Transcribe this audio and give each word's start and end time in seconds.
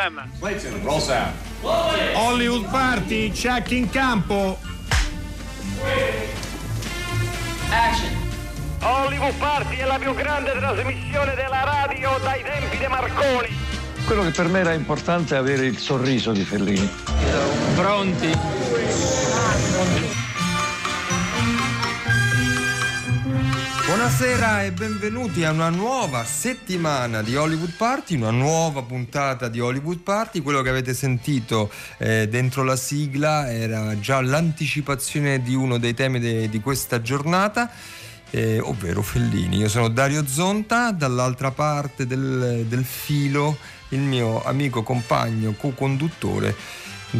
Problem. 0.00 0.30
Clayton, 0.38 0.82
roll 0.82 0.98
sound. 0.98 1.34
Hollywood 2.14 2.64
Party, 2.70 3.30
check 3.32 3.70
in 3.70 3.90
campo. 3.90 4.56
Action. 7.70 8.08
Hollywood 8.80 9.34
Party 9.34 9.76
è 9.76 9.84
la 9.84 9.98
più 9.98 10.14
grande 10.14 10.52
trasmissione 10.52 11.34
della 11.34 11.64
radio 11.64 12.18
dai 12.22 12.42
tempi 12.42 12.78
di 12.78 12.86
Marconi. 12.86 13.48
Quello 14.06 14.22
che 14.22 14.30
per 14.30 14.48
me 14.48 14.60
era 14.60 14.72
importante 14.72 15.34
è 15.34 15.38
avere 15.38 15.66
il 15.66 15.76
sorriso 15.76 16.32
di 16.32 16.44
Fellini. 16.44 16.90
Pronti? 17.74 18.59
Buonasera 24.00 24.64
e 24.64 24.72
benvenuti 24.72 25.44
a 25.44 25.50
una 25.50 25.68
nuova 25.68 26.24
settimana 26.24 27.20
di 27.20 27.36
Hollywood 27.36 27.72
Party, 27.76 28.16
una 28.16 28.30
nuova 28.30 28.80
puntata 28.82 29.46
di 29.48 29.60
Hollywood 29.60 29.98
Party. 29.98 30.40
Quello 30.40 30.62
che 30.62 30.70
avete 30.70 30.94
sentito 30.94 31.70
eh, 31.98 32.26
dentro 32.26 32.64
la 32.64 32.76
sigla 32.76 33.52
era 33.52 34.00
già 34.00 34.22
l'anticipazione 34.22 35.42
di 35.42 35.54
uno 35.54 35.76
dei 35.76 35.92
temi 35.92 36.18
de- 36.18 36.48
di 36.48 36.60
questa 36.60 37.02
giornata. 37.02 37.70
Eh, 38.30 38.58
ovvero 38.58 39.02
Fellini. 39.02 39.58
Io 39.58 39.68
sono 39.68 39.88
Dario 39.88 40.26
Zonta, 40.26 40.92
dall'altra 40.92 41.50
parte 41.50 42.06
del, 42.06 42.64
del 42.66 42.84
filo 42.86 43.58
il 43.90 44.00
mio 44.00 44.42
amico 44.44 44.82
compagno, 44.82 45.52
co-conduttore, 45.52 46.56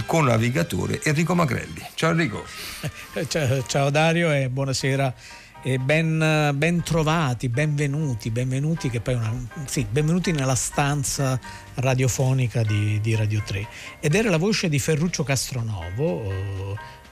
co-navigatore 0.06 1.03
Enrico 1.03 1.34
Magrelli. 1.34 1.86
Ciao 1.92 2.12
Enrico. 2.12 2.42
Ciao, 3.28 3.67
ciao 3.67 3.91
Dario 3.91 4.33
e 4.33 4.48
buonasera 4.48 5.14
e 5.62 5.78
ben, 5.78 6.55
ben, 6.55 6.83
trovati, 6.83 7.50
benvenuti, 7.50 8.30
benvenuti, 8.30 8.91
una, 9.06 9.47
sì, 9.67 9.86
benvenuti 9.91 10.33
nella 10.33 10.55
stanza 10.55 11.39
radiofonica 11.75 12.62
di, 12.62 12.98
di, 13.00 13.14
Radio 13.14 13.42
3. 13.44 13.67
Ed 14.00 14.14
era 14.14 14.30
la 14.30 14.39
voce 14.39 14.70
di 14.70 14.78
Ferruccio 14.78 15.22
Castronovo 15.22 16.33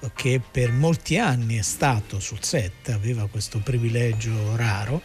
eh, 0.00 0.10
che 0.14 0.40
per 0.50 0.72
molti 0.72 1.18
anni 1.18 1.58
è 1.58 1.62
stato 1.62 2.20
sul 2.20 2.42
set, 2.42 2.88
aveva 2.88 3.28
questo 3.28 3.58
privilegio 3.58 4.56
raro, 4.56 5.02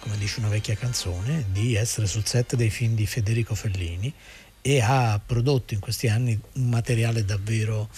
come 0.00 0.18
dice 0.18 0.40
una 0.40 0.48
vecchia 0.48 0.74
canzone, 0.74 1.46
di 1.50 1.74
essere 1.74 2.06
sul 2.06 2.26
set 2.26 2.56
dei 2.56 2.70
film 2.70 2.94
di 2.94 3.06
Federico 3.06 3.54
Fellini 3.54 4.12
e 4.60 4.80
ha 4.82 5.18
prodotto 5.24 5.72
in 5.72 5.80
questi 5.80 6.08
anni 6.08 6.38
un 6.54 6.68
materiale 6.68 7.24
davvero 7.24 7.88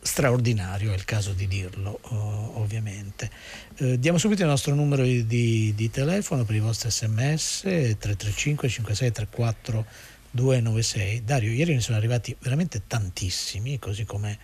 straordinario, 0.00 0.92
è 0.92 0.94
il 0.94 1.04
caso 1.04 1.32
di 1.32 1.46
dirlo 1.46 2.00
uh, 2.08 2.60
ovviamente. 2.60 3.30
Uh, 3.78 3.96
diamo 3.96 4.18
subito 4.18 4.42
il 4.42 4.48
nostro 4.48 4.74
numero 4.74 5.02
di, 5.02 5.74
di, 5.74 5.90
telefono 5.90 6.44
per 6.44 6.54
i 6.54 6.60
vostri 6.60 6.90
sms 6.90 7.60
335 7.62 8.68
5634 8.68 9.86
296. 10.30 11.24
Dario, 11.24 11.50
ieri 11.50 11.74
ne 11.74 11.80
sono 11.80 11.96
arrivati 11.96 12.36
veramente 12.40 12.82
tantissimi, 12.86 13.78
così 13.78 14.04
come 14.04 14.38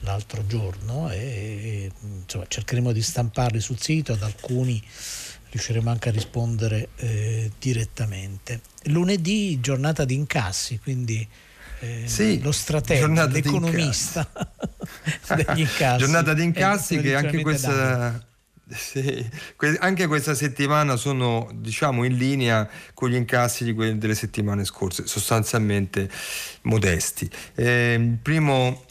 l'altro 0.00 0.46
giorno 0.46 1.10
e, 1.10 1.18
e 1.18 1.90
insomma, 2.20 2.44
cercheremo 2.46 2.92
di 2.92 3.02
stamparli 3.02 3.60
sul 3.60 3.80
sito, 3.80 4.12
ad 4.12 4.22
alcuni 4.22 4.82
riusciremo 5.50 5.88
anche 5.88 6.10
a 6.10 6.12
rispondere 6.12 6.88
eh, 6.96 7.50
direttamente. 7.58 8.60
Lunedì 8.84 9.60
giornata 9.60 10.04
di 10.04 10.14
incassi, 10.14 10.78
quindi 10.78 11.26
eh, 11.80 12.02
sì, 12.06 12.40
lo 12.40 12.52
stratega, 12.52 13.26
l'economista 13.26 14.28
degli 15.34 15.60
incassi. 15.60 15.98
Giornata 15.98 16.34
di 16.34 16.42
incassi 16.42 16.98
che 16.98 17.14
anche 17.14 17.40
questa, 17.40 18.26
sì, 18.68 19.28
anche 19.78 20.06
questa 20.06 20.34
settimana 20.34 20.96
sono 20.96 21.48
diciamo 21.54 22.04
in 22.04 22.16
linea 22.16 22.68
con 22.94 23.10
gli 23.10 23.14
incassi 23.14 23.64
di 23.64 23.72
quelle 23.74 23.96
delle 23.96 24.14
settimane 24.14 24.64
scorse, 24.64 25.06
sostanzialmente 25.06 26.10
modesti. 26.62 27.30
Eh, 27.54 27.94
il 27.94 28.18
primo 28.20 28.84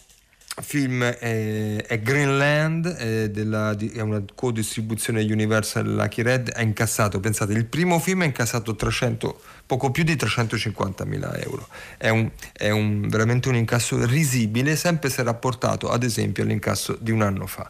film 0.62 1.04
è, 1.04 1.84
è 1.86 2.00
Greenland, 2.02 2.88
è, 2.88 3.30
della, 3.30 3.78
è 3.78 4.02
una 4.02 4.24
co-distribuzione 4.34 5.22
Universal 5.22 5.88
Lucky 5.88 6.24
Red, 6.24 6.52
ha 6.56 6.62
incassato, 6.62 7.20
pensate, 7.20 7.54
il 7.54 7.66
primo 7.66 8.00
film 8.00 8.22
ha 8.22 8.26
incassato 8.26 8.76
300, 8.76 9.42
poco 9.68 9.92
più 9.92 10.04
di 10.04 10.16
350 10.16 11.06
mila 11.06 11.38
euro, 11.38 11.68
è, 11.98 12.08
un, 12.08 12.32
è 12.54 12.70
un, 12.70 13.08
veramente 13.10 13.50
un 13.50 13.56
incasso 13.56 14.04
risibile, 14.06 14.78
sempre 14.78 15.10
se 15.10 15.22
rapportato 15.24 15.90
ad 15.90 16.04
esempio 16.04 16.44
all'incasso 16.44 16.98
di 17.00 17.12
un 17.12 17.22
anno 17.22 17.46
fa. 17.46 17.70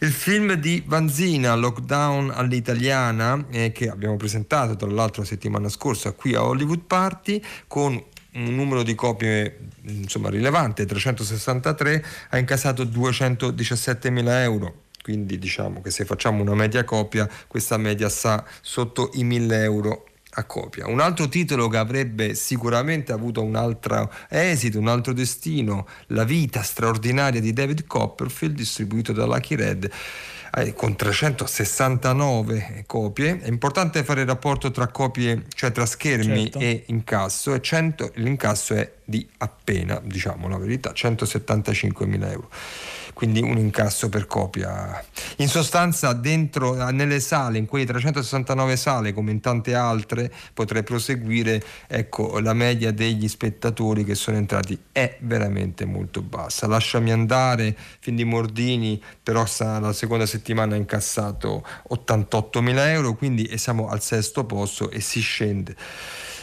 Il 0.00 0.12
film 0.12 0.52
di 0.52 0.82
Vanzina, 0.86 1.54
Lockdown 1.54 2.30
all'italiana, 2.30 3.46
eh, 3.50 3.72
che 3.72 3.88
abbiamo 3.88 4.16
presentato 4.16 4.76
tra 4.76 4.90
l'altro 4.90 5.22
la 5.22 5.28
settimana 5.28 5.70
scorsa 5.70 6.12
qui 6.12 6.34
a 6.34 6.44
Hollywood 6.44 6.82
Party, 6.86 7.42
con 7.66 8.00
un 8.34 8.54
numero 8.54 8.82
di 8.82 8.94
copie 8.94 9.68
insomma, 9.84 10.28
rilevante, 10.28 10.84
363, 10.84 12.04
ha 12.28 12.38
incassato 12.38 12.84
217 12.84 14.10
mila 14.10 14.42
euro. 14.42 14.80
Quindi 15.02 15.38
diciamo 15.38 15.80
che 15.80 15.90
se 15.90 16.04
facciamo 16.04 16.42
una 16.42 16.54
media 16.54 16.84
copia, 16.84 17.28
questa 17.48 17.76
media 17.76 18.08
sta 18.08 18.44
sotto 18.60 19.10
i 19.14 19.24
1000 19.24 19.62
euro 19.62 20.06
a 20.34 20.44
copia. 20.44 20.86
Un 20.86 21.00
altro 21.00 21.28
titolo 21.28 21.68
che 21.68 21.76
avrebbe 21.76 22.34
sicuramente 22.34 23.12
avuto 23.12 23.42
un 23.42 23.56
altro 23.56 24.10
esito, 24.28 24.78
un 24.78 24.88
altro 24.88 25.12
destino, 25.12 25.86
La 26.08 26.24
vita 26.24 26.62
straordinaria 26.62 27.40
di 27.40 27.52
David 27.52 27.86
Copperfield, 27.86 28.54
distribuito 28.54 29.12
da 29.12 29.26
Lucky 29.26 29.54
Red 29.54 29.90
eh, 30.54 30.74
con 30.74 30.94
369 30.94 32.84
copie. 32.86 33.40
È 33.40 33.48
importante 33.48 34.04
fare 34.04 34.22
il 34.22 34.26
rapporto 34.26 34.70
tra 34.70 34.88
copie, 34.88 35.44
cioè 35.54 35.72
tra 35.72 35.86
schermi 35.86 36.42
certo. 36.44 36.58
e 36.58 36.84
incasso, 36.86 37.54
e 37.54 37.60
100, 37.60 38.12
l'incasso 38.16 38.74
è 38.74 38.90
di 39.04 39.26
appena, 39.38 40.00
diciamo 40.02 40.48
la 40.48 40.58
verità, 40.58 40.92
175 40.92 42.06
mila 42.06 42.30
euro 42.30 42.50
quindi 43.12 43.40
un 43.40 43.58
incasso 43.58 44.08
per 44.08 44.26
copia. 44.26 45.02
In 45.36 45.48
sostanza 45.48 46.12
dentro, 46.12 46.90
nelle 46.90 47.20
sale, 47.20 47.58
in 47.58 47.66
quelle 47.66 47.86
369 47.86 48.76
sale 48.76 49.12
come 49.12 49.30
in 49.30 49.40
tante 49.40 49.74
altre, 49.74 50.32
potrei 50.54 50.82
proseguire, 50.82 51.62
ecco 51.86 52.38
la 52.40 52.52
media 52.52 52.92
degli 52.92 53.28
spettatori 53.28 54.04
che 54.04 54.14
sono 54.14 54.36
entrati 54.36 54.78
è 54.92 55.16
veramente 55.20 55.84
molto 55.84 56.22
bassa. 56.22 56.66
Lasciami 56.66 57.12
andare, 57.12 57.76
fin 58.00 58.16
di 58.16 58.24
Mordini, 58.24 59.02
però 59.22 59.44
la 59.58 59.92
seconda 59.92 60.26
settimana 60.26 60.74
ha 60.74 60.78
incassato 60.78 61.64
88 61.88 62.62
mila 62.62 62.90
euro, 62.90 63.14
quindi 63.14 63.56
siamo 63.58 63.88
al 63.88 64.02
sesto 64.02 64.44
posto 64.44 64.90
e 64.90 65.00
si 65.00 65.20
scende 65.20 65.76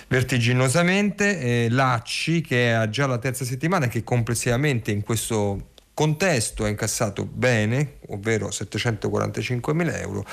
vertiginosamente. 0.10 1.40
Eh, 1.40 1.70
Lacci, 1.70 2.42
che 2.42 2.74
è 2.74 2.90
già 2.90 3.08
la 3.08 3.18
terza 3.18 3.46
settimana, 3.46 3.88
che 3.88 4.04
complessivamente 4.04 4.92
in 4.92 5.02
questo 5.04 5.70
contesto 6.00 6.64
ha 6.64 6.70
incassato 6.70 7.26
bene, 7.26 7.96
ovvero 8.08 8.52
745 8.52 9.74
mila 9.74 10.00
euro. 10.00 10.26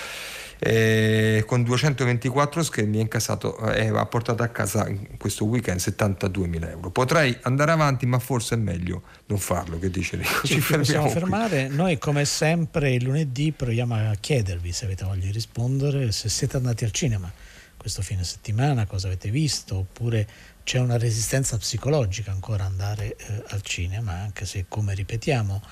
Eh, 0.61 1.43
con 1.45 1.65
224 1.65 2.63
schermi 2.63 3.01
incassato, 3.01 3.59
eh, 3.73 3.89
ha 3.89 4.07
portato 4.07 4.45
a 4.45 4.47
casa 4.47 4.87
in 4.87 5.19
questo 5.19 5.45
weekend 5.45 5.81
72 5.81 6.47
mila 6.47 6.71
euro. 6.71 6.91
Potrei 6.91 7.37
andare 7.43 7.73
avanti, 7.73 8.07
ma 8.07 8.21
forse 8.21 8.55
è 8.55 8.59
meglio 8.59 9.03
non 9.27 9.39
farlo. 9.39 9.77
Che 9.81 9.91
dice 9.91 10.19
Rico? 10.19 10.47
Ci, 10.47 10.61
Ci 10.61 10.77
possiamo 10.77 11.09
fermare. 11.09 11.67
Noi, 11.67 11.99
come 11.99 12.25
sempre, 12.27 12.93
il 12.93 13.03
lunedì 13.03 13.51
proviamo 13.51 13.97
a 13.97 14.15
chiedervi 14.15 14.71
se 14.71 14.85
avete 14.85 15.05
voglia 15.05 15.25
di 15.25 15.33
rispondere, 15.33 16.13
se 16.13 16.29
siete 16.29 16.57
andati 16.59 16.85
al 16.85 16.93
cinema 16.93 17.29
questo 17.77 18.03
fine 18.03 18.25
settimana, 18.25 18.85
cosa 18.87 19.07
avete 19.07 19.31
visto, 19.31 19.77
oppure 19.77 20.27
c'è 20.67 20.81
una 20.81 20.99
resistenza 20.99 21.57
psicologica 21.59 22.33
ancora 22.33 22.65
andare 22.65 23.15
eh, 23.15 23.45
al 23.51 23.63
cinema, 23.63 24.15
anche 24.15 24.45
se 24.47 24.65
come 24.67 24.95
ripetiamo, 24.95 25.63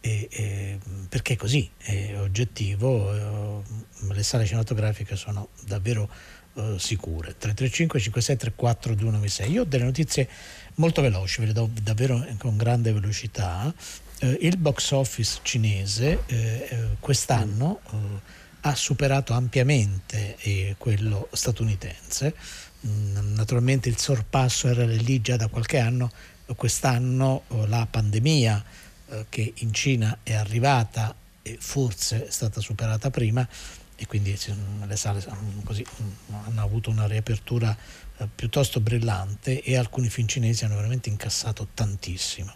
e, 0.00 0.28
e, 0.30 0.78
perché 1.10 1.36
così, 1.36 1.70
è 1.76 2.18
oggettivo, 2.18 3.14
eh, 3.14 4.14
le 4.14 4.22
sale 4.22 4.46
cinematografiche 4.46 5.14
sono 5.14 5.50
davvero 5.66 6.08
eh, 6.54 6.76
sicure. 6.78 7.36
335 7.36 8.00
5634 8.00 8.94
296. 8.94 9.50
Io 9.52 9.60
ho 9.60 9.64
delle 9.66 9.84
notizie 9.84 10.26
molto 10.76 11.02
veloci, 11.02 11.40
ve 11.40 11.48
le 11.48 11.52
do 11.52 11.68
davvero 11.82 12.26
con 12.38 12.56
grande 12.56 12.94
velocità. 12.94 13.70
Eh, 14.20 14.38
il 14.40 14.56
box 14.56 14.92
office 14.92 15.40
cinese 15.42 16.22
eh, 16.24 16.36
eh, 16.36 16.86
quest'anno 16.98 17.80
ha 18.62 18.74
superato 18.74 19.32
ampiamente 19.32 20.36
quello 20.76 21.28
statunitense 21.32 22.34
naturalmente 22.80 23.88
il 23.88 23.98
sorpasso 23.98 24.68
era 24.68 24.84
lì 24.84 25.20
già 25.20 25.36
da 25.36 25.48
qualche 25.48 25.78
anno, 25.78 26.10
quest'anno 26.56 27.42
oh, 27.48 27.66
la 27.66 27.86
pandemia 27.88 28.64
eh, 29.08 29.26
che 29.28 29.52
in 29.56 29.72
Cina 29.72 30.18
è 30.22 30.34
arrivata 30.34 31.14
e 31.42 31.56
forse 31.58 32.26
è 32.26 32.30
stata 32.30 32.60
superata 32.60 33.10
prima 33.10 33.46
e 33.96 34.06
quindi 34.06 34.36
le 34.86 34.96
sale 34.96 35.22
così, 35.64 35.84
mm, 35.84 36.34
hanno 36.46 36.62
avuto 36.62 36.90
una 36.90 37.06
riapertura 37.06 37.76
eh, 38.16 38.28
piuttosto 38.34 38.80
brillante 38.80 39.62
e 39.62 39.76
alcuni 39.76 40.08
film 40.08 40.26
cinesi 40.26 40.64
hanno 40.64 40.76
veramente 40.76 41.08
incassato 41.08 41.68
tantissimo. 41.74 42.54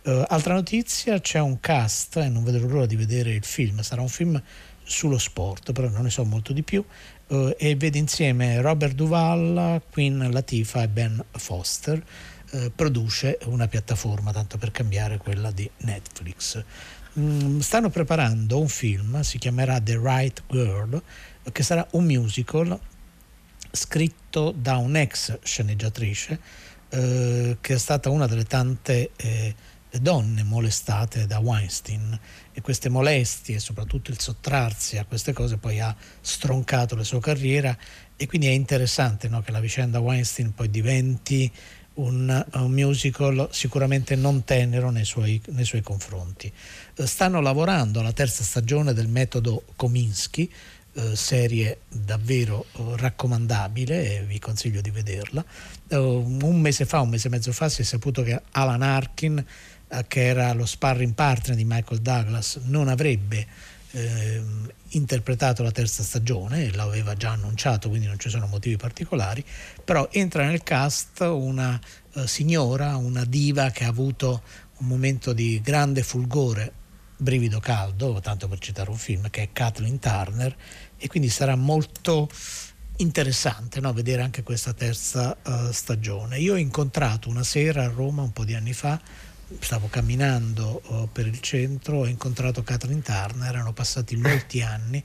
Uh, 0.00 0.24
altra 0.28 0.54
notizia, 0.54 1.20
c'è 1.20 1.40
un 1.40 1.60
cast 1.60 2.16
e 2.16 2.28
non 2.28 2.42
vedo 2.42 2.66
l'ora 2.66 2.86
di 2.86 2.96
vedere 2.96 3.34
il 3.34 3.44
film, 3.44 3.80
sarà 3.82 4.00
un 4.00 4.08
film 4.08 4.40
sullo 4.82 5.18
sport, 5.18 5.72
però 5.72 5.88
non 5.88 6.04
ne 6.04 6.10
so 6.10 6.24
molto 6.24 6.54
di 6.54 6.62
più, 6.62 6.82
eh, 7.28 7.56
e 7.58 7.76
vede 7.76 7.98
insieme 7.98 8.60
Robert 8.60 8.94
Duval, 8.94 9.82
Queen 9.90 10.30
Latifah 10.30 10.82
e 10.82 10.88
Ben 10.88 11.24
Foster. 11.32 12.02
Eh, 12.50 12.70
produce 12.74 13.38
una 13.44 13.68
piattaforma, 13.68 14.32
tanto 14.32 14.56
per 14.56 14.70
cambiare 14.70 15.18
quella 15.18 15.50
di 15.50 15.70
Netflix. 15.78 16.62
Mm, 17.18 17.58
stanno 17.58 17.90
preparando 17.90 18.58
un 18.58 18.68
film, 18.68 19.20
si 19.20 19.38
chiamerà 19.38 19.80
The 19.80 19.98
Right 19.98 20.42
Girl, 20.50 21.02
che 21.52 21.62
sarà 21.62 21.86
un 21.92 22.04
musical 22.04 22.78
scritto 23.70 24.54
da 24.56 24.76
un'ex 24.76 25.40
sceneggiatrice 25.42 26.40
eh, 26.90 27.58
che 27.60 27.74
è 27.74 27.78
stata 27.78 28.08
una 28.10 28.26
delle 28.26 28.44
tante 28.44 29.10
eh, 29.16 29.54
donne 29.90 30.42
molestate 30.42 31.26
da 31.26 31.38
Weinstein 31.38 32.18
e 32.52 32.60
queste 32.60 32.88
molestie 32.88 33.58
soprattutto 33.58 34.10
il 34.10 34.20
sottrarsi 34.20 34.98
a 34.98 35.04
queste 35.04 35.32
cose 35.32 35.56
poi 35.56 35.80
ha 35.80 35.94
stroncato 36.20 36.94
la 36.94 37.04
sua 37.04 37.20
carriera 37.20 37.76
e 38.16 38.26
quindi 38.26 38.48
è 38.48 38.50
interessante 38.50 39.28
no, 39.28 39.40
che 39.42 39.52
la 39.52 39.60
vicenda 39.60 40.00
Weinstein 40.00 40.54
poi 40.54 40.68
diventi 40.68 41.50
un, 41.94 42.46
un 42.54 42.70
musical 42.70 43.48
sicuramente 43.50 44.16
non 44.16 44.44
tenero 44.44 44.90
nei 44.90 45.04
suoi, 45.04 45.40
nei 45.48 45.64
suoi 45.64 45.82
confronti. 45.82 46.52
Eh, 46.94 47.06
stanno 47.06 47.40
lavorando 47.40 48.00
alla 48.00 48.12
terza 48.12 48.42
stagione 48.42 48.92
del 48.92 49.08
metodo 49.08 49.64
Kominsky, 49.76 50.50
eh, 50.94 51.16
serie 51.16 51.80
davvero 51.88 52.66
eh, 52.72 52.96
raccomandabile 52.96 54.18
e 54.18 54.24
vi 54.24 54.38
consiglio 54.38 54.80
di 54.80 54.90
vederla. 54.90 55.44
Un 55.90 56.60
mese 56.60 56.84
fa, 56.84 57.00
un 57.00 57.08
mese 57.08 57.28
e 57.28 57.30
mezzo 57.30 57.52
fa 57.52 57.68
si 57.68 57.82
è 57.82 57.84
saputo 57.84 58.22
che 58.22 58.40
Alan 58.52 58.82
Arkin, 58.82 59.44
che 60.06 60.26
era 60.26 60.52
lo 60.52 60.66
sparring 60.66 61.14
partner 61.14 61.56
di 61.56 61.64
Michael 61.64 62.00
Douglas, 62.00 62.60
non 62.64 62.88
avrebbe 62.88 63.46
eh, 63.92 64.42
interpretato 64.90 65.62
la 65.62 65.70
terza 65.70 66.02
stagione, 66.02 66.72
l'aveva 66.72 67.14
già 67.14 67.30
annunciato, 67.30 67.88
quindi 67.88 68.06
non 68.06 68.18
ci 68.18 68.28
sono 68.28 68.46
motivi 68.46 68.76
particolari, 68.76 69.44
però 69.84 70.08
entra 70.12 70.44
nel 70.46 70.62
cast 70.62 71.20
una 71.20 71.78
eh, 72.14 72.26
signora, 72.26 72.96
una 72.96 73.24
diva 73.24 73.70
che 73.70 73.84
ha 73.84 73.88
avuto 73.88 74.42
un 74.78 74.86
momento 74.86 75.32
di 75.32 75.60
grande 75.62 76.02
fulgore 76.02 76.72
brivido 77.16 77.58
caldo, 77.58 78.20
tanto 78.20 78.46
per 78.46 78.58
citare 78.58 78.90
un 78.90 78.96
film, 78.96 79.28
che 79.30 79.42
è 79.42 79.48
Kathleen 79.52 79.98
Turner, 79.98 80.54
e 80.96 81.08
quindi 81.08 81.28
sarà 81.28 81.56
molto 81.56 82.28
interessante 82.98 83.80
no? 83.80 83.92
vedere 83.92 84.22
anche 84.22 84.42
questa 84.42 84.72
terza 84.72 85.36
uh, 85.44 85.70
stagione. 85.72 86.38
Io 86.38 86.54
ho 86.54 86.58
incontrato 86.58 87.28
una 87.28 87.42
sera 87.42 87.84
a 87.84 87.88
Roma 87.88 88.22
un 88.22 88.32
po' 88.32 88.44
di 88.44 88.54
anni 88.54 88.72
fa, 88.72 89.00
stavo 89.60 89.88
camminando 89.88 90.82
uh, 90.86 91.08
per 91.10 91.26
il 91.26 91.40
centro, 91.40 91.98
ho 91.98 92.06
incontrato 92.06 92.62
Kathleen 92.62 93.02
Turner, 93.02 93.48
erano 93.48 93.72
passati 93.72 94.16
molti 94.16 94.60
anni, 94.62 95.02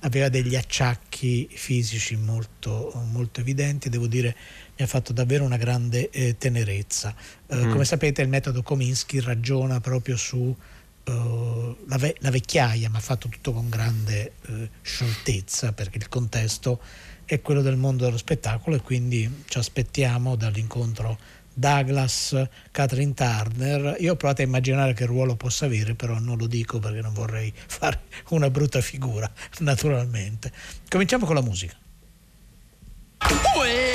aveva 0.00 0.28
degli 0.28 0.56
acciacchi 0.56 1.48
fisici 1.50 2.16
molto, 2.16 2.92
molto 3.10 3.40
evidenti, 3.40 3.88
devo 3.88 4.06
dire 4.06 4.34
mi 4.76 4.84
ha 4.84 4.86
fatto 4.86 5.12
davvero 5.12 5.44
una 5.44 5.56
grande 5.56 6.10
eh, 6.10 6.36
tenerezza. 6.38 7.14
Uh, 7.46 7.66
mm. 7.66 7.70
Come 7.70 7.84
sapete 7.84 8.22
il 8.22 8.28
metodo 8.28 8.62
Kominsky 8.62 9.20
ragiona 9.20 9.80
proprio 9.80 10.16
su 10.16 10.54
Uh, 11.04 11.76
la, 11.88 11.96
ve- 11.98 12.14
la, 12.20 12.30
vecchiaia, 12.30 12.88
ma 12.88 13.00
fatto 13.00 13.26
tutto 13.26 13.52
con 13.52 13.68
grande 13.68 14.34
uh, 14.46 14.68
scioltezza 14.82 15.72
perché 15.72 15.98
il 15.98 16.08
contesto 16.08 16.80
è 17.24 17.40
quello 17.40 17.60
del 17.60 17.76
mondo 17.76 18.04
dello 18.04 18.16
spettacolo 18.16 18.76
e 18.76 18.82
quindi 18.82 19.42
ci 19.46 19.58
aspettiamo 19.58 20.36
dall'incontro 20.36 21.18
Douglas, 21.54 22.48
Catherine 22.70 23.14
Turner. 23.14 23.96
Io 24.00 24.12
ho 24.12 24.16
provato 24.16 24.42
a 24.42 24.44
immaginare 24.44 24.94
che 24.94 25.06
ruolo 25.06 25.36
possa 25.36 25.66
avere, 25.66 25.94
però 25.94 26.18
non 26.18 26.38
lo 26.38 26.46
dico 26.46 26.78
perché 26.78 27.00
non 27.00 27.12
vorrei 27.12 27.52
fare 27.66 28.00
una 28.30 28.50
brutta 28.50 28.80
figura, 28.80 29.30
naturalmente. 29.58 30.52
Cominciamo 30.88 31.26
con 31.26 31.34
la 31.34 31.42
musica. 31.42 31.76
Well, 33.56 33.92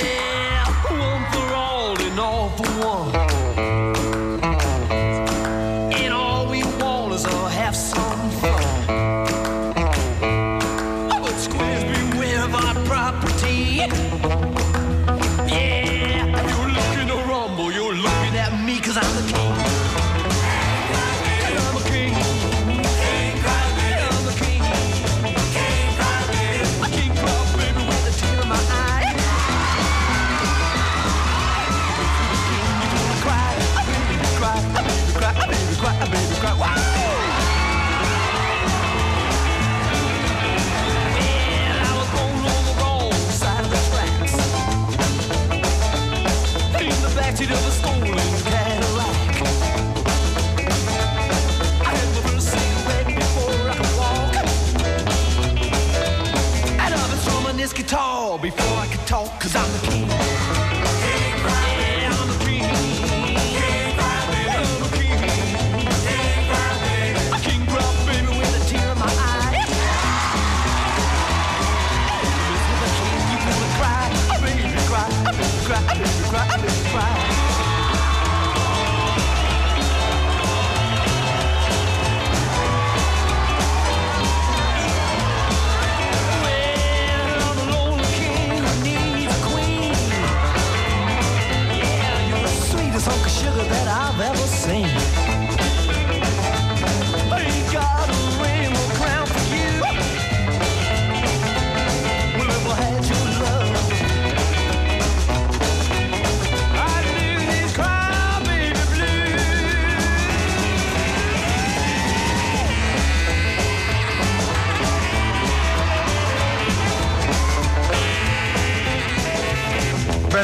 tolerável 93.57 94.18
ver 94.18 94.28
é 94.28 94.33
você. 94.33 95.56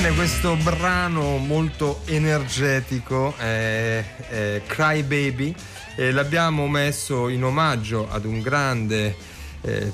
Bene, 0.04 0.16
questo 0.16 0.58
brano 0.58 1.38
molto 1.38 2.02
energetico 2.08 3.34
è, 3.38 4.04
è 4.28 4.62
Cry 4.68 5.02
Baby 5.02 5.56
e 5.96 6.12
l'abbiamo 6.12 6.68
messo 6.68 7.30
in 7.30 7.46
omaggio 7.46 8.10
ad 8.12 8.26
un 8.26 8.42
grande 8.42 9.16
eh, 9.64 9.92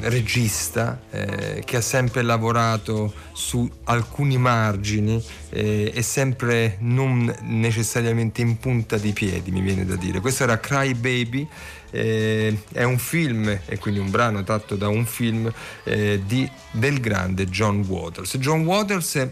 regista 0.00 1.00
eh, 1.10 1.62
che 1.64 1.76
ha 1.76 1.80
sempre 1.80 2.22
lavorato 2.22 3.12
su 3.32 3.70
alcuni 3.84 4.38
margini 4.38 5.22
eh, 5.50 5.92
e 5.94 6.02
sempre 6.02 6.76
non 6.80 7.34
necessariamente 7.42 8.40
in 8.40 8.58
punta 8.58 8.96
di 8.96 9.12
piedi, 9.12 9.50
mi 9.50 9.60
viene 9.60 9.84
da 9.84 9.96
dire. 9.96 10.20
Questo 10.20 10.44
era 10.44 10.58
Cry 10.58 10.94
Baby 10.94 11.48
eh, 11.90 12.56
è 12.72 12.82
un 12.84 12.98
film, 12.98 13.48
e 13.64 13.78
quindi 13.78 14.00
un 14.00 14.10
brano 14.10 14.42
tratto 14.44 14.76
da 14.76 14.88
un 14.88 15.04
film 15.06 15.52
eh, 15.84 16.20
di, 16.24 16.48
del 16.70 17.00
grande 17.00 17.46
John 17.46 17.84
Waters. 17.86 18.36
John 18.38 18.64
Waters 18.64 19.28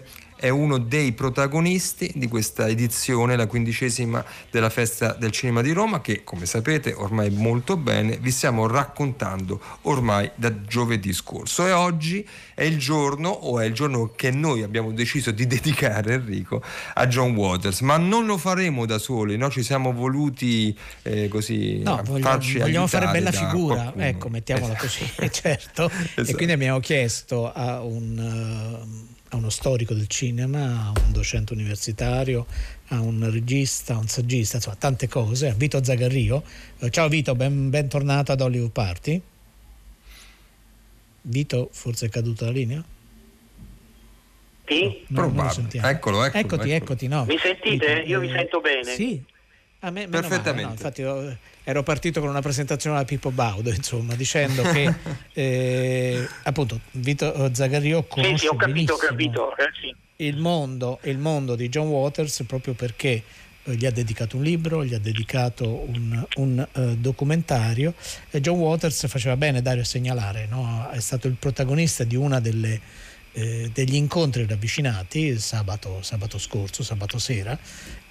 è 0.47 0.49
uno 0.49 0.79
dei 0.79 1.11
protagonisti 1.12 2.12
di 2.15 2.29
questa 2.29 2.69
edizione, 2.69 3.35
la 3.35 3.49
quindicesima 3.49 4.25
della 4.50 4.71
Festa 4.71 5.12
del 5.12 5.33
Cinema 5.33 5.61
di 5.61 5.73
Roma, 5.73 6.00
che 6.00 6.23
come 6.23 6.47
sapete 6.47 6.93
ormai 6.93 7.31
molto 7.31 7.76
bene 7.76 8.17
vi 8.19 8.31
stiamo 8.31 8.69
raccontando 8.69 9.61
ormai 9.83 10.31
da 10.37 10.62
giovedì 10.62 11.12
scorso. 11.12 11.67
E 11.67 11.73
oggi 11.73 12.26
è 12.55 12.62
il 12.62 12.79
giorno, 12.79 13.29
o 13.29 13.59
è 13.59 13.65
il 13.67 13.75
giorno 13.75 14.12
che 14.15 14.31
noi 14.31 14.62
abbiamo 14.62 14.93
deciso 14.93 15.33
di 15.33 15.47
dedicare, 15.49 16.15
Enrico, 16.15 16.62
a 16.95 17.07
John 17.09 17.35
Waters, 17.35 17.81
ma 17.81 17.97
non 17.97 18.25
lo 18.25 18.38
faremo 18.38 18.87
da 18.87 18.99
soli, 18.99 19.37
no? 19.37 19.50
ci 19.50 19.65
siamo 19.65 19.93
voluti 19.93 20.76
eh, 21.03 21.26
così 21.26 21.79
no, 21.83 22.00
vogliamo, 22.05 22.38
vogliamo 22.59 22.87
fare 22.87 23.11
bella 23.11 23.33
figura, 23.33 23.75
qualcuno. 23.83 24.05
ecco, 24.05 24.29
mettiamola 24.29 24.75
così, 24.76 25.05
certo. 25.31 25.91
esatto. 25.91 25.91
E 26.15 26.35
quindi 26.35 26.53
abbiamo 26.53 26.79
chiesto 26.79 27.53
a 27.53 27.83
un... 27.83 29.09
Uh, 29.09 29.15
a 29.30 29.37
uno 29.37 29.50
storico 29.50 29.95
del 29.95 30.06
cinema, 30.06 30.87
a 30.87 31.00
un 31.04 31.12
docente 31.12 31.52
universitario, 31.52 32.47
a 32.88 33.00
un 33.00 33.28
regista, 33.30 33.95
a 33.95 33.99
un 33.99 34.06
saggista, 34.09 34.56
insomma 34.56 34.76
tante 34.76 35.09
cose, 35.09 35.49
a 35.49 35.54
Vito 35.54 35.83
Zagarrio. 35.83 36.42
Eh, 36.78 36.90
ciao 36.90 37.09
Vito, 37.09 37.35
ben, 37.35 37.71
bentornato 37.71 38.33
ad 38.33 38.40
Hollywood 38.40 38.71
Party. 38.71 39.21
Vito, 41.23 41.68
forse 41.73 42.06
è 42.06 42.09
caduta 42.09 42.45
la 42.45 42.52
linea? 42.52 42.85
Sì? 44.66 45.04
No, 45.09 45.21
Probabile. 45.21 45.68
Eccolo, 45.80 46.25
eccolo, 46.25 46.25
eccoti, 46.25 46.71
eccolo. 46.71 46.75
eccoti, 46.75 47.09
no. 47.09 47.25
Mi 47.25 47.38
sentite? 47.38 47.95
Vito, 47.97 48.09
Io 48.09 48.21
vi 48.21 48.28
sento 48.28 48.61
bene. 48.61 48.95
Sì, 48.95 49.23
a 49.87 49.90
me, 49.90 50.09
Perfettamente. 50.09 50.52
Male, 50.52 50.62
no, 50.62 50.71
infatti 50.71 51.02
ero, 51.02 51.37
ero 51.62 51.83
partito 51.83 52.21
con 52.21 52.28
una 52.28 52.40
presentazione 52.40 52.97
alla 52.97 53.05
Pippo 53.05 53.31
Baudo, 53.31 53.71
insomma, 53.71 54.14
dicendo 54.14 54.62
che 54.62 54.93
eh, 55.33 56.28
appunto 56.45 56.81
Vito 56.93 57.50
Zagario 57.52 58.05
conosce 58.05 58.33
sì, 58.33 58.38
sì, 58.38 58.47
ho 58.49 58.57
capito, 58.57 58.95
ho 58.95 58.97
capito. 58.97 59.57
Eh, 59.57 59.71
sì. 59.81 59.95
il, 60.25 60.37
mondo, 60.38 60.99
il 61.02 61.19
mondo 61.19 61.55
di 61.55 61.69
John 61.69 61.87
Waters 61.88 62.43
proprio 62.47 62.75
perché 62.75 63.23
eh, 63.62 63.75
gli 63.75 63.87
ha 63.87 63.90
dedicato 63.93 64.37
un 64.37 64.43
libro, 64.43 64.85
gli 64.85 64.95
ha 64.95 64.99
dedicato 64.99 65.87
un, 65.88 66.25
un 66.37 66.69
uh, 66.73 66.97
documentario 66.97 67.95
e 68.31 68.40
John 68.40 68.59
Waters 68.59 69.07
faceva 69.07 69.37
bene 69.37 69.62
Dario 69.62 69.83
a 69.83 69.87
segnalare, 69.87 70.47
no? 70.49 70.88
è 70.90 71.00
stato 71.00 71.28
il 71.28 71.35
protagonista 71.35 72.02
di 72.05 72.16
una 72.16 72.40
delle 72.40 72.81
eh, 73.37 73.71
degli 73.71 73.97
incontri 73.97 74.47
ravvicinati 74.47 75.38
sabato, 75.38 76.00
sabato 76.00 76.38
scorso, 76.38 76.83
sabato 76.83 77.19
sera 77.19 77.59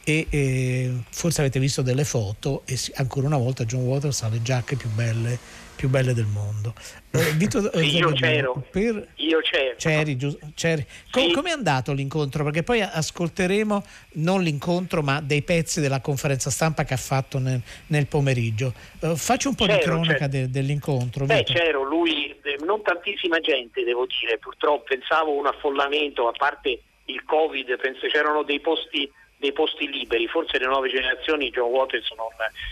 e 0.08 0.28
eh, 0.30 0.92
forse 1.10 1.42
avete 1.42 1.60
visto 1.60 1.82
delle 1.82 2.04
foto 2.04 2.62
e 2.68 2.78
ancora 2.98 3.26
una 3.26 3.38
volta 3.40 3.66
John 3.66 3.82
Waters 3.82 4.22
ha 4.22 4.30
le 4.30 4.40
giacche 4.44 4.76
più 4.76 4.88
belle, 4.90 5.36
più 5.76 5.90
belle 5.90 6.14
del 6.14 6.28
mondo. 6.28 6.76
Eh, 7.10 7.32
Vito, 7.34 7.72
eh, 7.72 7.84
io 7.84 8.12
c'ero, 8.12 8.64
per... 8.70 9.08
io 9.16 9.40
c'ero. 9.40 9.76
C'eri, 9.78 10.16
c'eri. 10.54 10.86
Com- 11.10 11.24
sì. 11.26 11.32
Come 11.34 11.50
è 11.50 11.54
andato 11.54 11.92
l'incontro? 11.92 12.44
Perché 12.44 12.62
poi 12.62 12.82
ascolteremo 12.82 13.84
non 14.14 14.44
l'incontro 14.44 15.02
ma 15.02 15.22
dei 15.22 15.42
pezzi 15.42 15.82
della 15.82 16.02
conferenza 16.02 16.52
stampa 16.52 16.84
che 16.84 16.94
ha 16.94 16.98
fatto 16.98 17.40
nel, 17.40 17.60
nel 17.88 18.06
pomeriggio. 18.06 18.76
Uh, 19.00 19.16
faccio 19.16 19.50
un 19.50 19.56
po' 19.56 19.66
c'ero, 19.66 19.80
di 19.80 19.84
cronaca 19.86 20.28
de- 20.28 20.52
dell'incontro. 20.52 21.26
Beh, 21.26 21.38
Vito. 21.38 21.54
c'ero, 21.54 21.82
lui, 21.82 22.36
non 22.64 22.84
tantissima 22.84 23.40
gente 23.40 23.84
devo 23.84 24.06
dire, 24.06 24.38
purtroppo 24.38 24.84
pensavo 24.84 25.36
un 25.36 25.48
affollamento, 25.48 26.28
a 26.28 26.32
parte 26.32 26.80
il 27.06 27.24
Covid, 27.24 27.76
penso 27.80 28.06
c'erano 28.08 28.44
dei 28.44 28.60
posti 28.60 29.12
dei 29.46 29.54
posti 29.54 29.88
liberi, 29.88 30.28
forse 30.28 30.58
le 30.58 30.66
nuove 30.66 30.90
generazioni 30.90 31.52
John 31.52 31.70
Waters 31.70 32.12
non, 32.18 32.28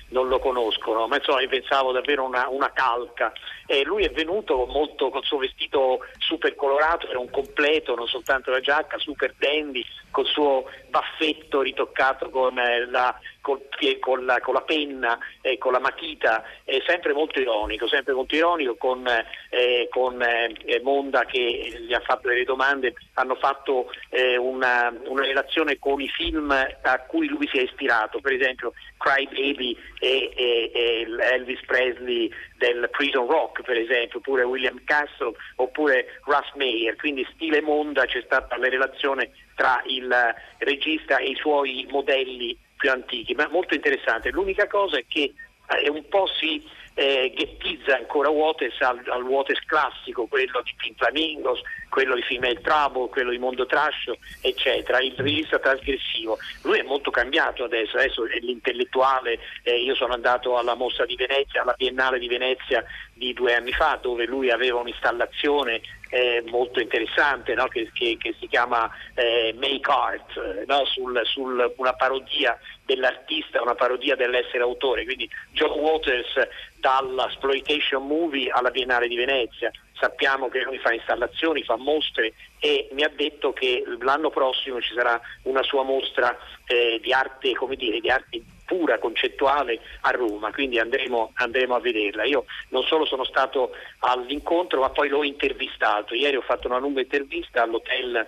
non 0.10 0.28
lo 0.28 0.40
conoscono, 0.40 1.08
ma 1.08 1.18
insomma 1.18 1.46
pensavo 1.48 1.92
davvero 1.92 2.24
una, 2.24 2.48
una 2.50 2.72
calca. 2.72 3.32
E 3.66 3.84
lui 3.84 4.04
è 4.04 4.10
venuto 4.10 4.66
molto 4.66 5.10
col 5.10 5.24
suo 5.24 5.38
vestito 5.38 6.00
super 6.18 6.56
colorato, 6.56 7.08
era 7.08 7.20
un 7.20 7.30
completo, 7.30 7.96
non 7.96 8.08
soltanto 8.08 8.52
la 8.52 8.60
giacca, 8.60 8.98
super 8.98 9.34
dandy, 9.38 9.86
col 10.12 10.26
suo 10.26 10.70
baffetto 10.90 11.62
ritoccato 11.62 12.30
con 12.30 12.58
eh, 12.58 12.86
la, 12.86 13.18
col, 13.42 13.62
con, 14.00 14.26
la, 14.26 14.40
con 14.40 14.54
la, 14.54 14.62
penna 14.62 15.18
e 15.42 15.58
con 15.58 15.74
la 15.74 15.80
matita, 15.80 16.44
è 16.64 16.82
sempre 16.86 17.14
molto 17.14 17.40
ironico, 17.40 17.88
sempre 17.88 18.14
molto 18.14 18.36
ironico 18.36 18.76
con, 18.76 19.06
eh, 19.50 19.88
con 19.92 20.22
eh, 20.22 20.80
Monda 20.82 21.26
che 21.26 21.84
gli 21.86 21.94
ha 21.94 22.00
fatto 22.00 22.30
delle 22.30 22.46
domande, 22.46 22.94
hanno 23.16 23.36
fatto 23.36 23.92
eh, 24.10 24.38
una, 24.38 24.94
una, 25.06 25.24
relazione 25.24 25.80
con 25.80 26.00
i 26.00 26.08
film 26.08 26.54
a 26.82 27.00
cui 27.00 27.28
lui 27.28 27.48
si 27.52 27.58
è 27.58 27.62
ispirato, 27.62 28.20
per 28.20 28.34
esempio 28.34 28.74
Cry 28.98 29.26
Baby 29.26 29.78
e, 30.00 30.32
e, 30.36 30.72
e 30.74 31.08
Elvis 31.34 31.62
Presley 31.66 32.32
del 32.58 32.90
Prison 32.92 33.28
Rock 33.28 33.62
per 33.62 33.78
esempio, 33.78 34.20
oppure 34.20 34.44
William 34.44 34.82
Castle 34.86 35.34
oppure 35.56 36.20
Russ 36.26 36.52
Meyer, 36.56 36.96
quindi 36.96 37.28
stile 37.34 37.62
Monda 37.62 38.06
c'è 38.06 38.22
stata 38.26 38.58
la 38.58 38.70
relazione 38.70 39.32
tra 39.56 39.82
il 39.86 40.14
regista 40.60 41.18
e 41.18 41.30
i 41.30 41.36
suoi 41.36 41.86
modelli 41.90 42.58
più 42.78 42.92
antichi, 42.92 43.34
ma 43.34 43.48
molto 43.48 43.74
interessante. 43.74 44.32
L'unica 44.32 44.68
cosa 44.68 44.98
è 44.98 45.06
che 45.08 45.34
eh, 45.70 45.90
un 45.90 46.06
po' 46.10 46.28
si 46.28 46.62
eh, 46.96 47.34
ghettizza 47.36 47.96
ancora 47.96 48.30
Waters 48.30 48.80
al, 48.82 49.02
al 49.08 49.24
Waters 49.24 49.60
classico, 49.66 50.26
quello 50.28 50.62
di 50.64 50.74
Pink 50.78 50.98
Flamingos, 50.98 51.62
quello 51.90 52.16
di 52.16 52.22
Female 52.24 52.62
Trouble, 52.62 53.10
quello 53.10 53.32
di 53.32 53.38
Mondo 53.38 53.66
Trash, 53.66 54.12
eccetera, 54.42 55.00
il 55.00 55.14
regista 55.16 55.60
trasgressivo. 55.60 56.38
Lui 56.64 56.80
è 56.80 56.84
molto 56.84 57.12
cambiato 57.12 57.64
adesso, 57.64 57.98
adesso 57.98 58.26
è 58.28 58.40
l'intellettuale, 58.40 59.40
eh, 59.64 59.82
io 59.82 59.96
sono 59.96 60.14
andato 60.14 60.58
alla 60.58 60.76
mostra 60.76 61.06
di 61.06 61.16
Venezia, 61.16 61.62
alla 61.62 61.76
Biennale 61.78 62.20
di 62.20 62.28
Venezia 62.28 62.84
di 63.14 63.34
due 63.34 63.56
anni 63.56 63.72
fa, 63.72 64.00
dove 64.02 64.26
lui 64.26 64.50
aveva 64.50 64.80
un'installazione 64.80 65.82
eh, 66.14 66.44
molto 66.46 66.80
interessante 66.80 67.56
no? 67.56 67.68
che, 67.68 67.90
che, 67.92 68.18
che, 68.20 68.36
si 68.40 68.48
chiama 68.48 68.88
eh, 69.16 69.52
Make 69.58 69.92
Art, 69.92 70.66
no? 70.68 70.86
sul, 70.86 71.20
sul, 71.24 71.74
una 71.78 71.94
parodia 71.94 72.56
dell'artista, 72.86 73.64
una 73.64 73.74
parodia 73.74 74.16
dell'essere 74.16 74.62
autore, 74.62 75.06
quindi 75.06 75.28
John 75.54 75.72
Waters 75.80 76.48
dall'exploitation 76.76 78.06
movie 78.06 78.52
alla 78.52 78.70
Biennale 78.70 79.08
di 79.08 79.16
Venezia. 79.16 79.72
Sappiamo 80.00 80.50
che 80.50 80.62
lui 80.62 80.78
fa 80.78 80.94
installazioni, 80.94 81.64
fa 81.64 81.78
mostre 81.78 82.34
e 82.60 82.90
mi 82.92 83.04
ha 83.04 83.10
detto 83.10 83.52
che 83.52 83.84
l'anno 84.02 84.30
prossimo 84.30 84.82
ci 84.82 84.94
sarà 84.94 85.20
una 85.44 85.64
sua 85.64 85.84
mostra 85.84 86.38
eh, 86.68 87.00
di 87.02 87.12
arte, 87.12 87.54
come 87.54 87.76
dire, 87.76 88.00
di 88.00 88.10
arte 88.10 88.42
pura, 88.74 88.98
concettuale 88.98 89.80
a 90.02 90.10
Roma, 90.10 90.52
quindi 90.52 90.80
andremo, 90.80 91.32
andremo, 91.36 91.76
a 91.76 91.80
vederla. 91.80 92.24
Io 92.24 92.46
non 92.70 92.82
solo 92.84 93.06
sono 93.06 93.24
stato 93.24 93.72
all'incontro, 94.00 94.80
ma 94.82 94.90
poi 94.90 95.10
l'ho 95.10 95.24
intervistato. 95.24 96.16
Ieri 96.16 96.38
ho 96.38 96.42
fatto 96.42 96.68
una 96.68 96.80
lunga 96.80 97.02
intervista 97.02 97.62
all'hotel 97.62 98.28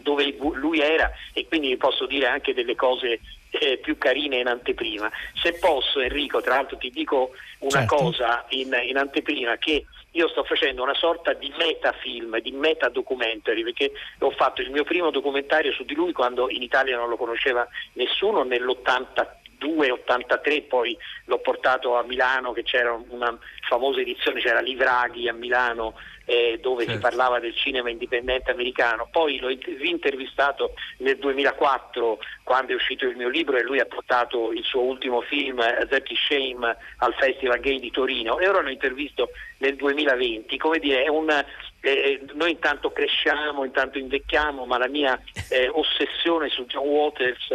dove 0.00 0.36
lui 0.54 0.80
era 0.80 1.10
e 1.32 1.46
quindi 1.46 1.76
posso 1.76 2.06
dire 2.06 2.26
anche 2.26 2.54
delle 2.54 2.76
cose 2.76 3.20
eh, 3.50 3.78
più 3.78 3.96
carine 3.98 4.38
in 4.38 4.48
anteprima. 4.48 5.10
Se 5.40 5.54
posso 5.54 6.00
Enrico, 6.00 6.40
tra 6.40 6.56
l'altro 6.56 6.76
ti 6.76 6.90
dico 6.90 7.30
una 7.60 7.86
certo. 7.86 7.94
cosa 7.94 8.44
in, 8.50 8.76
in, 8.84 8.96
anteprima 8.96 9.56
che 9.56 9.86
io 10.12 10.28
sto 10.28 10.42
facendo 10.42 10.82
una 10.82 10.94
sorta 10.94 11.32
di 11.32 11.52
metafilm, 11.56 12.40
di 12.40 12.50
metadocumentary, 12.50 13.62
perché 13.62 13.92
ho 14.20 14.30
fatto 14.30 14.60
il 14.60 14.70
mio 14.70 14.84
primo 14.84 15.10
documentario 15.10 15.72
su 15.72 15.84
di 15.84 15.94
lui 15.94 16.12
quando 16.12 16.48
in 16.50 16.62
Italia 16.62 16.96
non 16.96 17.08
lo 17.08 17.16
conosceva 17.16 17.66
nessuno 17.94 18.42
nell'83 18.42 19.37
83 19.66 20.62
poi 20.62 20.96
l'ho 21.24 21.38
portato 21.38 21.96
a 21.96 22.04
Milano 22.04 22.52
che 22.52 22.62
c'era 22.62 22.92
una 23.08 23.36
famosa 23.68 24.00
edizione, 24.00 24.40
c'era 24.40 24.60
Livraghi 24.60 25.28
a 25.28 25.32
Milano 25.32 25.94
eh, 26.28 26.58
dove 26.60 26.84
certo. 26.84 26.92
si 26.92 27.02
parlava 27.02 27.40
del 27.40 27.54
cinema 27.56 27.88
indipendente 27.88 28.50
americano, 28.50 29.08
poi 29.10 29.38
l'ho 29.38 29.48
rintervistato 29.48 30.74
nel 30.98 31.16
2004 31.16 32.18
quando 32.42 32.72
è 32.72 32.74
uscito 32.74 33.06
il 33.06 33.16
mio 33.16 33.30
libro 33.30 33.56
e 33.56 33.62
lui 33.62 33.80
ha 33.80 33.86
portato 33.86 34.52
il 34.52 34.62
suo 34.62 34.82
ultimo 34.82 35.22
film 35.22 35.58
Dirty 35.88 36.14
Shame 36.14 36.76
al 36.98 37.14
Festival 37.14 37.60
Gay 37.60 37.80
di 37.80 37.90
Torino. 37.90 38.38
E 38.38 38.46
ora 38.46 38.60
l'ho 38.60 38.68
intervisto 38.68 39.30
nel 39.58 39.74
2020, 39.76 40.58
come 40.58 40.78
dire, 40.78 41.08
una, 41.08 41.42
eh, 41.80 41.90
eh, 41.90 42.20
noi 42.34 42.50
intanto 42.50 42.90
cresciamo, 42.90 43.64
intanto 43.64 43.98
invecchiamo, 43.98 44.66
ma 44.66 44.76
la 44.76 44.88
mia 44.88 45.18
eh, 45.48 45.68
ossessione 45.68 46.50
su 46.50 46.66
John 46.66 46.86
Waters 46.86 47.48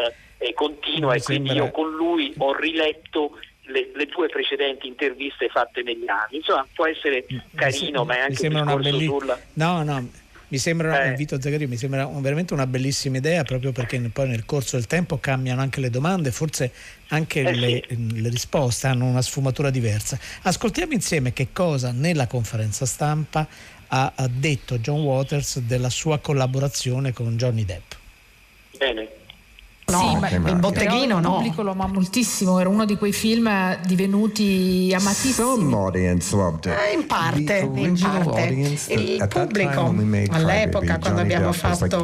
eh, 0.44 0.54
continua 0.54 1.16
e 1.16 1.22
quindi 1.22 1.54
io 1.54 1.72
con 1.72 1.90
lui 1.92 2.34
ho 2.38 2.54
riletto 2.54 3.40
le, 3.68 3.92
le, 3.96 4.06
due 4.08 4.28
precedenti 4.28 4.88
interviste 4.88 5.48
fatte 5.48 5.82
negli 5.84 6.08
anni. 6.08 6.38
Insomma, 6.38 6.68
può 6.74 6.86
essere 6.86 7.26
carino, 7.56 8.02
mi, 8.02 8.08
ma 8.08 8.16
è 8.18 8.20
anche 8.20 8.48
un 8.48 8.54
discorso 8.54 8.78
belli... 8.78 9.06
sulla... 9.06 9.40
No, 9.54 9.84
no, 9.84 10.10
mi 10.50 10.58
sembra, 10.58 11.06
eh. 11.06 11.16
Vito 11.16 11.42
Zagario, 11.42 11.68
mi 11.68 11.78
sembra 11.78 12.06
veramente 12.06 12.54
una 12.54 12.68
bellissima 12.68 13.18
idea 13.18 13.44
proprio 13.44 13.72
perché 13.72 14.00
poi 14.12 14.28
nel 14.28 14.46
corso 14.46 14.76
del 14.76 14.86
tempo 14.86 15.18
cambiano 15.18 15.62
anche 15.62 15.80
le 15.80 15.90
domande, 15.90 16.32
forse 16.32 16.72
anche 17.08 17.40
eh 17.40 17.56
le, 17.56 17.84
sì. 17.88 18.22
le, 18.22 18.30
risposte 18.30 18.88
hanno 18.88 19.06
una 19.06 19.22
sfumatura 19.22 19.70
diversa. 19.70 20.20
Ascoltiamo 20.42 20.94
insieme 20.94 21.32
che 21.32 21.48
cosa 21.54 21.92
nella 21.92 22.28
conferenza 22.28 22.86
stampa 22.86 23.48
ha, 23.88 24.12
ha 24.14 24.28
detto 24.28 24.78
John 24.80 25.02
Waters 25.02 25.60
della 25.60 25.90
sua 25.90 26.20
collaborazione 26.20 27.14
con 27.14 27.38
Johnny 27.38 27.64
Depp. 27.64 27.92
Bene. 28.78 29.22
No, 29.86 30.00
sì, 30.00 30.18
ma 30.18 30.50
il 30.50 30.56
botteghino 30.56 31.20
no. 31.20 31.28
Il 31.28 31.36
pubblico 31.36 31.62
lo 31.62 31.72
ama 31.72 31.88
moltissimo, 31.88 32.60
era 32.60 32.70
uno 32.70 32.86
di 32.86 32.96
quei 32.98 33.12
film 33.12 33.78
divenuti 33.86 34.94
amatissimi. 34.98 35.34
Eh, 36.70 36.94
in 36.94 37.06
parte, 37.06 37.58
in 37.74 38.00
parte. 38.00 38.42
Il 38.88 39.28
pubblico 39.28 39.94
all'epoca 40.30 40.98
quando 41.00 41.22
abbiamo 41.22 41.52
fatto 41.52 42.02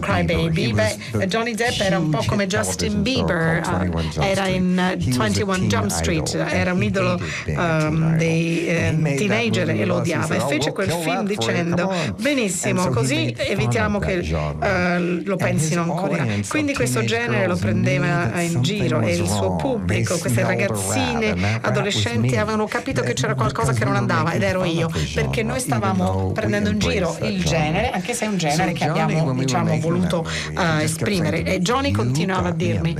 Cry 0.00 0.24
Baby, 0.24 0.72
beh, 0.72 1.26
Johnny 1.26 1.54
Depp 1.54 1.80
era 1.80 1.98
un 1.98 2.10
po' 2.10 2.22
come 2.26 2.46
Justin 2.46 3.02
Bieber, 3.02 3.62
uh, 3.66 4.20
era 4.20 4.46
in 4.48 4.96
21 4.98 5.58
Jump 5.66 5.88
Street, 5.88 6.34
era 6.34 6.72
un 6.72 6.82
idolo 6.82 7.18
um, 7.46 8.16
dei 8.16 8.66
uh, 8.68 9.02
teenager 9.16 9.68
e 9.70 9.84
lo 9.84 9.96
odiava. 9.96 10.34
e 10.34 10.40
fece 10.40 10.72
quel 10.72 10.90
film 10.90 11.24
dicendo 11.26 11.92
benissimo, 12.20 12.88
così 12.88 13.32
evitiamo 13.36 13.98
che 14.00 14.18
uh, 14.18 15.22
lo 15.24 15.36
pensino 15.36 15.82
ancora. 15.82 16.26
Quindi 16.48 16.74
questo 16.74 17.04
genere 17.04 17.19
genere 17.20 17.46
lo 17.46 17.56
prendeva 17.56 18.40
in 18.40 18.62
giro 18.62 19.00
e 19.00 19.14
il 19.14 19.28
suo 19.28 19.56
pubblico, 19.56 20.18
queste 20.18 20.42
ragazzine, 20.42 21.58
adolescenti 21.60 22.36
avevano 22.36 22.66
capito 22.66 23.02
che 23.02 23.12
c'era 23.12 23.34
qualcosa 23.34 23.72
che 23.72 23.84
non 23.84 23.96
andava 23.96 24.32
ed 24.32 24.42
ero 24.42 24.64
io, 24.64 24.90
perché 25.14 25.42
noi 25.42 25.60
stavamo 25.60 26.32
prendendo 26.32 26.70
in 26.70 26.78
giro 26.78 27.16
il 27.22 27.42
genere, 27.44 27.90
anche 27.90 28.14
se 28.14 28.24
è 28.24 28.28
un 28.28 28.36
genere 28.36 28.72
che 28.72 28.84
abbiamo 28.84 29.32
diciamo, 29.34 29.78
voluto 29.78 30.26
uh, 30.54 30.80
esprimere. 30.80 31.42
E 31.44 31.60
Johnny 31.60 31.90
continuava 31.90 32.48
a 32.48 32.52
dirmi, 32.52 32.94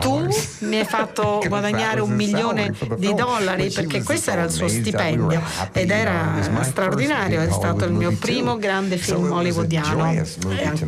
tu 0.00 0.26
mi 0.60 0.78
hai 0.78 0.84
fatto 0.84 1.42
guadagnare 1.46 2.00
un 2.00 2.10
milione 2.10 2.72
di 2.96 3.14
dollari 3.14 3.70
perché 3.70 4.02
questo 4.02 4.30
era 4.30 4.42
il 4.42 4.50
suo 4.50 4.68
stipendio 4.68 5.40
ed 5.72 5.90
era 5.90 6.38
straordinario, 6.62 7.40
è 7.40 7.50
stato 7.50 7.84
il 7.84 7.92
mio 7.92 8.12
primo 8.18 8.56
grande 8.56 8.96
film 8.96 9.30
hollywoodiano, 9.32 10.24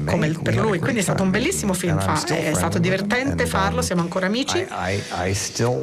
come 0.07 0.29
per 0.43 0.57
lui, 0.57 0.79
quindi 0.79 1.01
è 1.01 1.03
stato 1.03 1.23
un 1.23 1.31
bellissimo 1.31 1.73
film, 1.73 2.01
fa, 2.01 2.21
è 2.27 2.53
stato 2.55 2.72
stato 2.73 2.79
divertente 2.79 3.47
farlo, 3.47 3.83
siamo 3.83 4.01
ancora 4.01 4.27
amici 4.27 4.67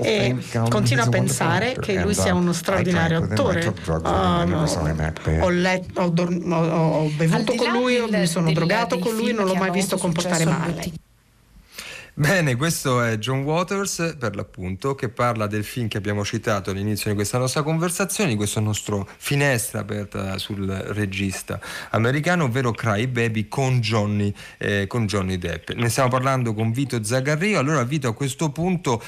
e 0.02 0.36
continuo 0.70 1.04
a 1.04 1.10
pensare 1.10 1.76
che 1.80 2.02
lui 2.02 2.14
sia 2.16 2.34
uno 2.34 2.54
straordinario 2.54 3.24
attore. 3.24 3.74
ho, 5.42 5.50
letto, 5.50 6.02
ho, 6.02 7.02
ho 7.04 7.10
bevuto 7.16 7.54
con 7.56 7.72
lui, 7.72 8.00
mi 8.10 8.28
sono 8.28 8.52
drogato 8.52 8.98
con 9.00 9.16
lui, 9.16 9.34
non 9.34 9.46
l'ho 9.46 9.56
mai 9.56 9.72
visto 9.72 9.98
comportare 9.98 10.46
male. 10.46 10.92
Bene, 12.20 12.58
questo 12.58 13.02
è 13.02 13.18
John 13.18 13.44
Waters 13.44 14.18
per 14.20 14.36
l'appunto 14.36 14.94
che 14.94 15.08
parla 15.08 15.48
del 15.48 15.64
film 15.64 15.88
che 15.88 15.96
abbiamo 15.96 16.26
citato 16.26 16.70
all'inizio 16.70 17.10
di 17.12 17.16
questa 17.16 17.38
nostra 17.38 17.64
conversazione, 17.64 18.32
di 18.32 18.36
questo 18.36 18.60
nostro 18.60 19.08
finestra 19.16 19.80
aperta 19.80 20.38
sul 20.38 20.68
regista 20.68 21.62
americano, 21.92 22.44
ovvero 22.44 22.74
Cry 22.74 23.08
Baby 23.08 23.48
con 23.48 23.80
Johnny, 23.80 24.34
eh, 24.58 24.86
con 24.88 25.06
Johnny 25.06 25.38
Depp. 25.38 25.70
Ne 25.70 25.88
stiamo 25.88 26.10
parlando 26.10 26.54
con 26.54 26.74
Vito 26.74 27.02
Zagarrio. 27.02 27.58
Allora 27.58 27.84
Vito 27.84 28.10
a 28.10 28.14
questo 28.14 28.50
punto 28.50 29.02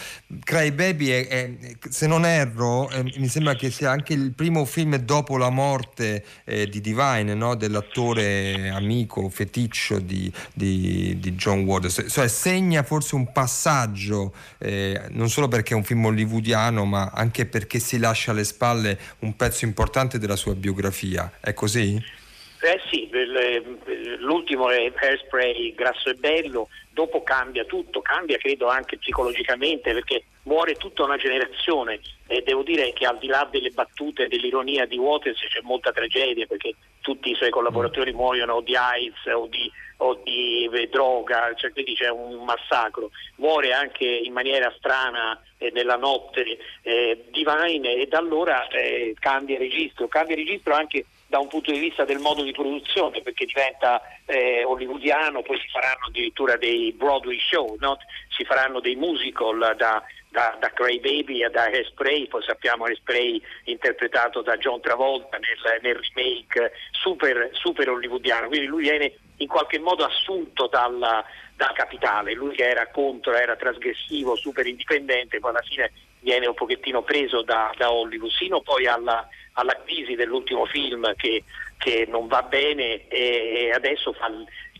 Cry 0.46 0.72
Baby 0.72 1.10
è, 1.10 1.28
è, 1.28 1.52
se 1.90 2.08
non 2.08 2.26
erro, 2.26 2.90
eh, 2.92 3.04
mi 3.18 3.28
sembra 3.28 3.56
che 3.56 3.72
sia 3.72 3.92
anche 3.92 4.14
il 4.14 4.32
primo 4.32 4.64
film 4.64 4.96
dopo 4.96 5.36
la 5.36 5.50
morte 5.50 6.24
eh, 6.46 6.70
di 6.70 6.80
Divine, 6.80 7.34
no? 7.34 7.56
dell'attore 7.56 8.70
amico, 8.70 9.28
feticcio 9.28 10.00
di, 10.00 10.32
di, 10.54 11.18
di 11.20 11.36
John 11.36 11.66
Waters. 11.66 12.06
Cioè 12.08 12.30
segna 12.30 12.84
forse 12.84 13.00
forse 13.02 13.16
un 13.16 13.32
passaggio, 13.32 14.34
eh, 14.60 15.08
non 15.10 15.28
solo 15.28 15.48
perché 15.48 15.74
è 15.74 15.76
un 15.76 15.84
film 15.84 16.06
hollywoodiano, 16.06 16.86
ma 16.86 17.12
anche 17.14 17.46
perché 17.46 17.80
si 17.80 17.98
lascia 17.98 18.32
alle 18.32 18.44
spalle 18.44 18.98
un 19.20 19.36
pezzo 19.36 19.66
importante 19.66 20.20
della 20.20 20.36
sua 20.36 20.54
biografia. 20.54 21.32
È 21.42 21.54
così? 21.54 22.02
Eh 22.64 22.80
sì, 22.92 23.10
l'ultimo 24.20 24.70
è 24.70 24.94
Hairspray, 24.96 25.74
Grasso 25.74 26.12
e 26.12 26.14
Bello, 26.14 26.70
dopo 26.92 27.24
cambia 27.24 27.66
tutto, 27.66 28.02
cambia 28.02 28.38
credo 28.38 28.68
anche 28.68 28.98
psicologicamente 28.98 29.92
perché 29.94 30.26
muore 30.44 30.76
tutta 30.76 31.04
una 31.04 31.18
generazione 31.18 32.00
e 32.28 32.44
devo 32.44 32.62
dire 32.62 32.94
che 32.94 33.06
al 33.06 33.18
di 33.18 33.28
là 33.28 33.48
delle 33.50 33.72
battute 33.72 34.24
e 34.24 34.28
dell'ironia 34.28 34.86
di 34.86 34.98
Waters 34.98 35.40
c'è 35.40 35.62
molta 35.64 35.92
tragedia 35.92 36.46
perché 36.46 36.76
tutti 37.02 37.32
i 37.32 37.36
suoi 37.36 37.50
collaboratori 37.50 38.14
muoiono 38.14 38.54
o 38.54 38.62
di 38.62 38.76
AIDS 38.76 39.26
o 39.34 39.48
di 39.48 39.72
o 40.02 40.20
di 40.24 40.70
eh, 40.72 40.88
droga, 40.88 41.54
cioè, 41.56 41.72
quindi 41.72 41.96
c'è 41.96 42.10
un 42.10 42.44
massacro. 42.44 43.12
Muore 43.36 43.74
anche 43.74 44.06
in 44.06 44.34
maniera 44.34 44.74
strana 44.78 45.40
eh, 45.58 45.72
nella 45.72 45.96
notte 45.96 46.58
eh, 46.82 47.26
Divine 47.30 47.96
e 47.96 48.08
da 48.08 48.18
allora 48.18 48.68
eh, 48.68 49.16
cambia 49.20 49.58
registro, 49.58 50.08
cambia 50.08 50.36
registro 50.36 50.74
anche 50.74 51.06
da 51.28 51.40
un 51.40 51.48
punto 51.48 51.72
di 51.72 51.80
vista 51.80 52.04
del 52.04 52.20
modo 52.20 52.44
di 52.44 52.52
produzione 52.52 53.22
perché 53.22 53.46
diventa 53.46 54.02
eh, 54.26 54.64
hollywoodiano, 54.66 55.42
poi 55.44 55.58
si 55.60 55.68
faranno 55.70 56.08
addirittura 56.08 56.58
dei 56.58 56.92
Broadway 56.92 57.40
show, 57.40 57.78
no? 57.80 57.98
si 58.30 58.44
faranno 58.44 58.82
dei 58.82 58.96
musical 58.96 59.76
da, 59.78 60.04
da, 60.30 60.58
da 60.60 60.70
Cray 60.74 61.00
Baby 61.00 61.44
a 61.44 61.50
da 61.50 61.64
Hairspray, 61.64 62.28
poi 62.28 62.44
sappiamo 62.44 62.84
Hairspray 62.84 63.42
interpretato 63.66 64.42
da 64.42 64.58
John 64.58 64.82
Travolta 64.82 65.38
nel, 65.38 65.80
nel 65.82 65.96
remake 65.96 66.74
super, 66.92 67.50
super 67.54 67.88
hollywoodiano, 67.88 68.48
quindi 68.48 68.68
lui 68.68 68.82
viene 68.82 69.14
in 69.42 69.48
qualche 69.48 69.80
modo 69.80 70.06
assunto 70.06 70.68
dalla, 70.68 71.24
dalla 71.56 71.74
capitale, 71.74 72.34
lui 72.34 72.56
che 72.56 72.68
era 72.68 72.88
contro, 72.88 73.34
era 73.34 73.56
trasgressivo, 73.56 74.36
super 74.36 74.66
indipendente, 74.66 75.40
poi 75.40 75.50
alla 75.50 75.62
fine 75.62 75.92
viene 76.20 76.48
un 76.48 76.54
pochettino 76.54 77.02
preso 77.02 77.42
da, 77.42 77.74
da 77.78 77.92
Hollywood, 77.92 78.32
sino 78.32 78.62
poi 78.62 78.88
alla, 78.88 79.28
alla, 79.54 79.76
crisi 79.84 80.16
dell'ultimo 80.16 80.66
film 80.66 81.14
che, 81.16 81.44
che 81.78 82.06
non 82.08 82.28
va 82.28 82.44
bene 82.44 83.08
e 83.08 83.72
adesso 83.74 84.14
fa, 84.14 84.30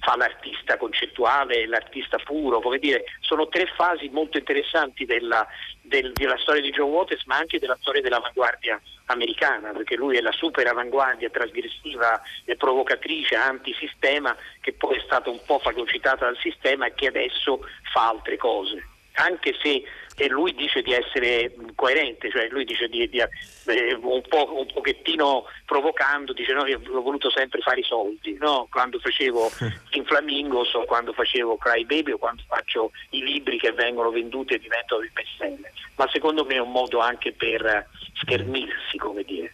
fa, 0.02 0.16
l'artista 0.18 0.78
concettuale, 0.78 1.68
l'artista 1.68 2.18
puro, 2.18 2.60
come 2.60 2.80
dire, 2.80 3.06
sono 3.20 3.48
tre 3.48 3.68
fasi 3.76 4.10
molto 4.10 4.38
interessanti 4.38 5.06
della, 5.06 5.48
del, 5.82 6.12
della 6.14 6.38
storia 6.38 6.62
di 6.62 6.72
John 6.72 6.90
Waters 6.90 7.24
ma 7.26 7.38
anche 7.38 7.60
della 7.60 7.78
storia 7.80 8.02
dell'avanguardia 8.02 8.82
americana, 9.06 9.72
perché 9.72 9.96
lui 9.96 10.18
è 10.18 10.22
la 10.22 10.32
super 10.32 10.66
avanguardia 10.68 11.30
trasgressiva 11.30 12.22
e 12.46 12.56
provocatrice 12.56 13.36
antisistema 13.36 14.36
che 14.60 14.74
poi 14.74 14.98
è 14.98 15.02
stata 15.06 15.30
un 15.30 15.40
po' 15.46 15.60
fagocitata 15.60 16.26
dal 16.26 16.38
sistema 16.38 16.88
e 16.88 16.94
che 16.94 17.08
adesso 17.08 17.66
fa 17.92 18.10
altre 18.10 18.38
cose. 18.38 18.88
Anche 19.16 19.54
se 19.62 19.84
e 20.22 20.28
lui 20.28 20.54
dice 20.54 20.84
di 20.84 20.94
essere 20.94 21.52
coerente, 21.74 22.30
cioè 22.30 22.48
lui 22.50 22.64
dice 22.64 22.88
di, 22.88 23.10
di 23.10 23.18
eh, 23.18 23.96
un, 23.96 24.22
po', 24.30 24.56
un 24.56 24.68
pochettino 24.72 25.46
provocando, 25.66 26.32
dice 26.32 26.54
no, 26.54 26.68
io 26.68 26.80
ho 26.80 27.02
voluto 27.02 27.32
sempre 27.32 27.60
fare 27.62 27.80
i 27.80 27.84
soldi, 27.84 28.38
no? 28.40 28.68
quando 28.70 29.00
facevo 29.00 29.50
In 29.94 30.06
Flamingos 30.06 30.76
o 30.76 30.86
quando 30.86 31.12
facevo 31.12 31.58
Cry 31.58 31.86
Baby 31.86 32.12
o 32.12 32.20
quando 32.20 32.44
faccio 32.46 32.92
i 33.10 33.24
libri 33.24 33.58
che 33.58 33.72
vengono 33.72 34.12
venduti 34.12 34.54
e 34.54 34.60
diventano 34.60 35.02
il 35.02 35.10
bestseller, 35.12 35.72
ma 35.96 36.08
secondo 36.12 36.46
me 36.46 36.54
è 36.54 36.60
un 36.60 36.72
modo 36.72 37.00
anche 37.00 37.32
per 37.32 37.90
schermirsi, 38.22 38.98
come 39.00 39.24
dire. 39.24 39.52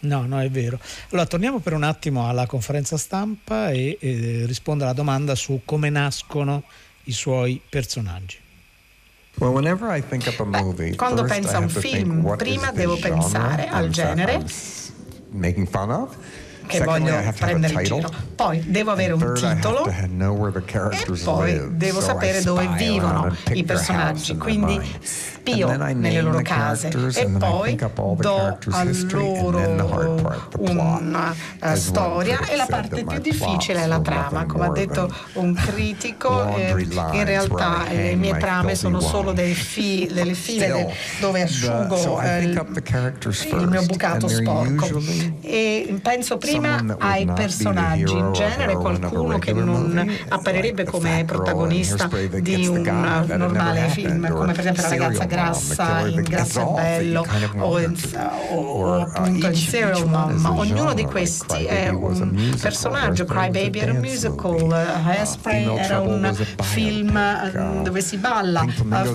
No, 0.00 0.26
no, 0.26 0.40
è 0.40 0.50
vero. 0.50 0.80
Allora, 1.12 1.26
torniamo 1.26 1.60
per 1.60 1.72
un 1.72 1.84
attimo 1.84 2.28
alla 2.28 2.46
conferenza 2.46 2.96
stampa 2.96 3.70
e 3.70 3.96
eh, 4.00 4.42
rispondo 4.44 4.82
alla 4.82 4.92
domanda 4.92 5.36
su 5.36 5.62
come 5.64 5.88
nascono 5.88 6.64
i 7.04 7.12
suoi 7.12 7.60
personaggi. 7.68 8.46
Beh, 9.38 10.96
quando 10.96 11.24
penso 11.24 11.56
a 11.56 11.60
un 11.60 11.68
film, 11.68 12.36
prima 12.36 12.72
devo 12.72 12.96
pensare 12.98 13.68
al 13.68 13.88
genere 13.90 14.44
che 16.68 16.84
voglio 16.84 17.32
prendere 17.36 17.72
in 17.72 17.84
giro. 17.84 18.10
Poi 18.34 18.62
devo 18.66 18.90
avere 18.92 19.12
un 19.14 19.34
titolo 19.34 19.86
e 19.86 21.18
poi 21.24 21.76
devo 21.76 22.00
sapere 22.00 22.42
dove 22.42 22.68
vivono 22.76 23.34
i 23.52 23.64
personaggi, 23.64 24.36
quindi 24.36 24.80
spio 25.00 25.76
nelle 25.76 26.20
loro 26.20 26.40
case. 26.42 26.88
e 26.88 27.26
poi 27.38 27.78
do 28.16 28.58
a 28.70 28.84
loro 28.84 30.26
una 30.58 31.34
storia 31.74 32.46
e 32.46 32.56
la 32.56 32.66
parte 32.68 33.04
più 33.04 33.18
difficile 33.18 33.82
è 33.82 33.86
la 33.86 34.00
trama. 34.00 34.46
Come 34.46 34.66
ha 34.66 34.70
detto 34.70 35.12
un 35.34 35.54
critico, 35.54 36.54
eh, 36.54 36.74
in 37.12 37.24
realtà 37.24 37.84
le 37.88 38.14
mie 38.14 38.36
trame 38.36 38.74
sono 38.74 39.00
solo 39.00 39.34
fi- 39.34 40.08
delle 40.12 40.34
file 40.34 40.92
dove 41.20 41.42
asciugo 41.42 42.20
eh, 42.20 42.42
il 42.42 43.68
mio 43.68 43.82
bucato 43.84 44.28
sporco. 44.28 45.00
e 45.40 45.98
penso 46.02 46.36
prima 46.38 46.57
prima 46.58 46.96
ai 46.98 47.26
personaggi, 47.26 48.16
in 48.16 48.32
genere 48.32 48.74
qualcuno 48.74 49.38
che 49.38 49.52
non 49.52 50.16
apparirebbe 50.28 50.84
come 50.84 51.24
protagonista 51.24 52.08
di 52.40 52.66
un 52.66 52.82
normale 52.82 53.88
film, 53.88 54.28
come 54.28 54.52
per 54.52 54.60
esempio 54.60 54.82
la 54.82 54.88
ragazza 54.88 55.24
grassa 55.24 56.06
in 56.06 56.22
Grasso 56.22 56.60
e 56.60 56.74
Bello 56.74 57.26
o, 57.58 57.80
o, 58.50 58.60
o 58.60 59.00
appunto 59.00 59.46
in 59.46 59.54
Serial 59.54 60.08
Mom, 60.08 60.58
ognuno 60.58 60.94
di 60.94 61.04
questi 61.04 61.64
è 61.64 61.88
un 61.88 62.56
personaggio. 62.60 63.24
Cry 63.24 63.50
Baby 63.50 63.80
era 63.80 63.92
un 63.92 63.98
musical, 63.98 64.72
Hairspray 64.72 65.76
era 65.76 66.00
un 66.00 66.34
film 66.62 67.82
dove 67.82 68.00
si 68.00 68.16
balla, 68.16 68.64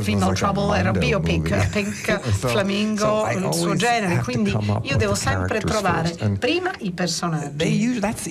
Female 0.01 0.33
Trouble 0.33 0.77
era 0.77 0.91
un 0.91 0.99
biopic, 0.99 1.69
Pink 1.69 2.19
Flamingo 2.19 3.27
il 3.29 3.53
suo 3.53 3.75
genere, 3.75 4.21
quindi 4.21 4.55
io 4.83 4.97
devo 4.97 5.15
sempre 5.15 5.59
trovare 5.59 6.13
prima 6.39 6.71
i 6.79 6.91
personaggi 6.91 7.32
personaggi. 7.33 8.29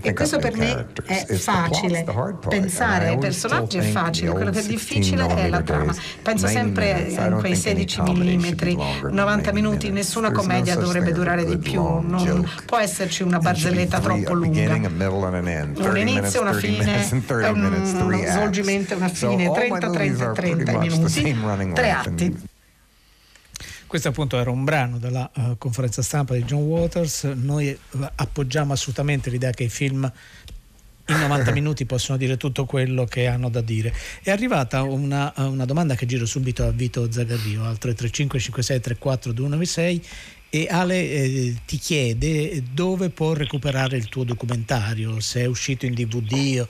E 0.00 0.12
questo 0.14 0.38
per 0.38 0.56
me 0.56 0.86
è 1.06 1.24
facile. 1.34 2.04
Pensare 2.48 3.08
ai 3.08 3.18
personaggi 3.18 3.78
è 3.78 3.82
facile, 3.82 4.30
quello 4.30 4.50
che 4.50 4.60
è 4.60 4.64
difficile 4.66 5.26
è 5.34 5.48
la 5.48 5.62
trama. 5.62 5.94
Penso 6.22 6.46
sempre 6.46 7.06
in 7.08 7.36
quei 7.40 7.56
16 7.56 8.00
mm, 8.02 8.44
90 9.10 9.52
minuti, 9.52 9.90
nessuna 9.90 10.30
commedia 10.32 10.76
dovrebbe 10.76 11.12
durare 11.12 11.44
di 11.44 11.58
più, 11.58 11.82
non 11.82 12.48
può 12.66 12.78
esserci 12.78 13.22
una 13.22 13.38
barzelletta 13.38 14.00
troppo 14.00 14.32
lunga. 14.34 14.60
Un 15.90 15.96
inizio, 15.98 16.40
una 16.40 16.52
fine, 16.52 17.06
uno 17.50 17.84
svolgimento 18.26 18.94
una 18.96 19.08
fine, 19.08 19.50
30, 19.52 19.90
30, 19.90 20.32
30 20.32 20.78
minuti, 20.78 21.36
tre 21.74 21.90
atti. 21.90 22.52
Questo 23.94 24.10
appunto 24.10 24.40
era 24.40 24.50
un 24.50 24.64
brano 24.64 24.98
della 24.98 25.30
uh, 25.32 25.56
conferenza 25.56 26.02
stampa 26.02 26.34
di 26.34 26.42
John 26.42 26.62
Waters. 26.62 27.22
Noi 27.22 27.68
uh, 27.90 28.04
appoggiamo 28.16 28.72
assolutamente 28.72 29.30
l'idea 29.30 29.52
che 29.52 29.62
i 29.62 29.68
film 29.68 30.12
in 31.06 31.16
90 31.16 31.52
minuti 31.54 31.84
possono 31.84 32.18
dire 32.18 32.36
tutto 32.36 32.64
quello 32.64 33.04
che 33.04 33.28
hanno 33.28 33.48
da 33.50 33.60
dire. 33.60 33.94
È 34.20 34.32
arrivata 34.32 34.82
una, 34.82 35.32
una 35.36 35.64
domanda 35.64 35.94
che 35.94 36.06
giro 36.06 36.26
subito 36.26 36.64
a 36.64 36.72
Vito 36.72 37.08
Zagarrio 37.08 37.62
al 37.62 37.78
335 37.78 38.40
56 38.40 38.80
34 38.80 39.32
296 39.32 40.04
e 40.50 40.66
Ale 40.68 41.10
eh, 41.10 41.56
ti 41.64 41.78
chiede 41.78 42.64
dove 42.72 43.10
può 43.10 43.32
recuperare 43.32 43.96
il 43.96 44.08
tuo 44.08 44.24
documentario, 44.24 45.20
se 45.20 45.42
è 45.42 45.46
uscito 45.46 45.86
in 45.86 45.94
DVD 45.94 46.32
eh, 46.32 46.66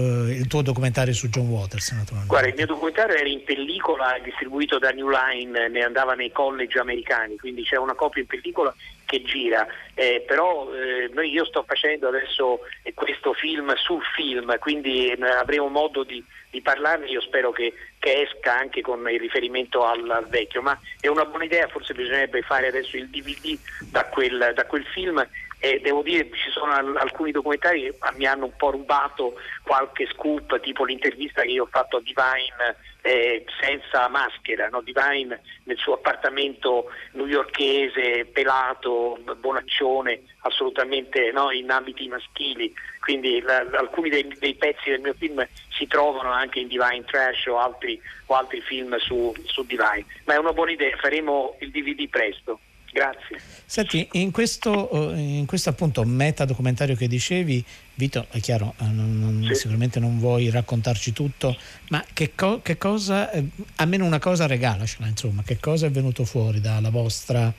il 0.00 0.46
tuo 0.46 0.62
documentario 0.62 1.12
su 1.14 1.28
John 1.28 1.48
Waters 1.48 1.92
naturalmente. 1.92 2.28
Guarda, 2.28 2.48
il 2.48 2.54
mio 2.54 2.66
documentario 2.66 3.16
era 3.16 3.28
in 3.28 3.44
pellicola, 3.44 4.18
distribuito 4.22 4.78
da 4.78 4.90
New 4.90 5.08
Line, 5.08 5.68
ne 5.68 5.82
andava 5.82 6.14
nei 6.14 6.32
college 6.32 6.78
americani, 6.78 7.36
quindi 7.36 7.62
c'è 7.62 7.76
una 7.76 7.94
copia 7.94 8.22
in 8.22 8.26
pellicola 8.26 8.74
che 9.06 9.22
gira, 9.22 9.66
eh, 9.94 10.24
però 10.26 10.68
eh, 10.74 11.08
noi, 11.14 11.30
io 11.30 11.44
sto 11.46 11.62
facendo 11.62 12.08
adesso 12.08 12.60
questo 12.94 13.32
film 13.32 13.72
sul 13.76 14.02
film, 14.14 14.58
quindi 14.58 15.08
eh, 15.08 15.22
avremo 15.22 15.68
modo 15.68 16.02
di, 16.02 16.22
di 16.50 16.60
parlarne, 16.60 17.06
io 17.06 17.20
spero 17.20 17.52
che, 17.52 17.72
che, 17.98 18.22
esca 18.22 18.58
anche 18.58 18.80
con 18.80 19.08
il 19.08 19.20
riferimento 19.20 19.84
al, 19.84 20.10
al, 20.10 20.26
vecchio, 20.28 20.60
ma 20.60 20.78
è 21.00 21.06
una 21.06 21.24
buona 21.24 21.44
idea, 21.44 21.68
forse 21.68 21.94
bisognerebbe 21.94 22.42
fare 22.42 22.66
adesso 22.66 22.96
il 22.96 23.08
DVD 23.08 23.56
da 23.90 24.04
quel, 24.06 24.52
da 24.54 24.66
quel 24.66 24.84
film 24.84 25.24
e 25.66 25.80
devo 25.80 26.02
dire 26.02 26.28
che 26.28 26.36
ci 26.36 26.50
sono 26.50 26.72
alcuni 26.72 27.32
documentari 27.32 27.82
che 27.82 27.96
mi 28.14 28.26
hanno 28.26 28.44
un 28.44 28.56
po' 28.56 28.70
rubato 28.70 29.34
qualche 29.62 30.06
scoop, 30.12 30.60
tipo 30.60 30.84
l'intervista 30.84 31.42
che 31.42 31.48
io 31.48 31.64
ho 31.64 31.68
fatto 31.70 31.96
a 31.96 32.00
Divine 32.00 32.76
eh, 33.02 33.44
senza 33.60 34.08
maschera, 34.08 34.68
no? 34.68 34.80
Divine 34.80 35.40
nel 35.64 35.76
suo 35.76 35.94
appartamento 35.94 36.90
newyorkese, 37.12 38.26
pelato, 38.26 39.18
bonaccione, 39.38 40.22
assolutamente 40.40 41.32
no? 41.32 41.50
in 41.50 41.70
abiti 41.70 42.06
maschili, 42.06 42.72
quindi 43.00 43.40
la, 43.40 43.64
alcuni 43.72 44.08
dei, 44.08 44.26
dei, 44.38 44.54
pezzi 44.54 44.90
del 44.90 45.00
mio 45.00 45.14
film 45.14 45.46
si 45.70 45.86
trovano 45.86 46.30
anche 46.30 46.60
in 46.60 46.68
Divine 46.68 47.04
Trash 47.04 47.46
o 47.46 47.58
altri, 47.58 48.00
o 48.26 48.34
altri 48.34 48.60
film 48.60 48.96
su, 48.98 49.32
su 49.44 49.64
Divine, 49.64 50.06
ma 50.24 50.34
è 50.34 50.38
una 50.38 50.52
buona 50.52 50.70
idea, 50.72 50.96
faremo 50.96 51.56
il 51.60 51.70
DVD 51.70 52.08
presto. 52.08 52.60
Grazie. 52.92 53.40
Senti, 53.64 54.08
in 54.12 54.30
questo, 54.30 55.12
eh, 55.12 55.20
in 55.20 55.46
questo 55.46 55.70
appunto 55.70 56.02
metadocumentario 56.04 56.94
che 56.94 57.08
dicevi, 57.08 57.64
Vito, 57.94 58.26
è 58.30 58.40
chiaro, 58.40 58.74
eh, 58.78 58.84
non, 58.84 59.18
non, 59.18 59.44
sì. 59.48 59.54
sicuramente 59.54 59.98
non 59.98 60.18
vuoi 60.18 60.50
raccontarci 60.50 61.12
tutto, 61.12 61.56
ma 61.88 62.04
che, 62.12 62.32
co- 62.34 62.60
che 62.62 62.76
cosa, 62.76 63.30
eh, 63.30 63.44
almeno 63.76 64.04
una 64.04 64.18
cosa 64.18 64.46
regalacela, 64.46 65.06
insomma, 65.06 65.42
che 65.42 65.58
cosa 65.58 65.86
è 65.86 65.90
venuto 65.90 66.24
fuori 66.24 66.60
dalla 66.60 66.90
vostra 66.90 67.52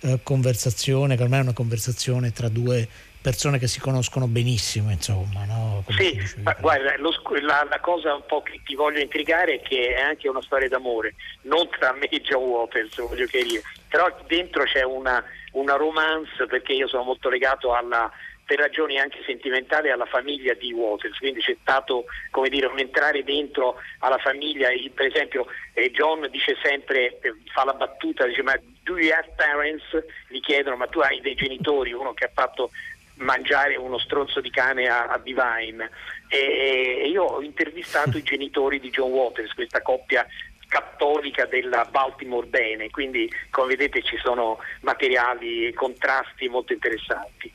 eh, 0.00 0.20
conversazione, 0.22 1.16
che 1.16 1.22
ormai 1.22 1.40
è 1.40 1.42
una 1.42 1.52
conversazione 1.52 2.32
tra 2.32 2.48
due 2.48 2.88
persone 3.22 3.58
che 3.58 3.68
si 3.68 3.80
conoscono 3.80 4.26
benissimo, 4.26 4.90
insomma. 4.90 5.44
No? 5.44 5.84
sì, 5.96 6.20
ma 6.42 6.54
guarda, 6.60 6.94
lo, 6.98 7.12
la, 7.40 7.66
la, 7.68 7.80
cosa 7.80 8.14
un 8.14 8.24
po' 8.26 8.42
che 8.42 8.60
ti 8.64 8.74
voglio 8.74 9.00
intrigare 9.00 9.54
è 9.54 9.62
che 9.62 9.94
è 9.94 10.00
anche 10.00 10.28
una 10.28 10.42
storia 10.42 10.68
d'amore, 10.68 11.14
non 11.42 11.68
tra 11.70 11.92
me 11.92 12.08
e 12.08 12.20
John 12.20 12.42
Waters, 12.42 12.96
voglio 12.96 13.26
dire, 13.30 13.62
però 13.88 14.14
dentro 14.26 14.64
c'è 14.64 14.82
una, 14.82 15.24
una 15.52 15.76
romance 15.76 16.46
perché 16.46 16.72
io 16.72 16.88
sono 16.88 17.04
molto 17.04 17.30
legato 17.30 17.72
alla 17.72 18.10
per 18.44 18.58
ragioni 18.58 18.98
anche 18.98 19.22
sentimentali 19.24 19.90
alla 19.90 20.04
famiglia 20.04 20.52
di 20.54 20.72
Waters, 20.72 21.16
quindi 21.18 21.40
c'è 21.40 21.56
stato 21.60 22.04
come 22.30 22.48
dire, 22.48 22.66
un 22.66 22.78
entrare 22.78 23.22
dentro 23.22 23.76
alla 24.00 24.18
famiglia, 24.18 24.68
per 24.92 25.06
esempio 25.06 25.46
eh, 25.72 25.90
John 25.90 26.28
dice 26.30 26.56
sempre, 26.62 27.18
eh, 27.20 27.34
fa 27.52 27.64
la 27.64 27.72
battuta, 27.72 28.26
dice 28.26 28.42
ma 28.42 28.54
do 28.82 28.98
you 28.98 29.10
have 29.14 29.32
parents? 29.36 29.84
Gli 30.28 30.40
chiedono 30.40 30.76
ma 30.76 30.86
tu 30.86 30.98
hai 30.98 31.20
dei 31.20 31.34
genitori, 31.34 31.92
uno 31.92 32.12
che 32.12 32.24
ha 32.24 32.30
fatto 32.32 32.70
mangiare 33.16 33.76
uno 33.76 33.98
stronzo 33.98 34.40
di 34.40 34.50
cane 34.50 34.88
a, 34.88 35.06
a 35.06 35.18
Divine 35.18 35.90
e, 36.28 37.00
e, 37.02 37.08
io 37.08 37.24
ho 37.24 37.42
intervistato 37.42 38.16
i 38.18 38.22
genitori 38.24 38.80
di 38.80 38.90
John 38.90 39.10
Waters, 39.10 39.52
questa 39.54 39.82
coppia 39.82 40.26
cattolica 40.68 41.44
della 41.44 41.84
Baltimore 41.84 42.46
Bene, 42.46 42.88
quindi 42.88 43.30
come 43.50 43.68
vedete 43.68 44.02
ci 44.02 44.16
sono 44.16 44.58
materiali 44.80 45.66
e 45.66 45.74
contrasti 45.74 46.48
molto 46.48 46.72
interessanti. 46.72 47.52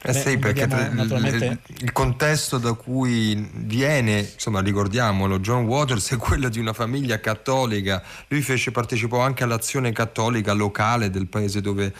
Eh 0.00 0.12
sì, 0.12 0.38
perché 0.38 0.66
naturalmente... 0.66 1.58
il, 1.78 1.92
contesto 1.92 2.58
da 2.58 2.72
cui 2.74 3.50
viene, 3.52 4.30
insomma 4.32 4.60
ricordiamolo, 4.60 5.40
John 5.40 5.64
Waters 5.64 6.12
è 6.12 6.16
quello 6.16 6.48
di 6.48 6.60
una 6.60 6.72
famiglia 6.72 7.18
cattolica, 7.18 8.02
lui 8.28 8.40
fece, 8.40 8.70
partecipò 8.70 9.20
anche 9.20 9.42
all'azione 9.42 9.90
cattolica 9.92 10.52
locale 10.52 11.10
del 11.10 11.26
paese 11.26 11.60
dove 11.60 11.92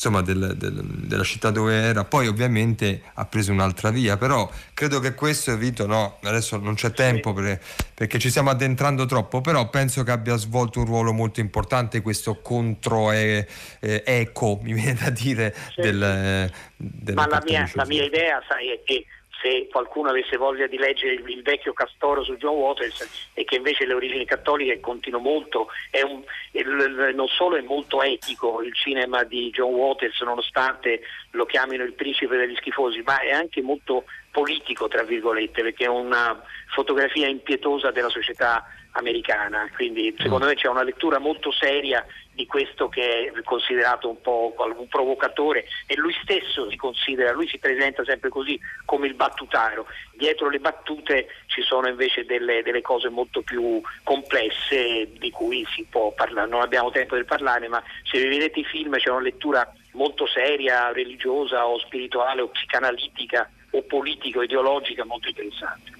insomma, 0.00 0.22
del, 0.22 0.54
del, 0.56 0.82
della 0.82 1.22
città 1.24 1.50
dove 1.50 1.74
era, 1.74 2.04
poi 2.04 2.26
ovviamente 2.26 3.02
ha 3.12 3.26
preso 3.26 3.52
un'altra 3.52 3.90
via, 3.90 4.16
però 4.16 4.50
credo 4.72 4.98
che 4.98 5.12
questo, 5.12 5.54
Vito, 5.58 5.86
no, 5.86 6.16
adesso 6.22 6.56
non 6.56 6.72
c'è 6.74 6.92
tempo 6.92 7.34
per, 7.34 7.60
perché 7.92 8.18
ci 8.18 8.30
stiamo 8.30 8.48
addentrando 8.48 9.04
troppo, 9.04 9.42
però 9.42 9.68
penso 9.68 10.02
che 10.02 10.10
abbia 10.10 10.36
svolto 10.36 10.78
un 10.78 10.86
ruolo 10.86 11.12
molto 11.12 11.40
importante 11.40 12.00
questo 12.00 12.40
contro 12.40 13.12
eh, 13.12 13.46
eh, 13.80 14.02
eco, 14.06 14.58
mi 14.64 14.72
viene 14.72 14.94
da 14.94 15.10
dire, 15.10 15.54
sì. 15.74 15.82
del, 15.82 16.02
eh, 16.02 17.12
Ma 17.12 17.26
la 17.40 17.50
mia, 17.50 17.70
la 17.74 17.86
mia 17.86 18.04
idea, 18.04 18.42
sai, 18.48 18.68
è 18.68 18.80
che 18.84 19.06
se 19.40 19.68
qualcuno 19.70 20.10
avesse 20.10 20.36
voglia 20.36 20.66
di 20.66 20.76
leggere 20.76 21.14
il, 21.14 21.28
il, 21.28 21.42
vecchio 21.42 21.72
Castoro 21.72 22.22
su 22.22 22.36
John 22.36 22.56
Waters 22.56 23.30
e 23.34 23.44
che 23.44 23.56
invece 23.56 23.86
le 23.86 23.94
origini 23.94 24.24
cattoliche 24.24 24.80
continuano 24.80 25.24
molto, 25.24 25.68
un, 26.06 26.22
il, 26.52 27.12
non 27.14 27.28
solo 27.28 27.56
è 27.56 27.62
molto 27.62 28.02
etico 28.02 28.60
il 28.62 28.74
cinema 28.74 29.24
di 29.24 29.50
John 29.50 29.72
Waters 29.72 30.20
nonostante 30.20 31.00
lo 31.30 31.46
chiamino 31.46 31.84
il 31.84 31.94
principe 31.94 32.36
degli 32.36 32.56
schifosi, 32.56 33.02
ma 33.02 33.20
è 33.20 33.30
anche 33.30 33.62
molto 33.62 34.04
politico, 34.30 34.88
tra 34.88 35.02
virgolette, 35.02 35.62
perché 35.62 35.84
è 35.84 35.88
una 35.88 36.40
fotografia 36.72 37.26
impietosa 37.26 37.90
della 37.90 38.10
società 38.10 38.64
americana, 38.92 39.70
quindi 39.74 40.14
secondo 40.18 40.46
me 40.46 40.54
c'è 40.54 40.68
una 40.68 40.82
lettura 40.82 41.18
molto 41.18 41.52
seria 41.52 42.04
di 42.32 42.46
questo 42.46 42.88
che 42.88 43.32
è 43.34 43.42
considerato 43.42 44.08
un 44.08 44.20
po' 44.20 44.54
un 44.56 44.88
provocatore 44.88 45.66
e 45.86 45.96
lui 45.96 46.14
stesso 46.22 46.70
si 46.70 46.76
considera, 46.76 47.32
lui 47.32 47.48
si 47.48 47.58
presenta 47.58 48.04
sempre 48.04 48.30
così 48.30 48.58
come 48.84 49.06
il 49.06 49.14
battutaro, 49.14 49.86
dietro 50.12 50.48
le 50.48 50.58
battute 50.58 51.28
ci 51.46 51.62
sono 51.62 51.88
invece 51.88 52.24
delle, 52.24 52.62
delle 52.62 52.80
cose 52.80 53.08
molto 53.08 53.42
più 53.42 53.80
complesse 54.02 55.10
di 55.18 55.30
cui 55.30 55.66
si 55.74 55.84
può 55.88 56.12
parlare, 56.12 56.48
non 56.48 56.62
abbiamo 56.62 56.90
tempo 56.90 57.16
di 57.16 57.24
parlare, 57.24 57.68
ma 57.68 57.82
se 58.04 58.18
vedete 58.26 58.60
i 58.60 58.64
film 58.64 58.96
c'è 58.96 59.10
una 59.10 59.20
lettura 59.20 59.70
molto 59.92 60.26
seria, 60.26 60.92
religiosa 60.92 61.66
o 61.66 61.78
spirituale 61.78 62.40
o 62.40 62.48
psicanalitica 62.48 63.50
o 63.72 63.82
politico-ideologica 63.82 65.04
molto 65.04 65.28
interessante. 65.28 65.99